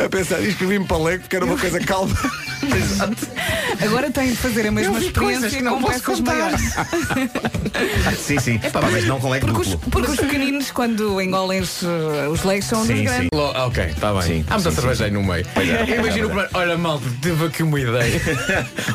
A 0.04 0.10
pensar, 0.10 0.42
inscrevi-me 0.44 0.86
para 0.86 0.98
Lego 0.98 1.22
porque 1.24 1.36
era 1.36 1.46
uma 1.46 1.58
coisa 1.58 1.80
calma. 1.80 2.16
Agora 3.84 4.12
têm 4.12 4.30
de 4.32 4.36
fazer 4.38 4.68
a 4.68 4.72
mesma 4.72 5.00
experiência 5.00 5.50
que 5.50 5.62
não 5.62 5.76
com 5.76 5.82
posso 5.88 6.00
peças 6.00 6.18
contar. 6.20 6.34
maiores. 6.36 6.62
Sim, 8.20 8.39
sim. 8.39 8.60
Pá, 8.72 8.82
mas 8.92 9.06
não 9.06 9.20
com 9.20 9.30
Lego 9.30 9.48
Porque 9.48 9.62
os, 9.62 9.68
duplo. 9.70 9.89
porque 9.92 10.12
os 10.12 10.18
pequeninos, 10.20 10.70
quando 10.72 11.20
engolem 11.22 11.62
os, 11.62 11.82
uh, 11.82 12.30
os 12.32 12.44
leis, 12.44 12.66
são 12.66 12.82
Sim, 12.86 12.89
dos 12.89 12.98
sim. 13.00 13.04
grandes. 13.06 13.30
Lo- 13.34 13.52
ah, 13.56 13.66
ok, 13.66 13.84
está 13.86 14.14
bem. 14.14 14.22
Sim, 14.22 14.46
Há 14.50 14.54
muita 14.56 14.70
sim, 14.70 14.76
cerveja 14.76 15.06
aí 15.06 15.12
no 15.12 15.24
meio. 15.24 15.46
é, 15.56 15.96
Imagina 15.98 16.26
o 16.26 16.30
primeiro. 16.30 16.50
Olha, 16.54 16.78
malta, 16.78 17.06
tive 17.22 17.46
aqui 17.46 17.64
uma 17.64 17.80
ideia. 17.80 18.22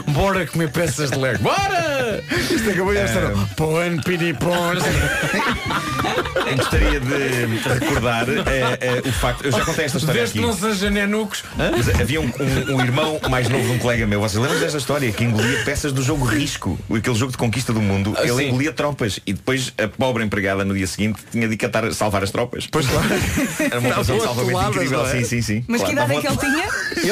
Bora 0.09 0.47
comer 0.47 0.71
peças 0.71 1.11
de 1.11 1.19
Lego. 1.19 1.39
Bora! 1.43 2.23
Isto 2.51 2.71
acabou 2.71 2.93
de 2.95 3.01
estar. 3.01 3.33
Pon, 3.57 3.99
piripon. 4.05 4.73
Eu 6.47 6.57
gostaria 6.57 7.01
de 7.01 7.69
recordar 7.69 8.27
eh, 8.29 8.79
eh, 8.81 9.03
o 9.09 9.13
facto. 9.13 9.45
Eu 9.45 9.51
já 9.53 9.65
contei 9.65 9.85
esta 9.87 9.99
história 9.99 10.21
Desde 10.21 10.39
aqui. 10.39 10.49
que 10.49 10.55
não 10.63 10.73
seja 10.75 10.91
nenucos. 10.91 11.43
Mas 11.57 11.89
havia 12.01 12.21
um, 12.21 12.25
um- 12.27 12.77
um 12.77 12.81
irmão 12.81 13.19
mais 13.29 13.49
novo 13.49 13.65
de 13.65 13.71
um 13.73 13.79
colega 13.79 14.07
meu. 14.07 14.21
Vocês 14.21 14.41
lembram 14.41 14.61
desta 14.61 14.79
história? 14.79 15.11
Que 15.11 15.25
engolia 15.25 15.65
peças 15.65 15.93
do 15.93 16.03
jogo 16.03 16.25
Risco, 16.25 16.79
aquele 16.95 17.17
jogo 17.17 17.33
de 17.33 17.39
conquista 17.39 17.73
do 17.73 17.81
mundo. 17.83 18.15
Ah, 18.17 18.23
Ele 18.23 18.37
sim. 18.37 18.49
engolia 18.49 18.73
tropas 18.73 19.19
e 19.27 19.33
depois 19.33 19.73
a 19.83 19.89
pobre 19.89 20.23
empregada 20.25 20.65
no 20.65 20.75
dia 20.75 20.87
seguinte 20.87 21.19
tinha 21.33 21.49
de 21.49 21.57
catar, 21.57 21.93
salvar 21.93 22.23
as 22.23 22.31
tropas. 22.31 22.69
Pois 22.71 22.87
claro. 22.87 23.09
Era 23.59 23.81
uma 23.81 23.89
operação 23.89 24.19
de 24.19 24.23
salvamento 24.25 24.69
incrível. 24.71 24.99
não 25.03 25.07
é? 25.07 25.11
Sim, 25.19 25.25
sim, 25.25 25.43
sim. 25.43 25.65
Mas 25.67 25.83
que 25.83 25.93
Claro, 25.93 26.13
idade 26.13 26.15
é 26.15 26.21
que 26.21 26.27
ele 26.29 26.37
tinha? 26.53 26.65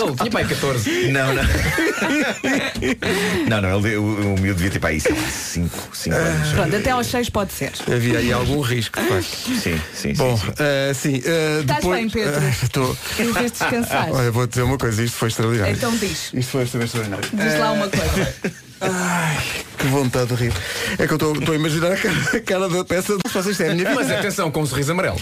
Ele 0.04 0.14
tinha 0.16 0.30
pai 0.30 0.44
14. 0.44 1.08
Não, 1.10 1.34
não. 1.34 1.42
não, 3.48 3.60
não, 3.60 3.78
ele, 3.86 3.96
o, 3.96 4.34
o 4.34 4.40
miúdo 4.40 4.54
devia 4.54 4.70
ter 4.70 4.78
para 4.78 4.90
aí 4.90 5.00
5 5.00 5.76
anos. 6.12 6.48
Pronto, 6.52 6.76
até 6.76 6.90
aos 6.90 7.06
6 7.08 7.30
pode 7.30 7.52
ser. 7.52 7.63
Havia 7.92 8.18
aí 8.18 8.32
algum 8.32 8.60
risco, 8.60 9.00
de 9.00 9.08
facto. 9.08 9.24
Sim, 9.60 9.80
sim, 9.94 10.12
Bom, 10.14 10.36
sim. 10.36 10.44
sim. 10.46 10.52
eh, 10.58 10.92
sim. 10.94 11.22
eh, 11.24 11.58
Estás 11.60 11.80
depois, 11.80 12.00
bem, 12.00 12.10
Pedro? 12.10 12.40
eh, 12.42 12.54
Estou. 12.62 12.96
Queres 13.16 13.52
descansar? 13.52 14.10
Olha, 14.12 14.30
vou 14.30 14.46
dizer 14.46 14.62
uma 14.62 14.78
coisa, 14.78 15.02
isto 15.02 15.16
foi 15.16 15.28
extraordinário. 15.28 15.74
Então 15.74 15.96
diz. 15.96 16.30
Isto 16.34 16.50
foi 16.52 16.62
extraordinário. 16.64 17.28
Diz 17.32 17.58
lá 17.60 17.72
uma 17.72 17.88
coisa. 17.88 18.34
Ai, 18.80 19.38
que 19.78 19.86
vontade 19.86 20.34
de 20.34 20.44
rir. 20.44 20.52
É 20.98 21.06
que 21.06 21.12
eu 21.12 21.16
estou 21.16 21.52
a 21.52 21.56
imaginar 21.56 21.92
a 21.92 21.96
cara, 21.96 22.14
a 22.36 22.40
cara 22.40 22.68
da 22.68 22.84
peça. 22.84 23.16
Se 23.26 23.32
vocês 23.34 23.56
têm 23.56 23.70
a 23.70 23.74
minha 23.74 23.94
Mas 23.94 24.06
vida. 24.08 24.18
atenção, 24.18 24.50
com 24.50 24.60
um 24.62 24.66
sorriso 24.66 24.92
amarelo. 24.92 25.18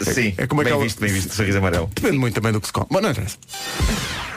Sim, 0.00 0.32
é 0.38 0.46
como 0.46 0.62
bem 0.62 0.72
aquela- 0.72 0.84
visto, 0.84 1.00
bem 1.00 1.12
visto, 1.12 1.34
sorriso 1.34 1.58
amarelo. 1.58 1.90
Depende 1.94 2.16
muito 2.18 2.34
também 2.34 2.52
do 2.52 2.60
que 2.60 2.66
se 2.68 2.72
come. 2.72 2.86
Mas 2.90 3.02
não 3.02 3.10
interessa. 3.10 3.36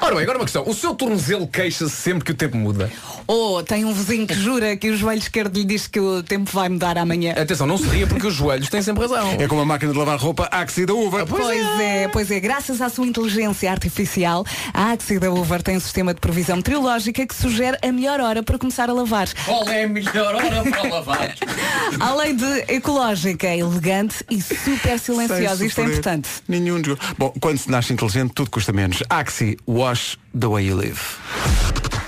Ora 0.04 0.16
bem, 0.16 0.24
agora 0.24 0.39
uma 0.39 0.45
questão. 0.45 0.64
O 0.68 0.74
seu 0.74 0.95
tornozelo 0.95 1.47
queixa-se 1.47 1.91
sempre 1.95 2.26
que 2.26 2.32
o 2.32 2.36
tempo 2.36 2.58
muda? 2.58 2.91
Ou 3.28 3.62
tem 3.64 3.86
um 3.86 3.93
vizinho 3.93 4.26
que 4.26 4.34
jura 4.34 4.76
que 4.76 4.89
o 4.89 4.97
joelho 4.97 5.20
esquerdo 5.20 5.56
lhe 5.56 5.64
diz 5.64 5.86
que 5.88 5.99
o 5.99 6.24
tempo 6.24 6.49
vai 6.52 6.68
mudar 6.70 6.97
amanhã. 6.97 7.34
Atenção, 7.38 7.68
não 7.68 7.78
se 7.78 7.86
ria 7.88 8.08
porque 8.08 8.26
os 8.26 8.34
joelhos 8.34 8.68
têm 8.68 8.82
sempre 8.82 9.04
razão. 9.04 9.36
É 9.39 9.47
como 9.47 9.62
a 9.62 9.66
máquina 9.66 9.91
de 9.93 9.97
lavar 9.99 10.18
roupa 10.18 10.49
Axi 10.52 10.86
da 10.88 10.93
uva. 10.95 11.26
Pois 11.26 11.80
é, 11.80 12.08
pois 12.08 12.32
é, 12.32 12.39
graças 12.39 12.82
à 12.82 12.89
sua 12.89 13.06
inteligência 13.06 13.70
artificial, 13.72 14.43
a 14.74 14.91
Axi 14.91 15.20
da 15.20 15.32
Uber 15.32 15.62
tem 15.62 15.78
um 15.78 15.80
sistema 15.80 16.14
de 16.16 16.20
previsão 16.20 16.58
meteorológica 16.58 17.26
que 17.28 17.36
sugere 17.36 17.78
a 17.84 17.91
melhor 17.91 18.20
hora 18.20 18.41
para 18.41 18.58
começar 18.58 18.89
a 18.89 18.93
lavar. 18.93 19.28
Qual 19.45 19.70
é 19.70 19.84
a 19.84 19.88
melhor 19.88 20.34
hora 20.36 20.64
para 20.64 20.82
lavar? 20.89 21.36
Além 22.02 22.36
de 22.36 22.66
ecológica, 22.68 23.47
elegante 23.47 24.26
e 24.30 24.41
super 24.41 24.97
silenciosa. 24.99 25.64
Isto 25.66 25.82
é 25.82 25.84
importante. 25.84 26.30
Nenhum 26.47 26.82
desgo- 26.82 26.99
Bom, 27.18 27.32
quando 27.39 27.60
se 27.60 27.70
nasce 27.70 27.93
inteligente, 27.93 28.32
tudo 28.34 28.49
custa 28.49 28.74
menos. 28.74 29.04
Axi, 29.10 29.58
wash 29.91 30.17
the 30.33 30.49
way 30.49 30.63
you 30.63 30.75
live. 30.75 32.01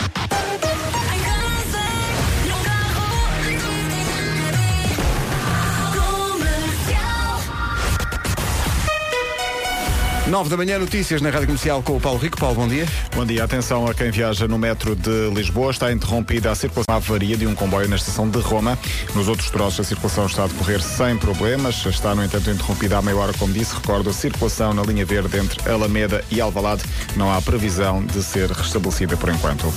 Nove 10.33 10.49
da 10.49 10.57
manhã, 10.57 10.79
notícias 10.79 11.21
na 11.21 11.29
Rádio 11.29 11.45
Comercial 11.45 11.83
com 11.83 11.95
o 11.95 12.01
Paulo 12.01 12.17
Rico. 12.17 12.39
Paulo, 12.39 12.55
bom 12.55 12.67
dia. 12.67 12.87
Bom 13.15 13.23
dia, 13.23 13.43
atenção 13.43 13.85
a 13.85 13.93
quem 13.93 14.09
viaja 14.09 14.47
no 14.47 14.57
metro 14.57 14.95
de 14.95 15.29
Lisboa. 15.29 15.69
Está 15.69 15.91
interrompida 15.91 16.49
a 16.49 16.55
circulação 16.55 16.91
à 16.91 16.97
avaria 16.97 17.37
de 17.37 17.45
um 17.45 17.53
comboio 17.53 17.87
na 17.87 17.97
estação 17.97 18.27
de 18.27 18.39
Roma. 18.39 18.75
Nos 19.13 19.27
outros 19.27 19.51
troços 19.51 19.81
a 19.81 19.83
circulação 19.83 20.25
está 20.25 20.45
a 20.45 20.47
decorrer 20.47 20.81
sem 20.81 21.15
problemas. 21.17 21.85
Está, 21.85 22.15
no 22.15 22.25
entanto, 22.25 22.49
interrompida 22.49 22.97
há 22.97 23.01
meia 23.03 23.15
hora, 23.15 23.31
como 23.33 23.53
disse. 23.53 23.75
Recordo 23.75 24.09
a 24.09 24.13
circulação 24.13 24.73
na 24.73 24.81
linha 24.81 25.05
verde 25.05 25.37
entre 25.37 25.69
Alameda 25.69 26.25
e 26.31 26.41
Alvalade. 26.41 26.81
Não 27.15 27.31
há 27.31 27.39
previsão 27.39 28.03
de 28.03 28.23
ser 28.23 28.49
restabelecida 28.49 29.15
por 29.15 29.29
enquanto. 29.29 29.71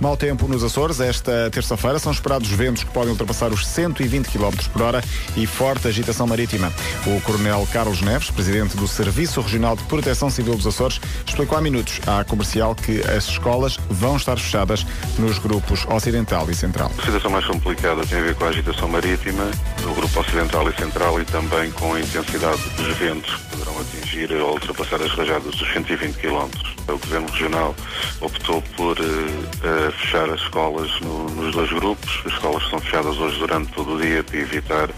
Mau 0.00 0.16
tempo 0.16 0.48
nos 0.48 0.64
Açores. 0.64 0.98
Esta 0.98 1.48
terça-feira 1.48 2.00
são 2.00 2.10
esperados 2.10 2.48
ventos 2.48 2.82
que 2.82 2.90
podem 2.90 3.10
ultrapassar 3.12 3.52
os 3.52 3.64
120 3.64 4.26
km 4.26 4.50
por 4.72 4.82
hora 4.82 5.04
e 5.36 5.46
forte 5.46 5.86
agitação 5.86 6.26
marítima. 6.26 6.72
O 7.06 7.20
coronel 7.20 7.68
Carlos 7.72 8.00
Neves, 8.00 8.32
presidente 8.32 8.76
do 8.76 8.88
Serviço 8.88 9.40
Regional 9.40 9.76
de 9.76 9.91
Proteção 9.92 10.30
Civil 10.30 10.54
dos 10.56 10.66
Açores, 10.66 10.98
explicou 11.26 11.58
há 11.58 11.60
minutos 11.60 12.00
à 12.06 12.24
comercial 12.24 12.74
que 12.74 13.02
as 13.02 13.28
escolas 13.28 13.76
vão 13.90 14.16
estar 14.16 14.38
fechadas 14.38 14.86
nos 15.18 15.38
grupos 15.38 15.84
Ocidental 15.86 16.50
e 16.50 16.54
Central. 16.54 16.90
A 16.98 17.02
situação 17.04 17.30
mais 17.30 17.44
complicada 17.44 18.00
tem 18.06 18.18
a 18.18 18.22
ver 18.22 18.34
com 18.34 18.46
a 18.46 18.48
agitação 18.48 18.88
marítima, 18.88 19.50
no 19.82 19.94
grupo 19.94 20.18
ocidental 20.20 20.66
e 20.70 20.74
central 20.76 21.20
e 21.20 21.26
também 21.26 21.70
com 21.72 21.92
a 21.92 22.00
intensidade 22.00 22.62
dos 22.74 22.96
ventos 22.96 23.34
que 23.34 23.42
poderão 23.50 23.78
atingir 23.80 24.32
ou 24.32 24.52
ultrapassar 24.54 24.96
as 25.02 25.12
rajadas 25.12 25.54
dos 25.54 25.72
120 25.74 26.14
km. 26.16 26.48
O 26.88 26.92
Governo 26.98 27.30
Regional 27.30 27.76
optou 28.22 28.62
por 28.74 28.96
eh, 28.98 29.90
fechar 30.00 30.28
as 30.30 30.40
escolas 30.40 30.90
no- 31.02 31.28
nos 31.28 31.54
dois 31.54 31.70
grupos. 31.70 32.22
As 32.24 32.32
escolas 32.32 32.66
são 32.70 32.80
fechadas 32.80 33.18
hoje 33.18 33.38
durante 33.38 33.70
todo 33.72 33.96
o 33.96 34.00
dia 34.00 34.24
para 34.24 34.38
evitar 34.38 34.88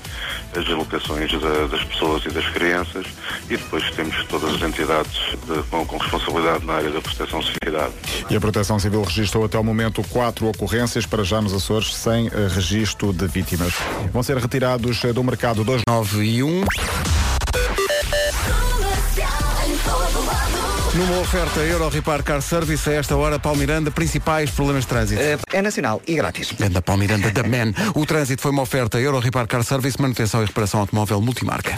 as 0.56 0.64
deslocações 0.64 1.30
das 1.70 1.84
pessoas 1.84 2.24
e 2.24 2.30
das 2.30 2.46
crianças 2.50 3.06
e 3.46 3.56
depois 3.56 3.90
temos 3.90 4.24
todas 4.26 4.54
as 4.54 4.62
entidades 4.62 5.12
de, 5.46 5.62
com, 5.70 5.84
com, 5.84 5.96
responsabilidade 5.96 6.64
na 6.64 6.74
área 6.74 6.90
da 6.90 7.00
proteção 7.00 7.42
civil. 7.42 7.64
E 8.30 8.36
a 8.36 8.40
Proteção 8.40 8.78
Civil 8.78 9.02
registrou 9.02 9.44
até 9.44 9.58
o 9.58 9.64
momento 9.64 10.02
quatro 10.08 10.46
ocorrências 10.46 11.06
para 11.06 11.24
já 11.24 11.40
nos 11.40 11.52
Açores 11.52 11.94
sem 11.94 12.28
eh, 12.28 12.48
registro 12.54 13.12
de 13.12 13.26
vítimas. 13.26 13.74
Vão 14.12 14.22
ser 14.22 14.36
retirados 14.36 15.04
eh, 15.04 15.12
do 15.12 15.24
mercado 15.24 15.64
291. 15.64 17.23
Numa 20.94 21.18
oferta 21.18 21.60
Euro 21.60 21.88
Repar 21.88 22.22
Car 22.22 22.40
Service, 22.40 22.88
a 22.88 22.92
esta 22.92 23.16
hora, 23.16 23.36
Palmiranda, 23.38 23.90
principais 23.90 24.50
problemas 24.50 24.84
de 24.84 24.88
trânsito. 24.88 25.20
É 25.52 25.60
nacional 25.60 26.00
e 26.06 26.14
grátis. 26.14 26.52
Anda 26.64 26.80
Palmiranda 26.80 27.30
da 27.32 27.42
Man. 27.42 27.72
O 27.96 28.06
trânsito 28.06 28.40
foi 28.40 28.52
uma 28.52 28.62
oferta 28.62 29.00
Euro 29.00 29.18
Repar 29.18 29.46
Car 29.48 29.64
Service, 29.64 30.00
manutenção 30.00 30.42
e 30.42 30.46
reparação 30.46 30.78
automóvel 30.80 31.20
multimarca. 31.20 31.76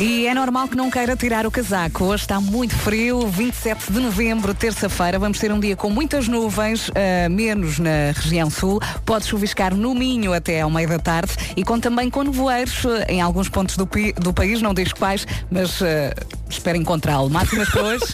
E 0.00 0.26
é 0.26 0.32
normal 0.34 0.68
que 0.68 0.76
não 0.76 0.90
queira 0.90 1.14
tirar 1.14 1.46
o 1.46 1.50
casaco. 1.50 2.04
Hoje 2.04 2.22
está 2.24 2.40
muito 2.40 2.74
frio, 2.74 3.26
27 3.28 3.92
de 3.92 4.00
novembro, 4.00 4.54
terça-feira. 4.54 5.18
Vamos 5.18 5.38
ter 5.38 5.52
um 5.52 5.60
dia 5.60 5.76
com 5.76 5.90
muitas 5.90 6.26
nuvens, 6.28 6.90
ah, 6.94 7.28
menos 7.28 7.78
na 7.78 8.12
região 8.14 8.48
sul. 8.48 8.80
Pode 9.04 9.26
chuviscar 9.26 9.74
no 9.74 9.94
Minho 9.94 10.32
até 10.32 10.62
ao 10.62 10.70
meio 10.70 10.88
da 10.88 10.98
tarde 10.98 11.32
e 11.56 11.62
com, 11.62 11.78
também 11.78 12.08
com 12.08 12.22
nevoeiros 12.22 12.86
ah, 12.86 13.04
em 13.12 13.20
alguns 13.20 13.48
pontos 13.50 13.76
do, 13.76 13.86
pi- 13.86 14.14
do 14.14 14.32
país, 14.32 14.62
não 14.62 14.72
diz 14.72 14.92
quais, 14.94 15.26
mas 15.50 15.82
ah, 15.82 16.14
espero 16.54 16.78
encontrá-lo. 16.78 17.28
Máximas 17.30 17.68
para 17.68 17.82
hoje? 17.82 18.04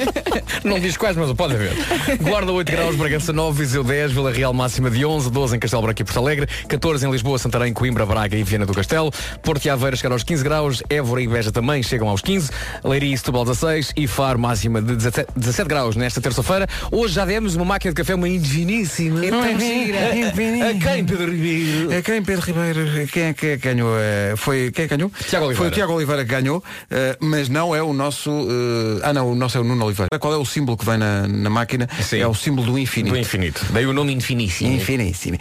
Não 0.64 0.78
diz 0.78 0.96
quais, 0.96 1.16
mas 1.16 1.32
pode 1.32 1.54
haver. 1.54 1.72
Guarda 2.20 2.52
8 2.52 2.70
graus, 2.72 2.96
Bragança 2.96 3.32
9, 3.32 3.58
Viseu 3.58 3.84
10, 3.84 4.12
Vila 4.12 4.32
Real 4.32 4.52
máxima 4.52 4.90
de 4.90 5.04
11, 5.04 5.30
12 5.30 5.56
em 5.56 5.58
Castelo 5.58 5.82
Branco 5.82 6.00
e 6.00 6.04
Porto 6.04 6.18
Alegre, 6.18 6.46
14 6.68 7.06
em 7.06 7.10
Lisboa, 7.10 7.38
Santarém, 7.38 7.72
Coimbra, 7.72 8.06
Braga 8.06 8.36
e 8.36 8.42
Viana 8.42 8.66
do 8.66 8.72
Castelo, 8.72 9.10
Porto 9.42 9.64
e 9.64 9.70
Aveiro 9.70 9.96
chegar 9.96 10.12
aos 10.12 10.22
15 10.22 10.44
graus, 10.44 10.82
Évora 10.88 11.20
e 11.22 11.28
Beja 11.28 11.52
também 11.52 11.82
chegam 11.82 12.08
aos 12.08 12.20
15, 12.20 12.50
Leiria 12.84 13.14
e 13.14 13.18
Setúbal 13.18 13.44
16 13.44 13.92
e 13.96 14.06
Faro 14.06 14.38
máxima 14.38 14.80
de 14.80 14.96
17, 14.96 15.32
17 15.36 15.68
graus 15.68 15.96
nesta 15.96 16.20
terça-feira. 16.20 16.66
Hoje 16.90 17.14
já 17.14 17.24
demos 17.24 17.54
uma 17.56 17.64
máquina 17.64 17.92
de 17.92 17.96
café, 17.96 18.14
uma 18.14 18.28
indiviníssima. 18.28 19.24
É 19.24 19.30
tão 19.30 19.58
gira. 19.58 19.98
A 20.64 20.74
quem, 20.74 21.04
Pedro 21.04 21.30
Ribeiro? 21.30 21.92
É 21.92 22.02
quem, 22.02 22.22
Pedro 22.22 22.46
Ribeiro? 22.46 23.06
Quem 23.08 23.22
é 23.24 23.34
que 23.34 23.56
ganhou? 23.56 23.90
Eh, 23.98 24.34
Foi 24.36 24.70
quem 24.70 24.84
é 24.84 24.88
que 24.88 24.96
ganhou? 24.96 25.10
Tiago 25.28 25.46
Oliveira. 25.46 25.56
Foi 25.56 25.68
o 25.68 25.70
Tiago 25.70 25.92
Oliveira 25.92 26.24
que 26.24 26.30
ganhou, 26.30 26.62
eh, 26.90 27.16
mas 27.20 27.48
não 27.48 27.73
é 27.74 27.82
o 27.82 27.92
nosso. 27.92 28.30
eh, 28.30 29.00
ah, 29.02 29.12
não, 29.12 29.32
o 29.32 29.34
nosso 29.34 29.58
é 29.58 29.60
o 29.60 29.64
Nuno 29.64 29.84
Oliveira. 29.84 30.08
Qual 30.18 30.32
é 30.32 30.36
o 30.36 30.44
símbolo 30.44 30.76
que 30.76 30.84
vem 30.84 30.98
na, 30.98 31.26
na 31.26 31.50
máquina? 31.50 31.88
Sim. 32.02 32.18
É 32.18 32.26
o 32.26 32.34
símbolo 32.34 32.72
do 32.72 32.78
infinito. 32.78 33.12
Do 33.12 33.18
infinito. 33.18 33.64
Daí 33.72 33.86
o 33.86 33.92
nome 33.92 34.12
infiníssimo. 34.12 34.72
Infiníssimo. 34.72 35.38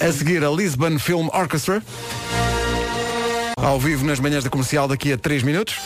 A 0.00 0.12
seguir, 0.12 0.44
a 0.44 0.50
Lisbon 0.50 0.98
Film 0.98 1.28
Orchestra. 1.32 1.82
Ao 3.58 3.80
vivo 3.80 4.04
nas 4.04 4.20
manhãs 4.20 4.44
da 4.44 4.50
comercial 4.50 4.86
daqui 4.86 5.12
a 5.12 5.18
3 5.18 5.42
minutos. 5.42 5.76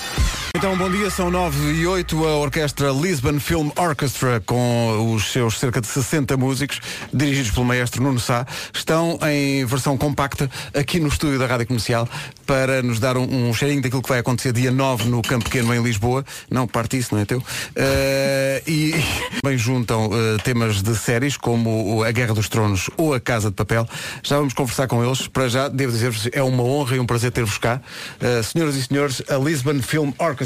Então, 0.56 0.76
bom 0.76 0.90
dia, 0.90 1.08
são 1.10 1.30
9 1.30 1.72
e 1.72 1.86
8, 1.86 2.26
a 2.26 2.36
orquestra 2.36 2.90
Lisbon 2.90 3.38
Film 3.38 3.70
Orchestra, 3.76 4.42
com 4.44 5.14
os 5.14 5.30
seus 5.30 5.58
cerca 5.58 5.80
de 5.80 5.86
60 5.86 6.36
músicos, 6.36 6.80
dirigidos 7.14 7.52
pelo 7.52 7.64
maestro 7.64 8.02
Nuno 8.02 8.18
Sá, 8.18 8.44
estão 8.74 9.18
em 9.30 9.64
versão 9.64 9.96
compacta 9.96 10.50
aqui 10.74 10.98
no 10.98 11.08
estúdio 11.08 11.38
da 11.38 11.46
Rádio 11.46 11.66
Comercial 11.66 12.08
para 12.50 12.82
nos 12.82 12.98
dar 12.98 13.16
um, 13.16 13.48
um 13.48 13.54
cheirinho 13.54 13.80
daquilo 13.80 14.02
que 14.02 14.08
vai 14.08 14.18
acontecer 14.18 14.52
dia 14.52 14.72
9 14.72 15.08
no 15.08 15.22
Campo 15.22 15.44
Pequeno 15.44 15.72
em 15.72 15.80
Lisboa. 15.80 16.24
Não, 16.50 16.66
parte 16.66 16.98
isso, 16.98 17.14
não 17.14 17.22
é 17.22 17.24
teu? 17.24 17.40
Eh, 17.76 18.62
e 18.66 18.94
bem 19.44 19.56
juntam 19.56 20.10
eh, 20.12 20.36
temas 20.42 20.82
de 20.82 20.96
séries 20.96 21.36
como 21.36 22.02
A 22.02 22.10
Guerra 22.10 22.34
dos 22.34 22.48
Tronos 22.48 22.90
ou 22.96 23.14
A 23.14 23.20
Casa 23.20 23.50
de 23.50 23.54
Papel. 23.54 23.88
Já 24.24 24.36
vamos 24.36 24.52
conversar 24.52 24.88
com 24.88 25.04
eles. 25.04 25.28
Para 25.28 25.48
já, 25.48 25.68
devo 25.68 25.92
dizer-vos, 25.92 26.28
é 26.32 26.42
uma 26.42 26.64
honra 26.64 26.96
e 26.96 27.00
um 27.00 27.06
prazer 27.06 27.30
ter-vos 27.30 27.56
cá. 27.56 27.80
Eh, 28.20 28.42
senhoras 28.42 28.74
e 28.74 28.82
senhores, 28.82 29.22
a 29.28 29.36
Lisbon 29.36 29.80
Film 29.80 30.10
Orchestra, 30.18 30.39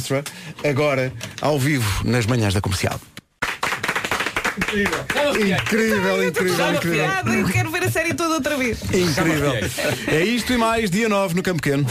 agora 0.65 1.13
ao 1.41 1.59
vivo 1.59 2.05
nas 2.05 2.27
manhãs 2.27 2.55
da 2.55 2.61
comercial. 2.61 3.01
Incrível, 4.57 5.05
incrível, 5.57 6.29
incrível. 6.29 7.35
Eu 7.35 7.49
quero 7.49 7.71
ver 7.71 7.83
a 7.85 7.91
série 7.91 8.15
toda 8.15 8.35
outra 8.35 8.57
vez. 8.57 8.83
Incrível. 8.85 9.53
É 10.07 10.23
isto 10.23 10.53
e 10.53 10.57
mais, 10.57 10.91
dia 10.91 11.09
9 11.09 11.35
no 11.35 11.43
Campo 11.43 11.61
Pequeno. 11.61 11.85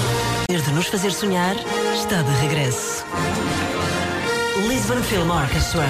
de 0.50 0.72
nos 0.72 0.88
fazer 0.88 1.12
sonhar 1.12 1.56
está 1.94 2.22
de 2.22 2.32
regresso. 2.42 3.06
Lisbon 4.56 5.02
Film 5.02 5.32
Orchestra, 5.32 5.84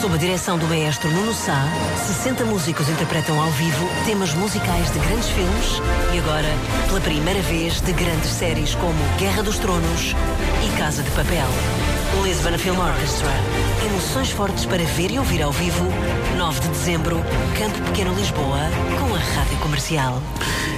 sob 0.00 0.14
a 0.14 0.18
direção 0.18 0.58
do 0.58 0.66
maestro 0.66 1.08
Nuno 1.08 1.32
Sá, 1.32 1.68
60 2.04 2.44
músicos 2.46 2.88
interpretam 2.88 3.40
ao 3.40 3.48
vivo 3.52 3.88
temas 4.06 4.34
musicais 4.34 4.90
de 4.90 4.98
grandes 4.98 5.28
filmes 5.28 5.80
e 6.12 6.18
agora, 6.18 6.48
pela 6.88 7.00
primeira 7.00 7.40
vez, 7.42 7.80
de 7.80 7.92
grandes 7.92 8.30
séries 8.30 8.74
como 8.74 8.98
Guerra 9.18 9.44
dos 9.44 9.58
Tronos 9.58 10.16
e 10.66 10.76
Casa 10.76 11.04
de 11.04 11.10
Papel. 11.12 11.46
Lisbon 12.22 12.58
Film 12.58 12.78
Orchestra, 12.78 13.28
emoções 13.86 14.30
fortes 14.30 14.64
para 14.66 14.82
ver 14.82 15.10
e 15.12 15.18
ouvir 15.18 15.42
ao 15.42 15.52
vivo, 15.52 15.86
9 16.36 16.60
de 16.60 16.68
dezembro, 16.68 17.16
Campo 17.58 17.78
Pequeno 17.90 18.14
Lisboa, 18.14 18.58
com 18.98 19.14
a 19.14 19.18
Rádio 19.18 19.56
Comercial. 19.58 20.20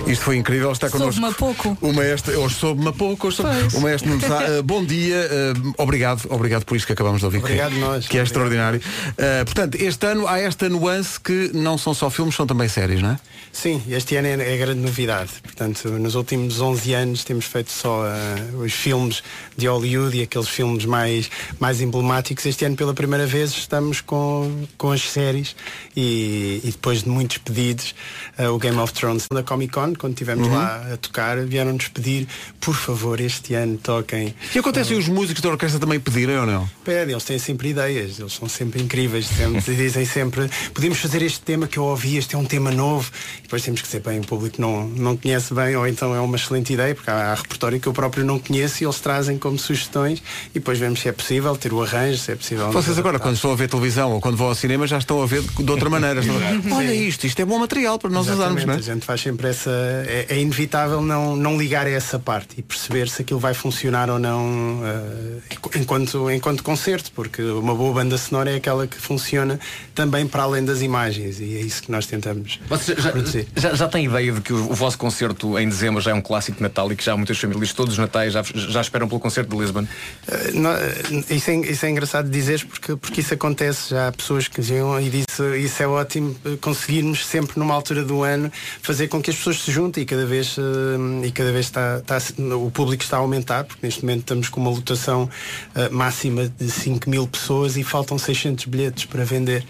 Isto 0.06 0.24
foi 0.24 0.36
incrível, 0.36 0.70
está 0.72 0.90
connosco. 0.90 1.12
Soube-me 1.20 1.32
a 1.32 1.36
pouco. 1.36 1.78
O 1.80 1.92
maestro, 1.92 2.38
hoje 2.40 2.54
soube-me 2.56 2.88
a 2.88 2.92
pouco, 2.92 3.28
hoje 3.28 3.36
soube- 3.38 3.76
o 3.76 3.80
maestro 3.80 4.10
Nuno. 4.10 4.22
Eh, 4.26 4.62
bom 4.62 4.84
dia, 4.84 5.16
eh, 5.30 5.52
obrigado, 5.78 6.26
obrigado 6.30 6.64
por 6.64 6.76
isto 6.76 6.86
que 6.86 6.92
acabamos 6.92 7.20
de 7.20 7.24
ouvir. 7.26 7.38
Obrigado 7.38 7.72
que, 7.72 7.78
nós. 7.78 8.08
Que 8.08 8.18
é 8.18 8.22
extraordinário. 8.22 8.80
Eh, 9.16 9.44
portanto, 9.44 9.76
este 9.76 10.06
ano 10.06 10.26
há 10.26 10.38
esta 10.40 10.68
nuance 10.68 11.18
que 11.20 11.50
não 11.54 11.78
são 11.78 11.94
só 11.94 12.10
filmes, 12.10 12.34
são 12.34 12.46
também 12.46 12.68
séries, 12.68 13.00
não 13.00 13.10
é? 13.12 13.18
Sim, 13.52 13.82
este 13.88 14.16
ano 14.16 14.28
é, 14.28 14.54
é 14.54 14.56
grande 14.56 14.80
novidade. 14.80 15.32
Portanto, 15.42 15.88
nos 15.90 16.14
últimos 16.14 16.60
11 16.60 16.94
anos 16.94 17.24
temos 17.24 17.44
feito 17.44 17.70
só 17.70 18.04
ah, 18.06 18.56
os 18.62 18.72
filmes 18.72 19.22
de 19.56 19.66
Hollywood 19.66 20.16
e 20.16 20.22
aqueles 20.22 20.48
filmes 20.48 20.84
mais, 20.84 21.28
mais 21.58 21.80
emblemáticos. 21.80 22.46
Este 22.46 22.64
ano, 22.64 22.76
pela 22.76 22.94
primeira 22.94 23.26
vez, 23.26 23.50
estamos 23.50 24.00
com, 24.00 24.64
com 24.78 24.92
as 24.92 25.02
séries 25.02 25.54
e, 25.96 26.60
e 26.64 26.70
depois 26.70 27.02
de 27.02 27.08
muitos 27.10 27.38
pedidos, 27.38 27.94
ah, 28.38 28.50
o 28.50 28.58
Game 28.58 28.78
of 28.78 28.92
Thrones 28.94 29.26
na 29.32 29.42
Comic 29.42 29.72
Con, 29.72 29.94
quando 29.94 30.12
estivemos 30.12 30.40
Uhum. 30.46 30.54
lá 30.54 30.94
a 30.94 30.96
tocar, 30.96 31.38
vieram-nos 31.44 31.88
pedir, 31.88 32.26
por 32.60 32.74
favor, 32.74 33.20
este 33.20 33.52
ano 33.54 33.76
toquem. 33.76 34.34
E 34.54 34.58
acontece 34.58 34.94
os 34.94 35.06
músicos 35.08 35.42
da 35.42 35.50
orquestra 35.50 35.78
também 35.78 36.00
pedirem 36.00 36.38
ou 36.38 36.46
não? 36.46 36.70
Pedem, 36.84 37.12
eles 37.12 37.24
têm 37.24 37.38
sempre 37.38 37.68
ideias, 37.70 38.18
eles 38.18 38.32
são 38.32 38.48
sempre 38.48 38.80
incríveis, 38.82 39.26
sempre, 39.26 39.60
dizem 39.76 40.06
sempre, 40.06 40.48
podemos 40.72 40.98
fazer 40.98 41.20
este 41.20 41.40
tema 41.40 41.66
que 41.66 41.78
eu 41.78 41.84
ouvi, 41.84 42.16
este 42.16 42.34
é 42.36 42.38
um 42.38 42.44
tema 42.46 42.70
novo, 42.70 43.10
depois 43.50 43.64
temos 43.64 43.82
que 43.82 43.88
ser 43.88 43.98
bem, 43.98 44.20
o 44.20 44.22
público 44.22 44.60
não, 44.60 44.86
não 44.86 45.16
conhece 45.16 45.52
bem, 45.52 45.74
ou 45.74 45.84
então 45.84 46.14
é 46.14 46.20
uma 46.20 46.36
excelente 46.36 46.72
ideia, 46.72 46.94
porque 46.94 47.10
há, 47.10 47.32
há 47.32 47.34
repertório 47.34 47.80
que 47.80 47.88
eu 47.88 47.92
próprio 47.92 48.24
não 48.24 48.38
conheço 48.38 48.84
e 48.84 48.86
eles 48.86 49.00
trazem 49.00 49.36
como 49.36 49.58
sugestões 49.58 50.22
e 50.50 50.60
depois 50.60 50.78
vemos 50.78 51.00
se 51.00 51.08
é 51.08 51.12
possível 51.12 51.56
ter 51.56 51.72
o 51.72 51.82
arranjo, 51.82 52.16
se 52.16 52.30
é 52.30 52.36
possível. 52.36 52.70
Vocês 52.70 52.96
agora, 52.96 53.18
quando 53.18 53.34
estão 53.34 53.50
a 53.50 53.56
ver 53.56 53.68
televisão 53.68 54.12
ou 54.12 54.20
quando 54.20 54.36
vão 54.36 54.46
ao 54.46 54.54
cinema, 54.54 54.86
já 54.86 54.98
estão 54.98 55.20
a 55.20 55.26
ver 55.26 55.42
de 55.42 55.68
outra 55.68 55.90
maneira. 55.90 56.20
A 56.20 56.22
ver, 56.22 56.72
Olha 56.72 56.94
isto, 56.94 57.26
isto 57.26 57.42
é 57.42 57.44
bom 57.44 57.58
material 57.58 57.98
para 57.98 58.08
nós 58.08 58.28
usarmos, 58.28 58.62
Exatamente, 58.62 58.66
não 58.68 58.74
é? 58.74 58.78
A 58.78 58.94
gente 58.94 59.04
faz 59.04 59.20
sempre 59.20 59.48
essa. 59.48 59.70
É, 60.06 60.26
é 60.28 60.38
inevitável 60.38 61.02
não, 61.02 61.34
não 61.34 61.58
ligar 61.58 61.88
a 61.88 61.90
essa 61.90 62.20
parte 62.20 62.54
e 62.56 62.62
perceber 62.62 63.08
se 63.08 63.22
aquilo 63.22 63.40
vai 63.40 63.52
funcionar 63.52 64.08
ou 64.10 64.20
não 64.20 64.80
eh, 64.84 65.80
enquanto, 65.80 66.30
enquanto 66.30 66.62
concerto, 66.62 67.10
porque 67.16 67.42
uma 67.42 67.74
boa 67.74 67.92
banda 67.94 68.16
sonora 68.16 68.52
é 68.52 68.56
aquela 68.56 68.86
que 68.86 68.96
funciona 68.96 69.58
também 69.92 70.24
para 70.24 70.44
além 70.44 70.64
das 70.64 70.82
imagens 70.82 71.40
e 71.40 71.56
é 71.56 71.60
isso 71.60 71.82
que 71.82 71.90
nós 71.90 72.06
tentamos. 72.06 72.60
Vocês 72.68 73.02
já, 73.02 73.10
produzir. 73.10 73.39
Já, 73.56 73.74
já 73.74 73.88
têm 73.88 74.04
ideia 74.06 74.32
de 74.32 74.40
que 74.40 74.52
o, 74.52 74.70
o 74.70 74.74
vosso 74.74 74.96
concerto 74.98 75.58
em 75.58 75.68
dezembro 75.68 76.00
já 76.00 76.10
é 76.10 76.14
um 76.14 76.20
clássico 76.20 76.56
de 76.58 76.62
Natal 76.62 76.90
e 76.92 76.96
que 76.96 77.04
já 77.04 77.16
muitas 77.16 77.38
famílias, 77.38 77.72
todos 77.72 77.92
os 77.94 77.98
natais, 77.98 78.32
já, 78.32 78.42
já 78.42 78.80
esperam 78.80 79.08
pelo 79.08 79.20
concerto 79.20 79.50
de 79.54 79.60
Lisbon? 79.62 79.86
Eh, 80.28 80.50
nó- 80.54 80.72
eh, 80.74 81.24
isso, 81.30 81.50
é, 81.50 81.54
isso 81.56 81.86
é 81.86 81.90
engraçado 81.90 82.26
de 82.26 82.32
dizer 82.32 82.64
porque, 82.66 82.96
porque 82.96 83.20
isso 83.20 83.34
acontece. 83.34 83.90
Já 83.90 84.08
há 84.08 84.12
pessoas 84.12 84.48
que 84.48 84.60
diziam 84.60 85.00
e 85.00 85.10
disso, 85.10 85.54
isso 85.56 85.82
é 85.82 85.86
ótimo 85.86 86.36
eh, 86.44 86.56
conseguirmos 86.60 87.26
sempre 87.26 87.58
numa 87.58 87.74
altura 87.74 88.04
do 88.04 88.22
ano 88.22 88.50
fazer 88.82 89.08
com 89.08 89.20
que 89.22 89.30
as 89.30 89.36
pessoas 89.36 89.60
se 89.60 89.70
juntem 89.72 90.02
e 90.02 90.06
cada 90.06 90.26
vez, 90.26 90.56
eh, 90.58 91.26
e 91.26 91.30
cada 91.32 91.52
vez 91.52 91.66
está, 91.66 91.98
está- 91.98 92.20
o 92.56 92.70
público 92.70 93.02
está 93.02 93.16
a 93.16 93.20
aumentar, 93.20 93.64
porque 93.64 93.84
neste 93.86 94.02
momento 94.02 94.20
estamos 94.20 94.48
com 94.48 94.60
uma 94.60 94.70
lotação 94.70 95.28
eh, 95.74 95.88
máxima 95.90 96.50
de 96.58 96.70
5 96.70 97.08
mil 97.08 97.26
pessoas 97.26 97.76
e 97.76 97.82
faltam 97.84 98.18
600 98.18 98.64
bilhetes 98.66 99.04
para 99.04 99.24
vender. 99.24 99.64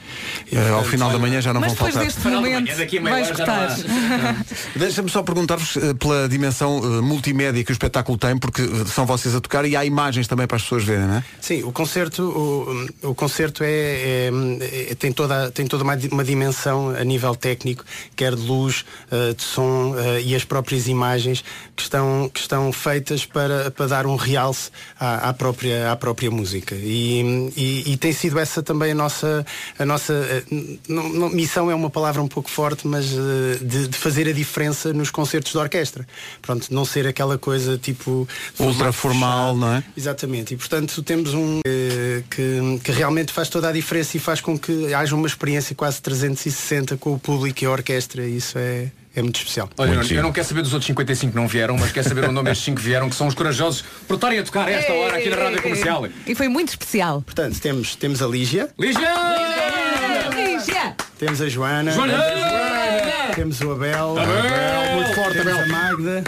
E, 0.50 0.56
Eh, 0.56 0.58
ao 0.60 0.66
portanto, 0.76 0.90
final 0.90 1.10
da 1.10 1.18
manhã 1.18 1.40
já 1.40 1.52
não 1.52 1.60
Mas 1.60 1.72
vão 1.74 1.88
depois 1.88 1.94
faltar. 1.94 2.12
deste 2.12 2.28
momento 2.28 3.00
vai 3.10 3.22
escutar. 3.22 3.59
Deixa-me 4.76 5.10
só 5.10 5.22
perguntar-vos 5.22 5.76
eh, 5.76 5.94
pela 5.94 6.28
dimensão 6.28 6.78
eh, 6.82 7.00
multimédia 7.00 7.62
que 7.64 7.70
o 7.70 7.74
espetáculo 7.74 8.16
tem, 8.18 8.36
porque 8.38 8.62
eh, 8.62 8.84
são 8.86 9.04
vocês 9.06 9.34
a 9.34 9.40
tocar 9.40 9.64
e 9.64 9.76
há 9.76 9.84
imagens 9.84 10.26
também 10.26 10.46
para 10.46 10.56
as 10.56 10.62
pessoas 10.62 10.84
verem, 10.84 11.06
não 11.06 11.14
é? 11.16 11.24
Sim, 11.40 11.62
o 11.64 11.72
concerto, 11.72 12.22
o, 13.02 13.08
o 13.10 13.14
concerto 13.14 13.62
é, 13.64 13.70
é- 13.70 14.30
é- 14.90 14.94
tem 14.94 15.12
toda, 15.12 15.50
tem 15.50 15.66
toda 15.66 15.82
uma, 15.84 15.96
di- 15.96 16.08
uma 16.08 16.24
dimensão 16.24 16.90
a 16.90 17.04
nível 17.04 17.34
técnico, 17.34 17.84
quer 18.16 18.34
de 18.34 18.42
luz, 18.42 18.84
de 19.36 19.42
som 19.42 19.94
e 20.24 20.34
as 20.34 20.44
próprias 20.44 20.86
imagens 20.88 21.44
que 21.76 21.82
estão, 21.82 22.30
que 22.32 22.40
estão 22.40 22.72
feitas 22.72 23.24
para, 23.24 23.70
para 23.70 23.86
dar 23.86 24.06
um 24.06 24.16
realce 24.16 24.70
à, 24.98 25.28
à 25.28 25.32
própria, 25.32 25.90
à 25.92 25.96
própria 25.96 26.30
música. 26.30 26.74
E, 26.74 27.50
e- 27.56 27.92
e 27.92 27.96
tem 27.96 28.12
sido 28.12 28.38
essa 28.38 28.62
também 28.62 28.92
a 28.92 28.94
nossa, 28.94 29.44
a 29.78 29.84
nossa 29.86 30.14
não- 30.88 31.08
não- 31.08 31.30
missão 31.30 31.70
é 31.70 31.74
uma 31.74 31.90
palavra 31.90 32.22
um 32.22 32.28
pouco 32.28 32.50
forte, 32.50 32.86
mas 32.86 33.06
de, 33.56 33.88
de 33.88 33.98
fazer 33.98 34.28
a 34.28 34.32
diferença 34.32 34.92
nos 34.92 35.10
concertos 35.10 35.52
de 35.52 35.58
orquestra. 35.58 36.06
Pronto, 36.42 36.68
não 36.70 36.84
ser 36.84 37.06
aquela 37.06 37.38
coisa 37.38 37.78
tipo 37.78 38.28
Ultra 38.58 38.92
formal, 38.92 39.56
não 39.56 39.74
é? 39.74 39.84
Exatamente, 39.96 40.54
e 40.54 40.56
portanto 40.56 41.02
temos 41.02 41.34
um 41.34 41.60
eh, 41.66 42.22
que, 42.30 42.80
que 42.82 42.92
realmente 42.92 43.32
faz 43.32 43.48
toda 43.48 43.68
a 43.68 43.72
diferença 43.72 44.16
e 44.16 44.20
faz 44.20 44.40
com 44.40 44.58
que 44.58 44.92
haja 44.94 45.14
uma 45.14 45.26
experiência 45.26 45.74
quase 45.74 46.00
360 46.02 46.96
com 46.96 47.14
o 47.14 47.18
público 47.18 47.64
e 47.64 47.66
a 47.66 47.70
orquestra, 47.70 48.26
e 48.26 48.36
isso 48.36 48.58
é, 48.58 48.90
é 49.14 49.22
muito 49.22 49.36
especial. 49.36 49.68
Olha, 49.78 49.92
eu, 49.94 50.16
eu 50.16 50.22
não 50.22 50.32
quero 50.32 50.46
saber 50.46 50.62
dos 50.62 50.72
outros 50.72 50.86
55 50.86 51.32
que 51.32 51.38
não 51.38 51.48
vieram, 51.48 51.76
mas 51.76 51.92
quero 51.92 52.08
saber 52.08 52.24
o 52.24 52.32
nome 52.32 52.48
destes 52.48 52.64
5 52.66 52.78
que 52.78 52.82
vieram, 52.82 53.08
que 53.08 53.16
são 53.16 53.26
os 53.26 53.34
corajosos 53.34 53.84
por 54.06 54.14
estarem 54.14 54.38
a 54.38 54.42
tocar 54.42 54.68
a 54.68 54.70
esta 54.70 54.92
hora 54.92 55.16
aqui 55.18 55.28
na 55.30 55.36
Rádio 55.36 55.62
Comercial. 55.62 56.06
E 56.26 56.34
foi 56.34 56.48
muito 56.48 56.70
especial. 56.70 57.22
Portanto, 57.22 57.58
temos, 57.60 57.96
temos 57.96 58.22
a 58.22 58.26
Lígia, 58.26 58.68
Lígia! 58.78 59.14
Lígia! 60.34 60.96
temos 61.18 61.40
a 61.40 61.48
Joana, 61.48 61.92
Joana! 61.92 62.49
Temos 63.34 63.60
o 63.60 63.72
Abel, 63.72 64.18
Abel! 64.18 64.94
muito 64.94 65.14
forte, 65.14 65.38
temos 65.38 65.58
a 65.60 65.66
Magda, 65.66 66.22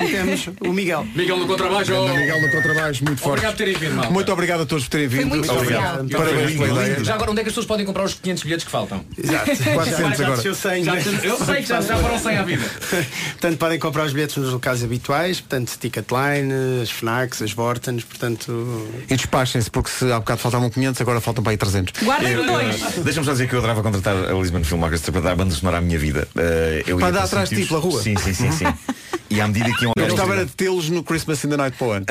e 0.00 0.06
temos 0.08 0.48
o 0.60 0.72
Miguel. 0.72 1.06
Miguel 1.14 1.36
no 1.38 1.46
contrabaixo. 1.46 1.90
Miguel 1.92 2.40
no 2.40 2.50
contrabaixo, 2.50 3.04
muito 3.04 3.20
forte. 3.20 3.30
Obrigado 3.44 3.52
por 3.52 3.58
terem 3.58 3.74
vindo, 3.74 3.94
malta. 3.94 4.10
Muito 4.10 4.32
obrigado 4.32 4.60
a 4.62 4.66
todos 4.66 4.84
por 4.84 4.90
terem 4.90 5.08
vindo. 5.08 5.26
muito 5.28 5.52
Obrigado. 5.52 6.08
Parabéns 6.10 6.52
pela 6.58 6.82
ideia. 6.82 7.04
Já 7.04 7.14
agora, 7.14 7.30
onde 7.30 7.40
é 7.40 7.42
que 7.42 7.48
as 7.48 7.52
pessoas 7.52 7.66
podem 7.66 7.86
comprar 7.86 8.04
os 8.04 8.14
500 8.14 8.42
bilhetes 8.42 8.64
que 8.64 8.70
faltam? 8.70 9.04
Exato. 9.16 9.44
400 9.46 9.94
Já 9.94 10.06
agora. 10.24 10.34
desceu 10.36 10.54
100, 10.54 10.84
Já- 10.84 10.94
né? 10.94 11.02
eu 11.22 11.36
sei 11.44 11.56
que 11.56 11.68
já, 11.68 11.80
já 11.80 11.96
foram 11.96 12.18
100 12.18 12.36
à 12.36 12.42
vida. 12.42 12.64
Portanto, 13.32 13.58
podem 13.58 13.78
comprar 13.78 14.04
os 14.06 14.12
bilhetes 14.12 14.36
nos 14.36 14.52
locais 14.52 14.82
habituais, 14.82 15.40
portanto, 15.40 15.76
Ticketline, 15.78 16.52
as 16.82 16.90
FNACs, 16.90 17.42
as 17.42 17.52
Vortens, 17.52 18.04
portanto... 18.04 18.88
E 19.08 19.16
despachem-se, 19.16 19.70
porque 19.70 19.90
se 19.90 20.10
há 20.10 20.18
bocado 20.18 20.40
faltavam 20.40 20.70
500, 20.70 21.00
agora 21.00 21.20
faltam 21.20 21.42
para 21.42 21.52
aí 21.52 21.56
300. 21.56 22.02
Guardem 22.02 22.36
dois. 22.36 22.80
Deixa-me 23.04 23.26
só 23.26 23.32
dizer 23.32 23.48
que 23.48 23.54
eu 23.54 23.58
adorava 23.58 23.82
contratar 23.82 24.16
a 24.16 24.32
Lisbon 24.32 24.62
Film 24.64 24.82
Orchestra 24.82 25.12
para 25.12 25.20
dar 25.20 25.32
a 25.32 25.36
banda 25.36 25.54
sonora 25.54 25.78
à 25.78 25.80
minha 25.80 25.98
vida. 25.98 26.26
Eh, 26.36 26.84
eu 26.86 26.98
Para 26.98 27.08
ia 27.08 27.12
dar 27.12 27.24
atrás 27.24 27.48
de 27.48 27.56
ti 27.62 27.66
pela 27.68 27.80
rua? 27.80 28.02
Sim, 28.02 28.16
sim, 28.16 28.32
sim, 28.34 28.52
sim. 28.52 28.64
E 29.34 29.40
à 29.40 29.48
medida 29.48 29.68
que 29.76 29.84
iam 29.84 29.92
Eu 29.96 30.06
gostava 30.06 30.32
era 30.34 30.46
de 30.46 30.52
tê-los 30.52 30.88
no 30.90 31.02
Christmas 31.02 31.42
in 31.44 31.48
the 31.48 31.56
Night 31.56 31.76
para 31.76 31.86
o 31.88 31.90
ano. 31.90 32.06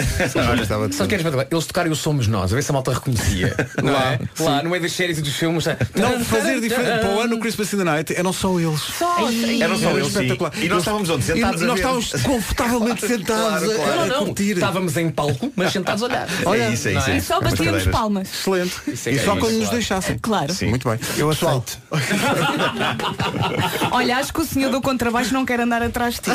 Só 0.92 1.08
queres 1.08 1.24
ver? 1.24 1.48
Eles 1.50 1.66
tocarem 1.66 1.90
o 1.90 1.96
Somos 1.96 2.28
Nós, 2.28 2.52
a 2.52 2.56
ver 2.56 2.62
se 2.62 2.70
a 2.70 2.74
malta 2.74 2.92
reconhecia. 2.94 3.56
Não 3.82 3.94
Lá, 3.94 4.14
é? 4.14 4.20
Lá, 4.40 4.62
no 4.62 4.70
meio 4.70 4.82
das 4.82 4.92
séries 4.92 5.20
e 5.20 5.22
dos 5.22 5.34
filmes. 5.34 5.64
Não, 5.96 6.20
fazer 6.26 6.60
diferente. 6.60 7.00
Para 7.00 7.16
o 7.16 7.22
ano, 7.22 7.36
no 7.36 7.40
Christmas 7.40 7.72
in 7.74 7.78
the 7.78 7.84
Night, 7.86 8.14
eram 8.14 8.34
só 8.34 8.60
eles. 8.60 8.82
Só, 8.82 9.20
Eram 9.62 9.78
só 9.78 9.92
eles, 9.92 10.08
espetacular. 10.08 10.52
E 10.58 10.68
nós 10.68 10.80
estávamos 10.80 11.10
onde? 11.10 11.24
Sentados 11.24 11.62
E 11.62 11.64
a 11.64 11.68
nós 11.68 11.80
estávamos 11.80 12.12
confortavelmente 12.24 13.02
sentados 13.08 13.70
a, 13.70 13.74
a 13.74 13.96
Não, 13.96 14.06
não, 14.08 14.26
curtir. 14.26 14.52
estávamos 14.52 14.98
em 14.98 15.10
palco, 15.10 15.54
mas 15.56 15.72
sentados 15.72 16.04
a 16.04 16.08
olhar. 16.08 16.28
Olha, 16.46 16.64
é 16.64 16.74
isso, 16.74 16.90
é 16.90 16.94
não 16.94 17.00
isso. 17.00 17.10
é? 17.10 17.18
E 17.18 17.22
só 17.22 17.40
batíamos 17.40 17.88
palmas. 17.88 18.28
Excelente. 18.34 18.74
É 18.88 18.92
e 18.92 18.98
que 18.98 19.10
é 19.20 19.24
só 19.24 19.38
quando 19.38 19.54
nos 19.60 19.70
deixassem. 19.70 20.18
Claro. 20.22 20.54
Sim. 20.54 20.68
Muito 20.68 20.90
bem. 20.90 21.00
Eu 21.18 21.30
aceito. 21.30 21.78
Olha, 23.92 24.18
acho 24.18 24.34
que 24.34 24.42
o 24.42 24.46
senhor 24.46 24.70
do 24.72 24.82
contrabaixo 24.82 25.34
não 25.34 25.46
quer 25.46 25.62
andar 25.62 25.82
atrás 25.82 26.16
de 26.16 26.22
ti. 26.22 26.32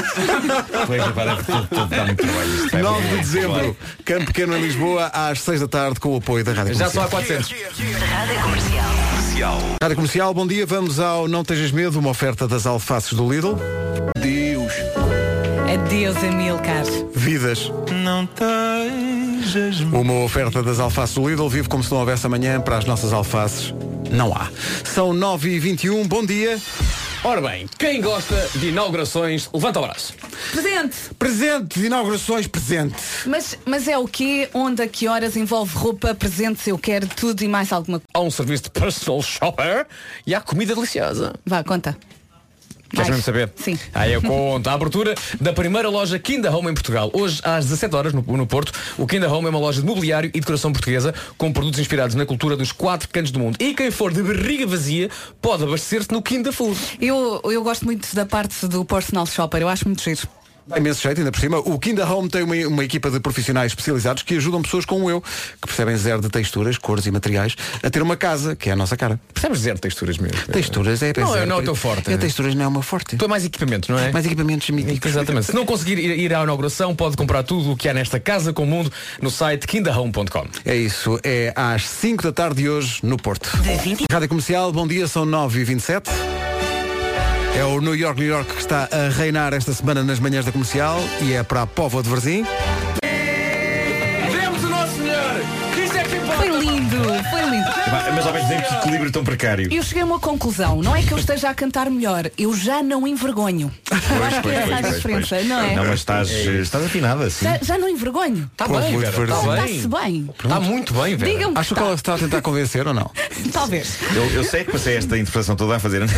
Pois, 0.87 1.03
dar 1.03 2.07
muito 2.07 2.23
trabalho 2.23 2.55
isto. 2.55 2.71
vai 2.71 2.83
9 2.83 3.03
de 3.03 3.09
bem. 3.09 3.19
dezembro, 3.21 3.77
Campo 4.05 4.27
Pequeno 4.27 4.57
em 4.57 4.63
Lisboa, 4.63 5.07
às 5.13 5.41
6 5.41 5.61
da 5.61 5.69
tarde, 5.69 6.01
com 6.01 6.11
o 6.15 6.17
apoio 6.17 6.45
da 6.45 6.53
Rádio 6.53 6.75
Já 6.75 6.89
só 6.91 7.07
Comercial. 7.07 7.07
há 7.07 7.11
400. 7.11 7.55
Rádio 8.11 8.43
Comercial. 8.43 9.59
Rádio 9.83 9.97
Comercial, 9.97 10.35
bom 10.35 10.47
dia. 10.47 10.67
Vamos 10.67 10.99
ao 11.01 11.29
Não 11.29 11.45
Tejas 11.45 11.71
Medo, 11.71 11.99
uma 11.99 12.11
oferta 12.11 12.47
das 12.49 12.67
alfaces 12.67 13.13
do 13.13 13.29
Lidl. 13.31 13.55
Deus. 14.21 14.73
Adeus, 15.73 16.17
Amilcar. 16.25 16.85
Vidas. 17.15 17.71
Não 17.93 18.27
tejas 18.27 19.81
Uma 19.81 20.15
oferta 20.25 20.63
das 20.63 20.81
alfaces 20.81 21.15
do 21.15 21.29
Lidl. 21.29 21.49
Vive 21.49 21.69
como 21.69 21.85
se 21.85 21.91
não 21.91 21.99
houvesse 21.99 22.25
amanhã. 22.27 22.61
Para 22.61 22.79
as 22.79 22.85
nossas 22.87 23.13
alfaces, 23.13 23.75
não 24.11 24.33
há. 24.35 24.49
São 24.85 25.11
9h21. 25.13 26.07
Bom 26.07 26.25
dia. 26.25 26.59
Ora 27.25 27.41
bem, 27.41 27.69
quem 27.79 28.01
gosta 28.01 28.49
de 28.55 28.69
inaugurações, 28.69 29.51
levanta 29.53 29.81
o 29.81 29.83
braço. 29.83 30.15
Presente. 30.53 30.97
Presente 31.19 31.81
de 31.81 31.87
inaugurações, 31.87 32.47
presente. 32.47 32.95
Mas, 33.27 33.59
mas 33.67 33.89
é 33.89 33.99
o 33.99 34.07
quê? 34.07 34.49
Onde, 34.55 34.83
a 34.83 34.89
que 34.89 35.09
horas 35.09 35.37
envolve 35.37 35.77
roupa, 35.77 36.15
presentes, 36.15 36.67
eu 36.69 36.79
quero 36.79 37.09
tudo 37.09 37.43
e 37.43 37.49
mais 37.49 37.73
alguma 37.73 37.99
coisa. 37.99 38.09
Há 38.15 38.21
um 38.21 38.31
serviço 38.31 38.65
de 38.65 38.71
personal 38.71 39.21
shopper 39.21 39.87
e 40.27 40.35
há 40.35 40.41
comida 40.41 40.75
deliciosa. 40.75 41.35
Vá, 41.45 41.65
conta. 41.65 41.97
Queres 42.91 43.09
mesmo 43.09 43.23
saber? 43.23 43.53
Sim. 43.57 43.79
Aí 43.95 44.13
eu 44.13 44.23
conto. 44.23 44.69
A 44.69 44.73
abertura 44.73 45.15
da 45.41 45.53
primeira 45.53 45.89
loja 45.89 46.19
Kinda 46.19 46.51
Home 46.51 46.71
em 46.71 46.75
Portugal. 46.75 47.11
Hoje, 47.13 47.41
às 47.45 47.67
17 47.67 47.95
horas 47.95 48.13
no, 48.13 48.23
no 48.23 48.47
Porto, 48.47 48.73
o 48.97 49.07
Kinda 49.07 49.31
Home 49.31 49.47
é 49.47 49.51
uma 49.51 49.59
loja 49.59 49.81
de 49.81 49.87
mobiliário 49.87 50.31
e 50.33 50.41
decoração 50.41 50.73
portuguesa 50.73 51.15
com 51.37 51.53
produtos 51.53 51.79
inspirados 51.79 52.15
na 52.15 52.25
cultura 52.25 52.57
dos 52.57 52.73
quatro 52.73 53.09
cantos 53.09 53.31
do 53.31 53.39
mundo. 53.39 53.57
E 53.61 53.75
quem 53.75 53.91
for 53.91 54.13
de 54.13 54.23
barriga 54.23 54.67
vazia 54.67 55.11
pode 55.41 55.65
abastecer-se 55.65 56.11
no 56.13 56.23
Kinda 56.23 56.53
Food. 56.53 56.79
Eu, 57.01 57.41
eu 57.45 57.63
gosto 57.63 57.85
muito 57.85 58.15
da 58.15 58.25
parte 58.25 58.67
do 58.67 58.85
personal 58.85 59.27
shopper, 59.27 59.61
eu 59.61 59.69
acho 59.69 59.87
muito 59.87 60.03
giro. 60.03 60.27
Dá 60.69 60.77
imenso 60.77 61.01
jeito, 61.01 61.19
ainda 61.19 61.33
por 61.33 61.41
cima. 61.41 61.59
O 61.59 61.79
Kinda 61.79 62.07
Home 62.07 62.29
tem 62.29 62.43
uma, 62.43 62.55
uma 62.69 62.85
equipa 62.85 63.11
de 63.11 63.19
profissionais 63.21 63.73
especializados 63.73 64.23
que 64.23 64.37
ajudam 64.37 64.61
pessoas 64.61 64.85
como 64.85 65.09
eu, 65.09 65.21
que 65.23 65.67
percebem 65.67 65.97
zero 65.97 66.21
de 66.21 66.29
texturas, 66.29 66.77
cores 66.77 67.07
e 67.07 67.11
materiais, 67.11 67.57
a 67.83 67.89
ter 67.89 68.03
uma 68.03 68.17
casa, 68.17 68.55
que 68.55 68.69
é 68.69 68.73
a 68.73 68.77
nossa 68.77 68.95
cara. 68.97 69.19
Percebes 69.33 69.61
zero 69.61 69.79
texturas 69.79 70.19
mesmo? 70.19 70.39
Texturas 70.53 71.03
é 71.03 71.13
Não, 71.17 71.33
zero. 71.33 71.47
não 71.47 71.57
é 71.57 71.59
o 71.61 71.63
teu 71.63 71.75
forte. 71.75 72.13
É, 72.13 72.19
texturas 72.19 72.55
não 72.55 72.67
é 72.67 72.71
meu 72.71 72.83
forte. 72.83 73.17
Tu 73.17 73.25
é 73.25 73.29
mais 73.29 73.45
equipamento, 73.47 73.91
não 73.91 73.99
é? 73.99 74.13
Mais 74.13 74.27
equipamentos 74.27 74.69
míticos. 74.69 75.11
Exatamente. 75.11 75.47
Se 75.47 75.55
não 75.55 75.65
conseguir 75.65 75.99
ir, 75.99 76.19
ir 76.19 76.35
à 76.35 76.43
inauguração, 76.43 76.95
pode 76.95 77.17
comprar 77.17 77.43
tudo 77.43 77.73
o 77.73 77.77
que 77.77 77.89
há 77.89 77.95
nesta 77.95 78.21
casa 78.21 78.53
com 78.53 78.65
o 78.65 78.67
mundo 78.67 78.93
no 79.23 79.31
site 79.31 79.67
kindahome.com. 79.67 80.47
É 80.67 80.77
isso, 80.77 81.19
é 81.25 81.53
às 81.57 81.89
5 81.89 82.23
da 82.25 82.33
tarde 82.33 82.63
de 82.63 82.69
hoje 82.69 82.99
no 83.03 83.17
Porto. 83.17 83.51
Rádio 84.11 84.29
Comercial, 84.29 84.71
bom 84.71 84.87
dia, 84.87 85.09
são 85.09 85.25
9h27. 85.25 86.09
É 87.57 87.65
o 87.65 87.81
New 87.81 87.95
York, 87.95 88.21
New 88.21 88.29
York 88.29 88.53
que 88.53 88.61
está 88.61 88.89
a 88.93 89.09
reinar 89.09 89.53
esta 89.53 89.73
semana 89.73 90.03
nas 90.05 90.21
manhãs 90.21 90.45
da 90.45 90.53
comercial 90.53 91.01
e 91.23 91.33
é 91.33 91.43
para 91.43 91.63
a 91.63 91.67
Póvoa 91.67 92.03
de 92.03 92.09
Varzim. 92.09 92.45
Vemos 94.31 94.65
o 94.65 94.69
nosso 94.69 94.97
Senhor! 94.97 95.85
Isso 95.85 95.97
é 95.97 96.05
que 96.05 96.17
importa! 96.17 96.43
Foi 96.43 96.61
lindo, 96.61 96.97
foi 97.31 97.38
Epá, 97.61 98.11
Mas 98.15 98.27
ao 98.27 98.33
mesmo 98.33 98.49
tempo 98.49 98.69
que 98.69 98.75
equilíbrio 98.75 99.11
tão 99.13 99.25
precário. 99.25 99.73
Eu 99.73 99.83
cheguei 99.83 100.03
a 100.03 100.07
uma 100.07 100.19
conclusão, 100.19 100.83
não 100.83 100.95
é 100.95 101.03
que 101.03 101.13
eu 101.13 101.19
esteja 101.19 101.51
a 101.51 101.55
cantar 101.55 101.91
melhor, 101.91 102.31
eu 102.39 102.55
já 102.55 102.83
não 102.83 103.07
envergonho. 103.07 103.73
Agora 103.91 104.43
que 104.43 104.49
é 104.49 104.55
essa 104.55 104.77
a 104.77 104.81
diferença, 104.93 105.43
não 105.43 105.61
é? 105.61 105.75
Não, 105.75 105.85
mas 105.85 106.01
estás, 106.01 106.31
estás 106.31 106.85
afinada, 106.85 107.29
sim. 107.31 107.45
Já, 107.45 107.59
já 107.63 107.79
não 107.79 107.89
envergonho. 107.89 108.49
Está 108.53 108.67
bem, 108.69 108.99
Vera, 108.99 109.23
está 109.25 109.39
Está-se 109.39 109.89
bem. 109.89 109.89
bem. 109.89 110.31
Está 110.43 110.61
muito 110.61 110.93
bem, 110.95 111.17
Vera. 111.17 111.51
Acho 111.55 111.75
que 111.75 111.81
está. 111.81 111.87
ela 111.87 111.95
está 111.95 112.15
a 112.15 112.19
tentar 112.19 112.41
convencer 112.43 112.87
ou 112.87 112.95
não? 112.95 113.11
Talvez. 113.53 113.99
Eu, 114.15 114.25
eu 114.31 114.45
sei 114.45 114.65
que 114.65 114.73
passei 114.73 114.97
esta 114.97 115.17
interpretação 115.17 115.57
toda 115.57 115.77
a 115.77 115.79
fazer. 115.79 115.99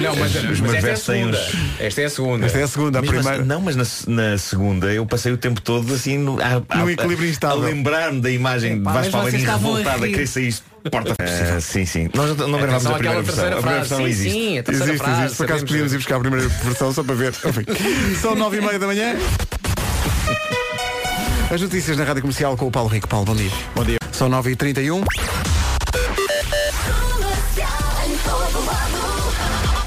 Não, 0.00 0.16
mas, 0.16 0.34
mas 0.44 0.60
meus 0.60 0.74
esta 0.74 0.88
é 0.88 0.92
a 0.92 0.96
segunda. 0.96 1.38
Esta 1.78 2.00
é 2.00 2.04
a 2.04 2.10
segunda. 2.10 2.46
Esta 2.46 2.58
é 2.58 2.62
a 2.62 2.68
segunda, 2.68 2.98
a 2.98 3.02
primeira. 3.02 3.44
não, 3.44 3.60
mas 3.60 3.76
na, 3.76 3.84
na 4.06 4.38
segunda 4.38 4.92
eu 4.92 5.06
passei 5.06 5.32
o 5.32 5.36
tempo 5.36 5.60
todo 5.60 5.92
assim 5.94 6.18
no, 6.18 6.38
a, 6.40 6.62
a- 6.68 6.90
equilíbrio 6.92 7.28
a, 7.28 7.30
instável. 7.30 7.62
a 7.62 7.66
lembrar-me 7.66 8.17
da 8.20 8.30
imagem 8.30 8.78
de 8.78 8.84
Vasco 8.84 9.12
Palmeirinho 9.12 9.40
estavam 9.40 9.74
a 9.74 9.78
revoltado 9.78 10.04
a 10.04 10.06
rir. 10.06 10.12
querer 10.12 10.26
sair 10.26 10.54
porta 10.90 11.14
Ah, 11.18 11.60
Sim, 11.60 11.84
sim. 11.86 12.08
Nós 12.14 12.36
não, 12.36 12.48
não 12.48 12.58
gravámos 12.58 12.86
a 12.86 12.94
primeira 12.94 13.22
versão. 13.22 13.44
A 13.46 13.50
primeira 13.56 13.78
versão 13.80 13.98
não 13.98 14.04
Sim, 14.06 14.10
existe. 14.12 14.32
sim, 14.32 14.56
Existe, 14.58 14.96
frase. 14.98 15.20
existe. 15.22 15.36
Por 15.36 15.44
acaso 15.44 15.60
sabemos. 15.60 15.62
podíamos 15.62 15.92
ir 15.92 15.96
buscar 15.96 16.16
a 16.16 16.20
primeira 16.20 16.48
versão 16.48 16.92
só 16.92 17.02
para 17.04 17.14
ver. 17.14 17.34
São 18.20 18.34
9 18.34 18.56
e 18.56 18.60
meia 18.60 18.78
da 18.78 18.86
manhã. 18.86 19.16
As 21.50 21.60
notícias 21.62 21.96
na 21.96 22.04
Rádio 22.04 22.22
Comercial 22.22 22.56
com 22.56 22.66
o 22.66 22.70
Paulo 22.70 22.88
Rico. 22.90 23.08
Paulo, 23.08 23.26
bom 23.26 23.34
dia. 23.36 23.50
Bom 23.74 23.84
dia. 23.84 23.98
São 24.12 24.28
9 24.28 24.50
e 24.50 24.56
31 24.56 25.02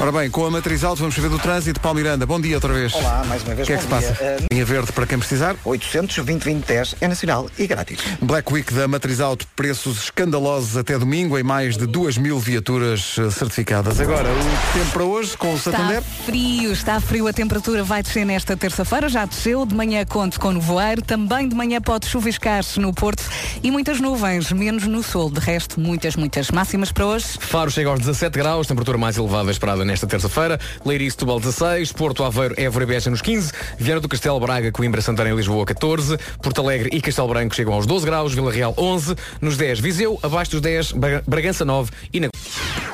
Ora 0.01 0.11
bem, 0.11 0.31
com 0.31 0.43
a 0.43 0.49
matriz 0.49 0.83
alta 0.83 0.99
vamos 0.99 1.13
saber 1.13 1.29
do 1.29 1.37
trânsito. 1.37 1.79
Paulo 1.79 1.99
Miranda, 1.99 2.25
bom 2.25 2.41
dia 2.41 2.55
outra 2.55 2.73
vez. 2.73 2.91
Olá, 2.95 3.23
mais 3.27 3.43
uma 3.43 3.53
vez. 3.53 3.67
O 3.67 3.67
que 3.67 3.73
é 3.73 3.77
que 3.77 3.83
se 3.83 3.87
passa? 3.87 4.17
Eh, 4.19 4.37
Linha 4.51 4.65
verde 4.65 4.91
para 4.91 5.05
quem 5.05 5.19
precisar. 5.19 5.55
820 5.63 6.43
2010 6.43 6.95
é 7.01 7.07
nacional 7.07 7.47
e 7.55 7.67
grátis. 7.67 7.99
Black 8.19 8.51
Week 8.51 8.73
da 8.73 8.87
Matriz 8.87 9.19
Auto, 9.19 9.45
preços 9.55 10.05
escandalosos 10.05 10.75
até 10.75 10.97
domingo 10.97 11.37
em 11.37 11.43
mais 11.43 11.77
de 11.77 11.85
2 11.85 12.17
mil 12.17 12.39
viaturas 12.39 13.15
eh, 13.19 13.29
certificadas. 13.29 13.99
Agora, 13.99 14.27
o 14.27 14.73
tempo 14.73 14.91
para 14.91 15.03
hoje 15.03 15.37
com 15.37 15.53
o 15.53 15.59
Santander. 15.59 15.99
Está 15.99 16.23
frio, 16.23 16.71
está 16.71 16.99
frio, 16.99 17.27
a 17.27 17.33
temperatura 17.33 17.83
vai 17.83 18.01
descer 18.01 18.25
nesta 18.25 18.57
terça-feira, 18.57 19.07
já 19.07 19.23
desceu, 19.25 19.67
de 19.67 19.75
manhã 19.75 20.03
conto 20.03 20.39
com 20.39 20.51
nevoeiro, 20.51 21.03
também 21.03 21.47
de 21.47 21.53
manhã 21.53 21.79
pode 21.79 22.07
chuviscar-se 22.07 22.79
no 22.79 22.91
Porto 22.91 23.23
e 23.61 23.69
muitas 23.69 24.01
nuvens, 24.01 24.51
menos 24.51 24.87
no 24.87 25.03
sul, 25.03 25.29
de 25.29 25.39
resto 25.39 25.79
muitas, 25.79 26.15
muitas 26.15 26.49
máximas 26.49 26.91
para 26.91 27.05
hoje. 27.05 27.37
Faro 27.39 27.69
chega 27.69 27.91
aos 27.91 27.99
17 27.99 28.35
graus, 28.39 28.65
temperatura 28.65 28.97
mais 28.97 29.15
elevada 29.15 29.51
esperada 29.51 29.90
nesta 29.91 30.07
terça-feira. 30.07 30.59
Leiria 30.85 31.09
Setúbal 31.11 31.39
16, 31.39 31.91
Porto 31.91 32.23
Aveiro, 32.23 32.55
Évora 32.57 32.83
e 32.85 32.87
Beja 32.87 33.09
nos 33.09 33.21
15, 33.21 33.51
Viana 33.77 33.99
do 34.01 34.07
Castelo, 34.07 34.39
Braga, 34.39 34.71
Coimbra, 34.71 35.01
Santarém 35.01 35.33
e 35.33 35.35
Lisboa 35.35 35.65
14, 35.65 36.17
Porto 36.41 36.61
Alegre 36.61 36.89
e 36.93 37.01
Castelo 37.01 37.27
Branco 37.27 37.53
chegam 37.53 37.73
aos 37.73 37.85
12 37.85 38.05
graus, 38.05 38.33
Vila 38.33 38.51
Real 38.51 38.73
11, 38.77 39.15
nos 39.41 39.57
10 39.57 39.79
Viseu, 39.79 40.17
abaixo 40.23 40.51
dos 40.51 40.61
10 40.61 40.93
Braga- 40.93 41.23
Bragança 41.27 41.65
9 41.65 41.91
e 42.13 42.19
na 42.19 42.29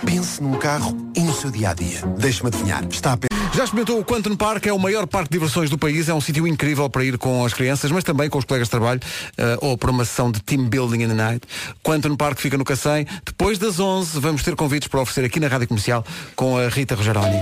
Pense 0.06 0.42
num 0.42 0.54
carro 0.58 0.96
e 1.16 1.22
no 1.22 1.34
seu 1.34 1.50
dia-a-dia. 1.52 2.02
Deixe-me 2.18 2.50
adivinhar. 2.50 2.84
Está 2.90 3.14
a. 3.14 3.18
Já 3.56 3.64
experimentou 3.64 4.00
o 4.00 4.06
Quantum 4.06 4.36
Park, 4.36 4.68
é 4.68 4.74
o 4.74 4.78
maior 4.78 5.08
parque 5.08 5.30
de 5.30 5.34
diversões 5.34 5.70
do 5.70 5.80
país, 5.80 6.08
é 6.08 6.14
um 6.14 6.22
sítio 6.22 6.46
incrível 6.46 6.88
para 6.90 7.04
ir 7.04 7.18
com 7.18 7.44
as 7.44 7.54
crianças, 7.54 7.92
mas 7.92 8.04
também 8.04 8.30
com 8.30 8.38
os 8.38 8.46
colegas 8.46 8.68
de 8.68 8.72
trabalho, 8.72 9.00
eh, 9.36 9.58
ou 9.62 9.76
para 9.76 9.90
uma 9.90 10.06
sessão 10.06 10.32
de 10.32 10.40
team 10.42 10.66
building 10.66 11.04
in 11.04 11.08
the 11.08 11.16
night. 11.16 11.48
Quantum 11.82 12.16
Park 12.16 12.40
fica 12.40 12.56
no 12.56 12.64
Cacém. 12.64 13.08
Depois 13.26 13.58
das 13.58 13.80
11 13.80 14.20
vamos 14.20 14.44
ter 14.44 14.56
convites 14.56 14.88
para 14.88 15.02
oferecer 15.02 15.26
aqui 15.26 15.40
na 15.40 15.48
Rádio 15.48 15.68
Comercial 15.68 16.06
com 16.36 16.58
a 16.58 16.70
Rita 16.70 16.94
Rogeroni. 16.94 17.38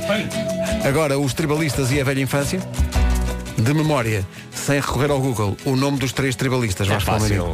Agora, 0.87 1.19
os 1.19 1.33
tribalistas 1.33 1.91
e 1.91 1.99
a 1.99 2.03
velha 2.05 2.21
infância. 2.21 2.61
De 3.57 3.73
memória, 3.73 4.25
sem 4.53 4.79
recorrer 4.79 5.11
ao 5.11 5.19
Google, 5.19 5.57
o 5.65 5.75
nome 5.75 5.97
dos 5.97 6.13
três 6.13 6.35
tribalistas. 6.35 6.89
É 6.89 6.97
Palmeirinho. 6.99 7.53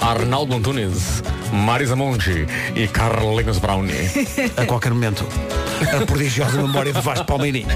Arnaldo 0.00 0.54
Antunes, 0.54 1.22
Marisa 1.52 1.96
Monge 1.96 2.46
e 2.74 2.86
Carlinhos 2.88 3.58
Brownie. 3.58 4.10
A 4.56 4.64
qualquer 4.64 4.92
momento, 4.92 5.26
a 5.92 6.06
prodigiosa 6.06 6.60
memória 6.60 6.92
de 6.92 7.00
Vasco 7.00 7.24
Palmeirinho. 7.24 7.68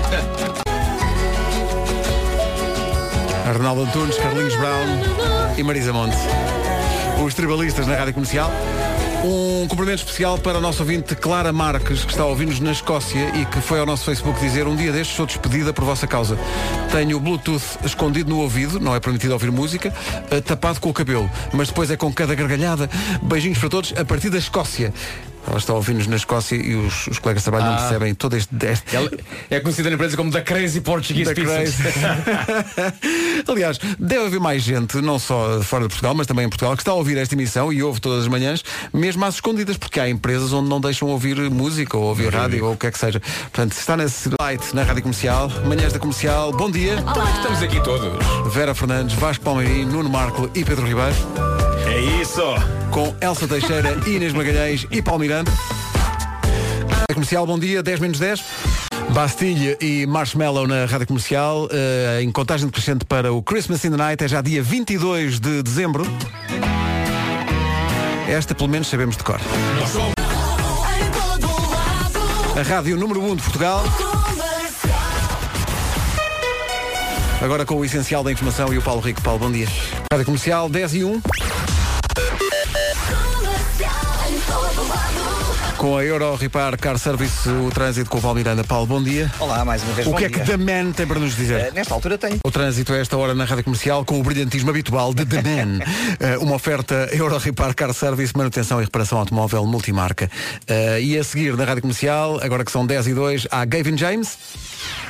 Arnaldo 3.46 3.82
Antunes, 3.82 4.16
Carlinhos 4.16 4.54
Brown 4.56 5.54
e 5.56 5.62
Marisa 5.62 5.92
Monte. 5.92 6.16
Os 7.24 7.34
tribalistas 7.34 7.86
na 7.86 7.96
Rádio 7.96 8.14
Comercial. 8.14 8.50
Um 9.24 9.68
cumprimento 9.68 10.00
especial 10.00 10.36
para 10.36 10.58
a 10.58 10.60
nossa 10.60 10.82
ouvinte 10.82 11.14
Clara 11.14 11.52
Marques, 11.52 12.04
que 12.04 12.10
está 12.10 12.24
a 12.24 12.26
ouvir-nos 12.26 12.58
na 12.58 12.72
Escócia 12.72 13.30
e 13.36 13.46
que 13.46 13.60
foi 13.60 13.78
ao 13.78 13.86
nosso 13.86 14.04
Facebook 14.04 14.40
dizer 14.40 14.66
um 14.66 14.74
dia 14.74 14.90
destes 14.90 15.14
sou 15.14 15.24
despedida 15.24 15.72
por 15.72 15.84
vossa 15.84 16.08
causa. 16.08 16.36
Tenho 16.90 17.18
o 17.18 17.20
Bluetooth 17.20 17.78
escondido 17.84 18.30
no 18.30 18.40
ouvido, 18.40 18.80
não 18.80 18.96
é 18.96 18.98
permitido 18.98 19.30
ouvir 19.30 19.52
música, 19.52 19.94
eh, 20.28 20.40
tapado 20.40 20.80
com 20.80 20.90
o 20.90 20.92
cabelo, 20.92 21.30
mas 21.52 21.68
depois 21.68 21.88
é 21.92 21.96
com 21.96 22.12
cada 22.12 22.34
gargalhada. 22.34 22.90
Beijinhos 23.22 23.58
para 23.58 23.68
todos 23.68 23.94
a 23.96 24.04
partir 24.04 24.28
da 24.28 24.38
Escócia. 24.38 24.92
Ela 25.46 25.58
está 25.58 25.72
a 25.72 25.76
ouvir-nos 25.76 26.06
na 26.06 26.16
Escócia 26.16 26.56
e 26.56 26.74
os, 26.74 27.06
os 27.08 27.18
colegas 27.18 27.42
de 27.42 27.50
trabalho 27.50 27.66
não 27.70 27.74
Ah. 27.74 27.80
percebem 27.80 28.14
todo 28.14 28.36
este, 28.36 28.48
este- 28.66 28.96
Ela 28.96 29.10
é 29.50 29.60
conhecida 29.60 29.88
na 29.90 29.94
empresa 29.96 30.16
como 30.16 30.30
The 30.30 30.40
Crazy 30.42 30.80
Portuguese 30.80 31.34
The 31.34 31.42
Pieces. 31.42 31.76
Aliás, 33.48 33.78
deve 33.98 34.26
haver 34.26 34.40
mais 34.40 34.62
gente, 34.62 34.96
não 35.00 35.18
só 35.18 35.60
fora 35.62 35.82
de 35.84 35.88
Portugal, 35.88 36.14
mas 36.14 36.26
também 36.26 36.46
em 36.46 36.48
Portugal, 36.48 36.74
que 36.76 36.82
está 36.82 36.92
a 36.92 36.94
ouvir 36.94 37.18
esta 37.18 37.34
emissão 37.34 37.72
e 37.72 37.82
ouve 37.82 38.00
todas 38.00 38.22
as 38.22 38.28
manhãs, 38.28 38.62
mesmo 38.92 39.24
às 39.24 39.34
escondidas, 39.34 39.76
porque 39.76 39.98
há 40.00 40.08
empresas 40.08 40.52
onde 40.52 40.68
não 40.68 40.80
deixam 40.80 41.08
ouvir 41.08 41.36
música 41.50 41.96
ou 41.96 42.04
ouvir 42.04 42.32
rádio 42.32 42.64
ou 42.64 42.72
o 42.74 42.76
que 42.76 42.86
é 42.86 42.90
que 42.90 42.98
seja. 42.98 43.20
Portanto, 43.20 43.72
se 43.74 43.80
está 43.80 43.96
nesse 43.96 44.30
light 44.40 44.74
na 44.74 44.82
rádio 44.84 45.02
comercial, 45.02 45.50
manhãs 45.66 45.92
da 45.92 45.98
comercial, 45.98 46.52
bom 46.52 46.70
dia. 46.70 46.94
Estamos 47.36 47.62
aqui 47.62 47.82
todos. 47.82 48.52
Vera 48.54 48.74
Fernandes, 48.74 49.14
Vasco 49.16 49.44
Palmeirinho, 49.44 49.88
Nuno 49.88 50.08
Marco 50.08 50.48
e 50.54 50.64
Pedro 50.64 50.86
Ribeiro. 50.86 51.14
É 51.92 52.00
isso! 52.00 52.40
Com 52.90 53.14
Elsa 53.20 53.46
Teixeira, 53.46 53.90
Inês 54.06 54.32
Magalhães 54.32 54.86
e 54.90 55.02
Paulo 55.02 55.20
Miranda. 55.20 55.52
Comercial, 57.12 57.46
bom 57.46 57.58
dia, 57.58 57.82
10 57.82 58.00
menos 58.00 58.18
10. 58.18 58.42
Bastilha 59.10 59.76
e 59.78 60.06
Marshmallow 60.06 60.66
na 60.66 60.86
Rádio 60.86 61.06
Comercial, 61.06 61.68
eh, 61.70 62.22
em 62.22 62.32
contagem 62.32 62.66
decrescente 62.66 63.04
para 63.04 63.30
o 63.30 63.42
Christmas 63.42 63.84
in 63.84 63.90
the 63.90 63.98
Night, 63.98 64.24
é 64.24 64.28
já 64.28 64.40
dia 64.40 64.62
22 64.62 65.38
de 65.38 65.62
dezembro. 65.62 66.06
Esta, 68.26 68.54
pelo 68.54 68.70
menos, 68.70 68.88
sabemos 68.88 69.14
de 69.14 69.24
cor. 69.24 69.38
A 72.58 72.62
Rádio 72.62 72.96
número 72.96 73.22
1 73.22 73.36
de 73.36 73.42
Portugal. 73.42 73.84
Agora 77.42 77.66
com 77.66 77.74
o 77.74 77.84
essencial 77.84 78.24
da 78.24 78.32
informação 78.32 78.72
e 78.72 78.78
o 78.78 78.82
Paulo 78.82 79.02
Rico. 79.02 79.20
Paulo, 79.20 79.40
bom 79.40 79.52
dia. 79.52 79.68
Rádio 80.10 80.24
Comercial 80.24 80.70
10 80.70 80.94
e 80.94 81.04
1. 81.04 81.20
Com 85.76 85.96
a 85.96 86.04
Euro 86.04 86.36
Repar 86.36 86.78
Car 86.78 86.96
Service, 86.96 87.48
o 87.48 87.68
trânsito 87.70 88.08
com 88.08 88.18
o 88.18 88.20
Paulo 88.20 88.36
Miranda. 88.36 88.62
Paulo, 88.62 88.86
bom 88.86 89.02
dia. 89.02 89.28
Olá, 89.40 89.64
mais 89.64 89.82
uma 89.82 89.92
vez. 89.94 90.06
O 90.06 90.12
bom 90.12 90.16
que 90.16 90.26
é 90.26 90.28
dia. 90.28 90.38
que 90.38 90.46
The 90.46 90.56
Man 90.56 90.92
tem 90.92 91.04
para 91.06 91.18
nos 91.18 91.34
dizer? 91.34 91.58
Eh, 91.58 91.70
nesta 91.74 91.92
altura 91.92 92.16
tenho. 92.16 92.38
O 92.44 92.50
trânsito 92.52 92.92
a 92.92 92.98
esta 92.98 93.16
hora 93.16 93.34
na 93.34 93.44
Rádio 93.44 93.64
Comercial 93.64 94.04
com 94.04 94.20
o 94.20 94.22
brilhantismo 94.22 94.70
habitual 94.70 95.12
de 95.12 95.24
The 95.26 95.42
Man. 95.42 95.80
Eh, 96.20 96.38
uma 96.38 96.54
oferta 96.54 97.08
Euro 97.12 97.36
Repar 97.36 97.74
Car 97.74 97.92
Service, 97.92 98.32
manutenção 98.36 98.80
e 98.80 98.84
reparação 98.84 99.18
automóvel 99.18 99.66
multimarca. 99.66 100.30
Eh, 100.68 101.00
e 101.02 101.18
a 101.18 101.24
seguir 101.24 101.56
na 101.56 101.64
Rádio 101.64 101.82
Comercial, 101.82 102.38
agora 102.40 102.64
que 102.64 102.70
são 102.70 102.86
10 102.86 103.08
e 103.08 103.14
2, 103.14 103.48
há 103.50 103.64
Gavin 103.64 103.96
James. 103.98 104.38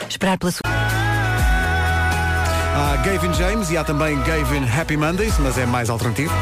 Esperar 0.08 0.38
pela 0.38 0.52
sua. 0.52 0.60
Há 2.74 2.96
Gavin 3.04 3.34
James 3.34 3.70
e 3.70 3.76
há 3.76 3.84
também 3.84 4.18
Gavin 4.22 4.64
Happy 4.64 4.96
Mondays, 4.96 5.34
mas 5.38 5.58
é 5.58 5.66
mais 5.66 5.90
alternativo. 5.90 6.32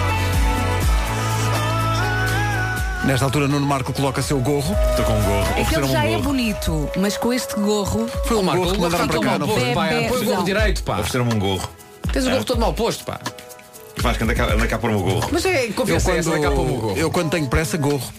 Nesta 3.05 3.25
altura, 3.25 3.49
Nuno 3.49 3.67
Marco 3.67 3.93
coloca 3.93 4.21
seu 4.23 4.39
gorro. 4.41 4.77
Estou 4.91 5.05
com 5.07 5.13
um 5.19 5.23
gorro. 5.23 5.55
É 5.59 5.65
que 5.65 5.75
ele 5.75 5.87
já 5.89 6.05
é 6.05 6.19
bonito, 6.19 6.89
mas 6.99 7.17
com 7.17 7.33
este 7.33 7.55
gorro. 7.55 8.07
Foi 8.27 8.37
um 8.37 8.43
Marco, 8.43 8.61
gorro 8.63 8.73
que 8.75 8.79
o 8.79 8.83
mandaram 8.83 9.09
para 9.09 9.21
cá, 9.21 9.39
não 9.39 9.49
foi? 9.49 9.75
pá. 9.75 9.87
Bebezão. 9.87 10.09
Põe 10.11 10.21
o 10.21 10.25
gorro 10.25 10.45
direito, 10.45 10.83
pá. 10.83 10.95
Ofereceram-me 10.99 11.35
um 11.35 11.39
gorro. 11.39 11.69
Tens 12.13 12.27
o 12.27 12.31
gorro 12.31 12.45
todo 12.45 12.61
mal 12.61 12.75
posto, 12.75 13.05
pá. 13.05 13.19
Vasco, 13.99 14.25
anda 14.25 14.35
cá, 14.35 14.53
anda 14.53 14.67
cá 14.67 14.79
para 14.79 14.91
o 14.91 14.93
meu 14.95 15.03
gorro. 15.03 15.29
Mas 15.33 15.45
é 15.45 15.67
Eu 15.67 15.73
confiança 15.75 16.13
essa, 16.13 16.31
vai 16.31 16.41
cá 16.41 16.51
para 16.51 16.61
o 16.61 16.65
meu 16.65 16.75
quando, 16.75 16.81
gorro. 16.83 16.97
eu 16.99 17.11
quando 17.11 17.31
tenho 17.31 17.47
pressa, 17.49 17.77
gorro. 17.77 18.13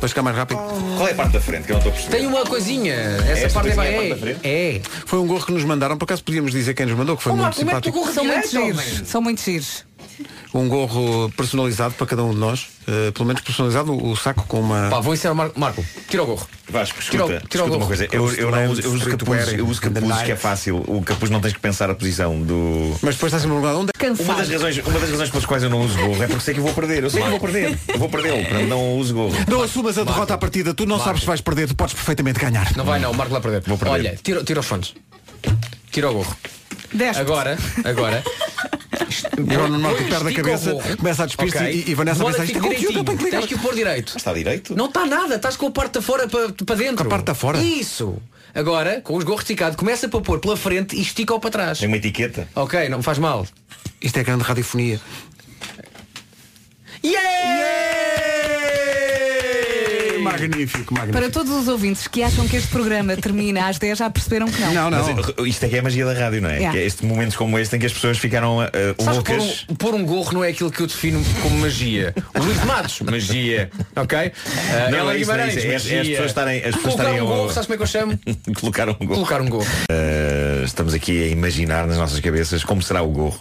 Para 0.00 0.08
ficar 0.08 0.22
mais 0.22 0.36
rápido. 0.36 0.58
Qual 0.96 1.08
é 1.08 1.12
a 1.12 1.14
parte 1.14 1.32
da 1.32 1.40
frente 1.40 1.64
que 1.66 1.72
eu 1.72 1.74
não 1.74 1.78
estou 1.80 1.90
a 1.92 1.94
perceber? 1.94 2.16
Tem 2.16 2.26
uma 2.26 2.44
coisinha. 2.44 2.94
Essa 2.94 3.46
Esta 3.46 3.60
parte 3.60 3.70
é, 3.70 3.74
é 3.74 3.78
a 3.80 3.84
é, 3.84 3.96
parte 3.96 4.08
da 4.08 4.16
frente? 4.16 4.40
é. 4.44 4.80
Foi 5.04 5.18
um 5.18 5.26
gorro 5.26 5.44
que 5.44 5.52
nos 5.52 5.64
mandaram, 5.64 5.96
por 5.98 6.04
acaso 6.04 6.22
podíamos 6.24 6.52
dizer 6.52 6.74
quem 6.74 6.86
nos 6.86 6.96
mandou, 6.96 7.16
que 7.16 7.22
foi 7.22 7.32
Ô, 7.32 7.36
muito 7.36 7.44
Marco, 7.46 7.60
o 7.60 7.64
simpático. 7.64 7.98
gorro 7.98 8.12
São 8.12 8.24
muito 8.24 8.48
giros. 8.48 9.02
São 9.08 9.20
muito 9.22 9.40
giros. 9.42 9.84
Um 10.52 10.68
gorro 10.68 11.30
personalizado 11.36 11.94
para 11.94 12.06
cada 12.06 12.24
um 12.24 12.30
de 12.32 12.38
nós. 12.38 12.66
eh, 12.86 13.10
pelo 13.12 13.26
menos 13.26 13.42
personalizado 13.42 13.92
o, 13.92 14.10
o 14.12 14.16
saco 14.16 14.44
com 14.48 14.60
uma. 14.60 14.88
Pá, 14.90 15.00
vou 15.00 15.12
ensinar 15.14 15.32
o 15.32 15.36
Marco. 15.36 15.60
Marco, 15.60 15.84
tira 16.08 16.22
o 16.22 16.26
gorro. 16.26 16.46
Vasco, 16.70 17.00
Tira 17.00 17.24
o- 17.24 17.28
escuta, 17.30 17.48
tira 17.48 17.62
o 17.64 17.66
escuta 17.66 17.70
uma 17.70 17.76
gorro. 17.76 17.86
coisa. 17.86 18.08
Eu, 18.10 18.32
eu 18.34 18.50
não 18.50 18.66
uso, 18.72 18.80
eu 18.82 18.92
uso 18.92 19.08
capuz, 19.10 19.52
eu 19.52 19.66
uso 19.66 19.80
capuz 19.80 20.22
que 20.22 20.32
é 20.32 20.36
fácil. 20.36 20.76
O 20.86 21.02
capuz 21.02 21.30
não 21.30 21.40
tens 21.40 21.52
que 21.54 21.60
pensar 21.60 21.88
a 21.90 21.94
posição 21.94 22.40
do. 22.42 22.96
Mas 23.02 23.14
depois 23.14 23.32
está 23.32 23.38
sempre 23.38 23.50
perguntado 23.60 23.78
onde 23.80 23.90
é 23.98 24.06
Uma 24.06 24.16
Cansado. 24.16 24.38
das, 24.38 24.48
razões, 24.50 24.78
uma 24.78 24.98
das 25.00 25.10
razões 25.10 25.30
pelas 25.30 25.46
quais 25.46 25.62
eu 25.62 25.70
não 25.70 25.80
uso 25.82 25.96
gorro 25.98 26.22
é 26.22 26.26
porque 26.26 26.40
sei 26.44 26.54
que 26.54 26.60
eu 26.60 26.64
vou 26.64 26.72
perder. 26.74 27.04
Eu 27.04 27.10
sei 27.10 27.20
que 27.20 27.26
eu 27.26 27.30
vou 27.30 27.40
perder. 27.40 27.78
Eu 27.88 27.98
vou 27.98 28.08
perdê-lo. 28.08 28.66
Não 28.68 28.96
uso 28.96 29.14
gorro. 29.14 29.34
Não 29.48 29.62
assumas 29.62 29.96
a 29.98 30.04
derrota 30.04 30.34
à 30.34 30.38
partida, 30.38 30.74
tu 30.74 30.84
não 30.86 30.98
sabes 30.98 31.20
se 31.20 31.26
vais 31.26 31.40
perder, 31.40 31.68
tu 31.68 31.74
podes 31.76 31.94
perfeitamente 31.94 32.38
ganhar. 32.40 32.74
Não 32.76 32.84
vai 32.84 32.98
não, 32.98 33.10
o 33.12 33.14
Marco 33.14 33.32
vai 33.32 33.40
perder. 33.40 33.62
Vou 33.66 33.78
perder. 33.78 33.92
Olha, 33.94 34.18
tira, 34.22 34.42
tira 34.44 34.60
os 34.60 34.66
fones. 34.66 34.94
Tira 35.90 36.10
o 36.10 36.14
gorro. 36.14 36.36
Deste. 36.92 37.20
Agora, 37.20 37.56
agora. 37.84 38.22
E 39.38 39.54
agora 39.54 39.68
no 39.68 39.78
Marco 39.78 40.04
perde 40.04 40.28
a 40.28 40.34
cabeça, 40.34 40.74
começa 40.96 41.22
a 41.22 41.26
despir-se 41.26 41.56
Ok. 41.56 41.84
e, 41.86 41.90
e 41.90 41.94
Vanessa 41.94 42.24
pensa, 42.24 42.38
que 42.38 42.44
isto 42.44 42.58
é 42.58 42.60
conteúdo, 42.60 42.98
eu 42.98 43.04
tenho 43.04 43.18
que 43.18 43.24
ligar. 43.24 43.38
Tens 43.38 43.48
que 43.48 43.54
o 43.54 43.58
pôr 43.58 43.74
direito. 43.74 44.14
Está 44.16 44.32
direito? 44.32 44.74
Não 44.76 44.86
está 44.86 45.06
nada, 45.06 45.36
estás 45.36 45.56
com 45.56 45.66
a 45.66 45.70
parte 45.70 45.94
da 45.94 46.02
fora 46.02 46.28
para, 46.28 46.52
para 46.52 46.76
dentro. 46.76 46.96
Com 46.96 47.02
a 47.04 47.10
parte 47.10 47.24
da 47.26 47.34
fora? 47.34 47.58
Isso. 47.58 48.16
Agora, 48.54 49.00
com 49.00 49.16
os 49.16 49.24
gorros 49.24 49.42
esticados, 49.42 49.76
começa 49.76 50.08
para 50.08 50.20
pôr 50.20 50.40
pela 50.40 50.56
frente 50.56 50.96
e 50.96 51.00
estica-o 51.02 51.38
para 51.38 51.50
trás. 51.50 51.78
Tem 51.78 51.86
uma 51.88 51.96
etiqueta. 51.96 52.48
Ok, 52.54 52.88
não 52.88 53.02
faz 53.02 53.18
mal. 53.18 53.46
Isto 54.00 54.18
é 54.18 54.24
grande 54.24 54.42
radiofonia. 54.42 55.00
Magnífico, 60.40 60.94
magnífico. 60.94 61.18
Para 61.18 61.30
todos 61.30 61.52
os 61.52 61.68
ouvintes 61.68 62.06
que 62.06 62.22
acham 62.22 62.46
que 62.46 62.56
este 62.56 62.68
programa 62.68 63.16
termina 63.16 63.66
às 63.68 63.78
10, 63.78 63.98
já 63.98 64.10
perceberam 64.10 64.46
que 64.46 64.60
não. 64.60 64.72
Não, 64.72 64.90
não. 64.90 65.14
Mas, 65.14 65.28
eh, 65.28 65.32
isto 65.46 65.64
é 65.64 65.68
que 65.68 65.76
é 65.76 65.78
a 65.78 65.82
magia 65.82 66.04
da 66.04 66.12
rádio, 66.12 66.40
não 66.40 66.48
é? 66.50 66.54
Yeah. 66.54 66.72
Que 66.72 66.78
é 66.78 66.86
este 66.86 67.04
momentos 67.04 67.36
como 67.36 67.58
este 67.58 67.76
em 67.76 67.78
que 67.78 67.86
as 67.86 67.92
pessoas 67.92 68.18
ficaram 68.18 68.58
uh, 68.58 68.70
que 68.96 69.04
pôr 69.04 69.12
loucas. 69.12 69.66
um, 69.68 69.74
pôr 69.74 69.94
um 69.94 70.04
gorro 70.04 70.32
não 70.34 70.44
é 70.44 70.48
aquilo 70.50 70.70
que 70.70 70.80
eu 70.80 70.86
defino 70.86 71.22
como 71.42 71.58
magia. 71.58 72.14
O 72.34 72.42
Luís 72.42 72.60
de 72.60 72.66
Matos, 72.66 73.00
magia. 73.08 73.70
Ok? 73.96 74.18
Uh, 74.18 74.90
Não, 74.90 74.98
Ela 74.98 75.14
é 75.14 75.18
isso, 75.18 75.30
não 75.32 75.38
é 75.38 75.46
Guimarães, 75.48 75.56
isso. 75.56 75.66
É 75.66 75.68
as- 75.68 75.70
é 75.70 75.76
as 75.76 75.82
magia. 75.98 76.10
pessoas 76.12 76.30
estarem- 76.30 76.58
as 76.58 76.64
pessoas 76.64 76.82
Colocar 76.82 77.02
estarem 77.04 77.20
um 77.20 77.26
ao- 77.28 77.36
gorro, 77.36 77.52
sabes 77.52 77.66
como 77.66 77.74
é 77.74 77.76
que 77.76 77.82
eu 77.82 77.86
chamo? 77.86 78.20
Colocaram 78.60 78.92
um 79.00 79.06
gorro. 79.06 79.14
Colocar 79.14 79.40
um 79.42 79.48
gorro. 79.48 79.66
Uh, 79.90 80.64
estamos 80.64 80.94
aqui 80.94 81.24
a 81.24 81.26
imaginar 81.28 81.86
nas 81.86 81.96
nossas 81.96 82.18
cabeças 82.20 82.62
como 82.64 82.82
será 82.82 83.02
o 83.02 83.08
gorro 83.10 83.40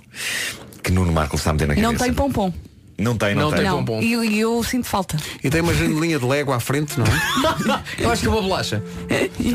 que 0.83 0.91
Nuno 0.91 1.11
Marco 1.11 1.35
está 1.35 1.49
a 1.49 1.53
meter 1.53 1.67
na 1.67 1.75
cabeça. 1.75 1.91
Não 1.91 1.97
tem 1.99 2.13
pompom. 2.13 2.53
Não 2.97 3.15
tem, 3.15 3.35
não, 3.35 3.43
Não 3.43 3.49
tem. 3.51 3.59
tem. 3.59 3.67
Não. 3.69 4.01
E 4.01 4.13
eu, 4.13 4.23
eu 4.23 4.63
sinto 4.63 4.87
falta. 4.87 5.17
E 5.43 5.49
tem 5.49 5.61
uma 5.61 5.73
janelinha 5.73 6.17
de 6.17 6.25
Lego 6.25 6.51
à 6.51 6.59
frente, 6.59 6.97
não 6.99 7.05
é? 7.05 7.81
Eu 8.03 8.09
acho 8.11 8.21
que 8.23 8.27
é 8.27 8.31
uma 8.31 8.41
bolacha. 8.41 8.83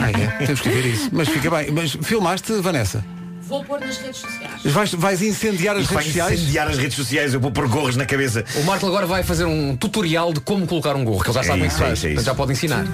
Ah, 0.01 0.11
é? 0.41 0.47
Temos 0.47 0.61
que 0.61 0.69
ver 0.69 0.87
isso. 0.87 1.09
Mas 1.13 1.29
fica 1.29 1.51
bem. 1.51 1.71
Mas 1.73 1.91
filmaste, 2.03 2.53
Vanessa? 2.61 3.05
Vou 3.43 3.65
pôr 3.65 3.81
nas 3.81 3.97
redes 3.99 4.19
sociais. 4.21 4.63
Vais, 4.65 4.95
vais 4.95 5.23
incendiar 5.23 5.75
as 5.77 5.83
Isto 5.83 5.95
vai 5.95 6.05
redes 6.05 6.17
sociais? 6.17 6.41
incendiar 6.41 6.69
as 6.69 6.79
redes 6.79 6.97
sociais. 6.97 7.35
Eu 7.35 7.41
vou 7.41 7.51
pôr 7.51 7.67
gorros 7.69 7.97
na 7.97 8.07
cabeça. 8.07 8.45
O 8.55 8.63
Marco 8.63 8.87
agora 8.87 9.07
vai 9.07 9.25
fazer 9.25 9.45
um 9.45 9.77
tutorial 9.77 10.33
de 10.33 10.41
como 10.41 10.65
colocar 10.67 10.95
um 10.95 11.05
gorro, 11.05 11.23
que 11.25 11.29
ele 11.31 11.35
já 11.35 11.41
É 11.41 11.45
sabe 11.45 11.59
é 11.59 11.63
que 11.67 11.73
isso, 11.73 11.83
é 11.83 11.87
faz. 11.89 12.05
é 12.05 12.11
isso. 12.13 12.25
já 12.25 12.35
pode 12.37 12.53
ensinar. 12.53 12.87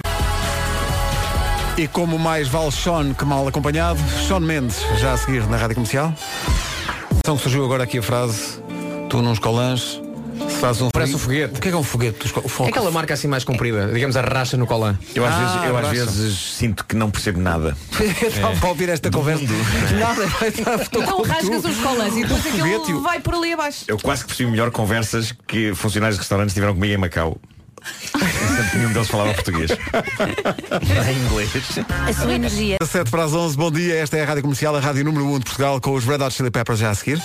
E 1.77 1.87
como 1.87 2.19
mais 2.19 2.47
vale 2.47 2.71
Sean 2.71 3.13
que 3.13 3.23
mal 3.23 3.47
acompanhado, 3.47 3.99
Sean 4.27 4.41
Mendes, 4.41 4.77
já 4.97 5.13
a 5.13 5.17
seguir 5.17 5.45
na 5.47 5.55
Rádio 5.55 5.75
Comercial. 5.75 6.13
Então 7.17 7.37
surgiu 7.37 7.63
agora 7.63 7.83
aqui 7.83 7.99
a 7.99 8.01
frase, 8.03 8.59
tu 9.09 9.21
nos 9.21 9.39
colãs, 9.39 10.01
Faz 10.59 10.81
um 10.81 10.89
Parece 10.89 11.15
um 11.15 11.17
foguete. 11.17 11.57
O 11.57 11.61
que 11.61 11.67
é 11.67 11.71
que 11.71 11.77
é 11.77 11.79
um 11.79 11.83
foguete? 11.83 12.25
Os 12.43 12.59
É 12.59 12.69
aquela 12.69 12.91
marca 12.91 13.13
assim 13.13 13.27
mais 13.27 13.43
comprida, 13.43 13.87
digamos 13.93 14.17
a 14.17 14.21
racha 14.21 14.57
no 14.57 14.67
colan. 14.67 14.97
Eu 15.15 15.25
às, 15.25 15.33
Ah, 15.33 15.37
vezes, 15.39 15.55
eu 15.69 15.77
às 15.77 15.87
racha. 15.87 16.05
vezes 16.05 16.37
sinto 16.37 16.85
que 16.85 16.95
não 16.95 17.09
percebo 17.09 17.39
nada. 17.39 17.77
Estava 18.21 18.67
a 18.67 18.69
ouvir 18.69 18.89
esta 18.89 19.09
conversa. 19.09 19.43
Nada, 19.97 20.23
Então 20.91 21.21
rasgas 21.23 21.61
tu. 21.61 21.69
os 21.69 21.77
colãs 21.77 22.15
e 22.17 22.23
depois 22.23 22.45
aquilo 22.45 23.01
vai 23.01 23.19
por 23.19 23.35
ali 23.35 23.53
abaixo. 23.53 23.85
Eu 23.87 23.97
quase 23.97 24.21
que 24.23 24.27
percebi 24.27 24.51
melhor 24.51 24.69
conversas 24.71 25.33
que 25.47 25.73
funcionários 25.73 26.17
de 26.17 26.21
restaurantes 26.21 26.53
tiveram 26.53 26.73
comigo 26.73 26.93
em 26.93 26.97
Macau. 26.97 27.37
Nenhum 28.73 28.91
deles 28.91 29.07
falava 29.07 29.33
português. 29.33 29.71
em 29.71 31.25
inglês. 31.25 31.49
A 32.07 32.13
sua 32.13 32.33
energia. 32.33 32.75
17 32.81 33.09
para 33.09 33.23
as 33.23 33.33
11, 33.33 33.55
bom 33.55 33.71
dia. 33.71 33.95
Esta 33.95 34.17
é 34.17 34.23
a 34.23 34.25
Rádio 34.25 34.41
Comercial, 34.41 34.75
a 34.75 34.79
Rádio 34.81 35.05
Número 35.05 35.25
1 35.25 35.39
de 35.39 35.45
Portugal, 35.45 35.79
com 35.79 35.93
os 35.93 36.03
Red 36.05 36.17
Hot 36.21 36.33
Chili 36.33 36.51
Peppers 36.51 36.79
já 36.79 36.89
a 36.89 36.95
seguir. 36.95 37.21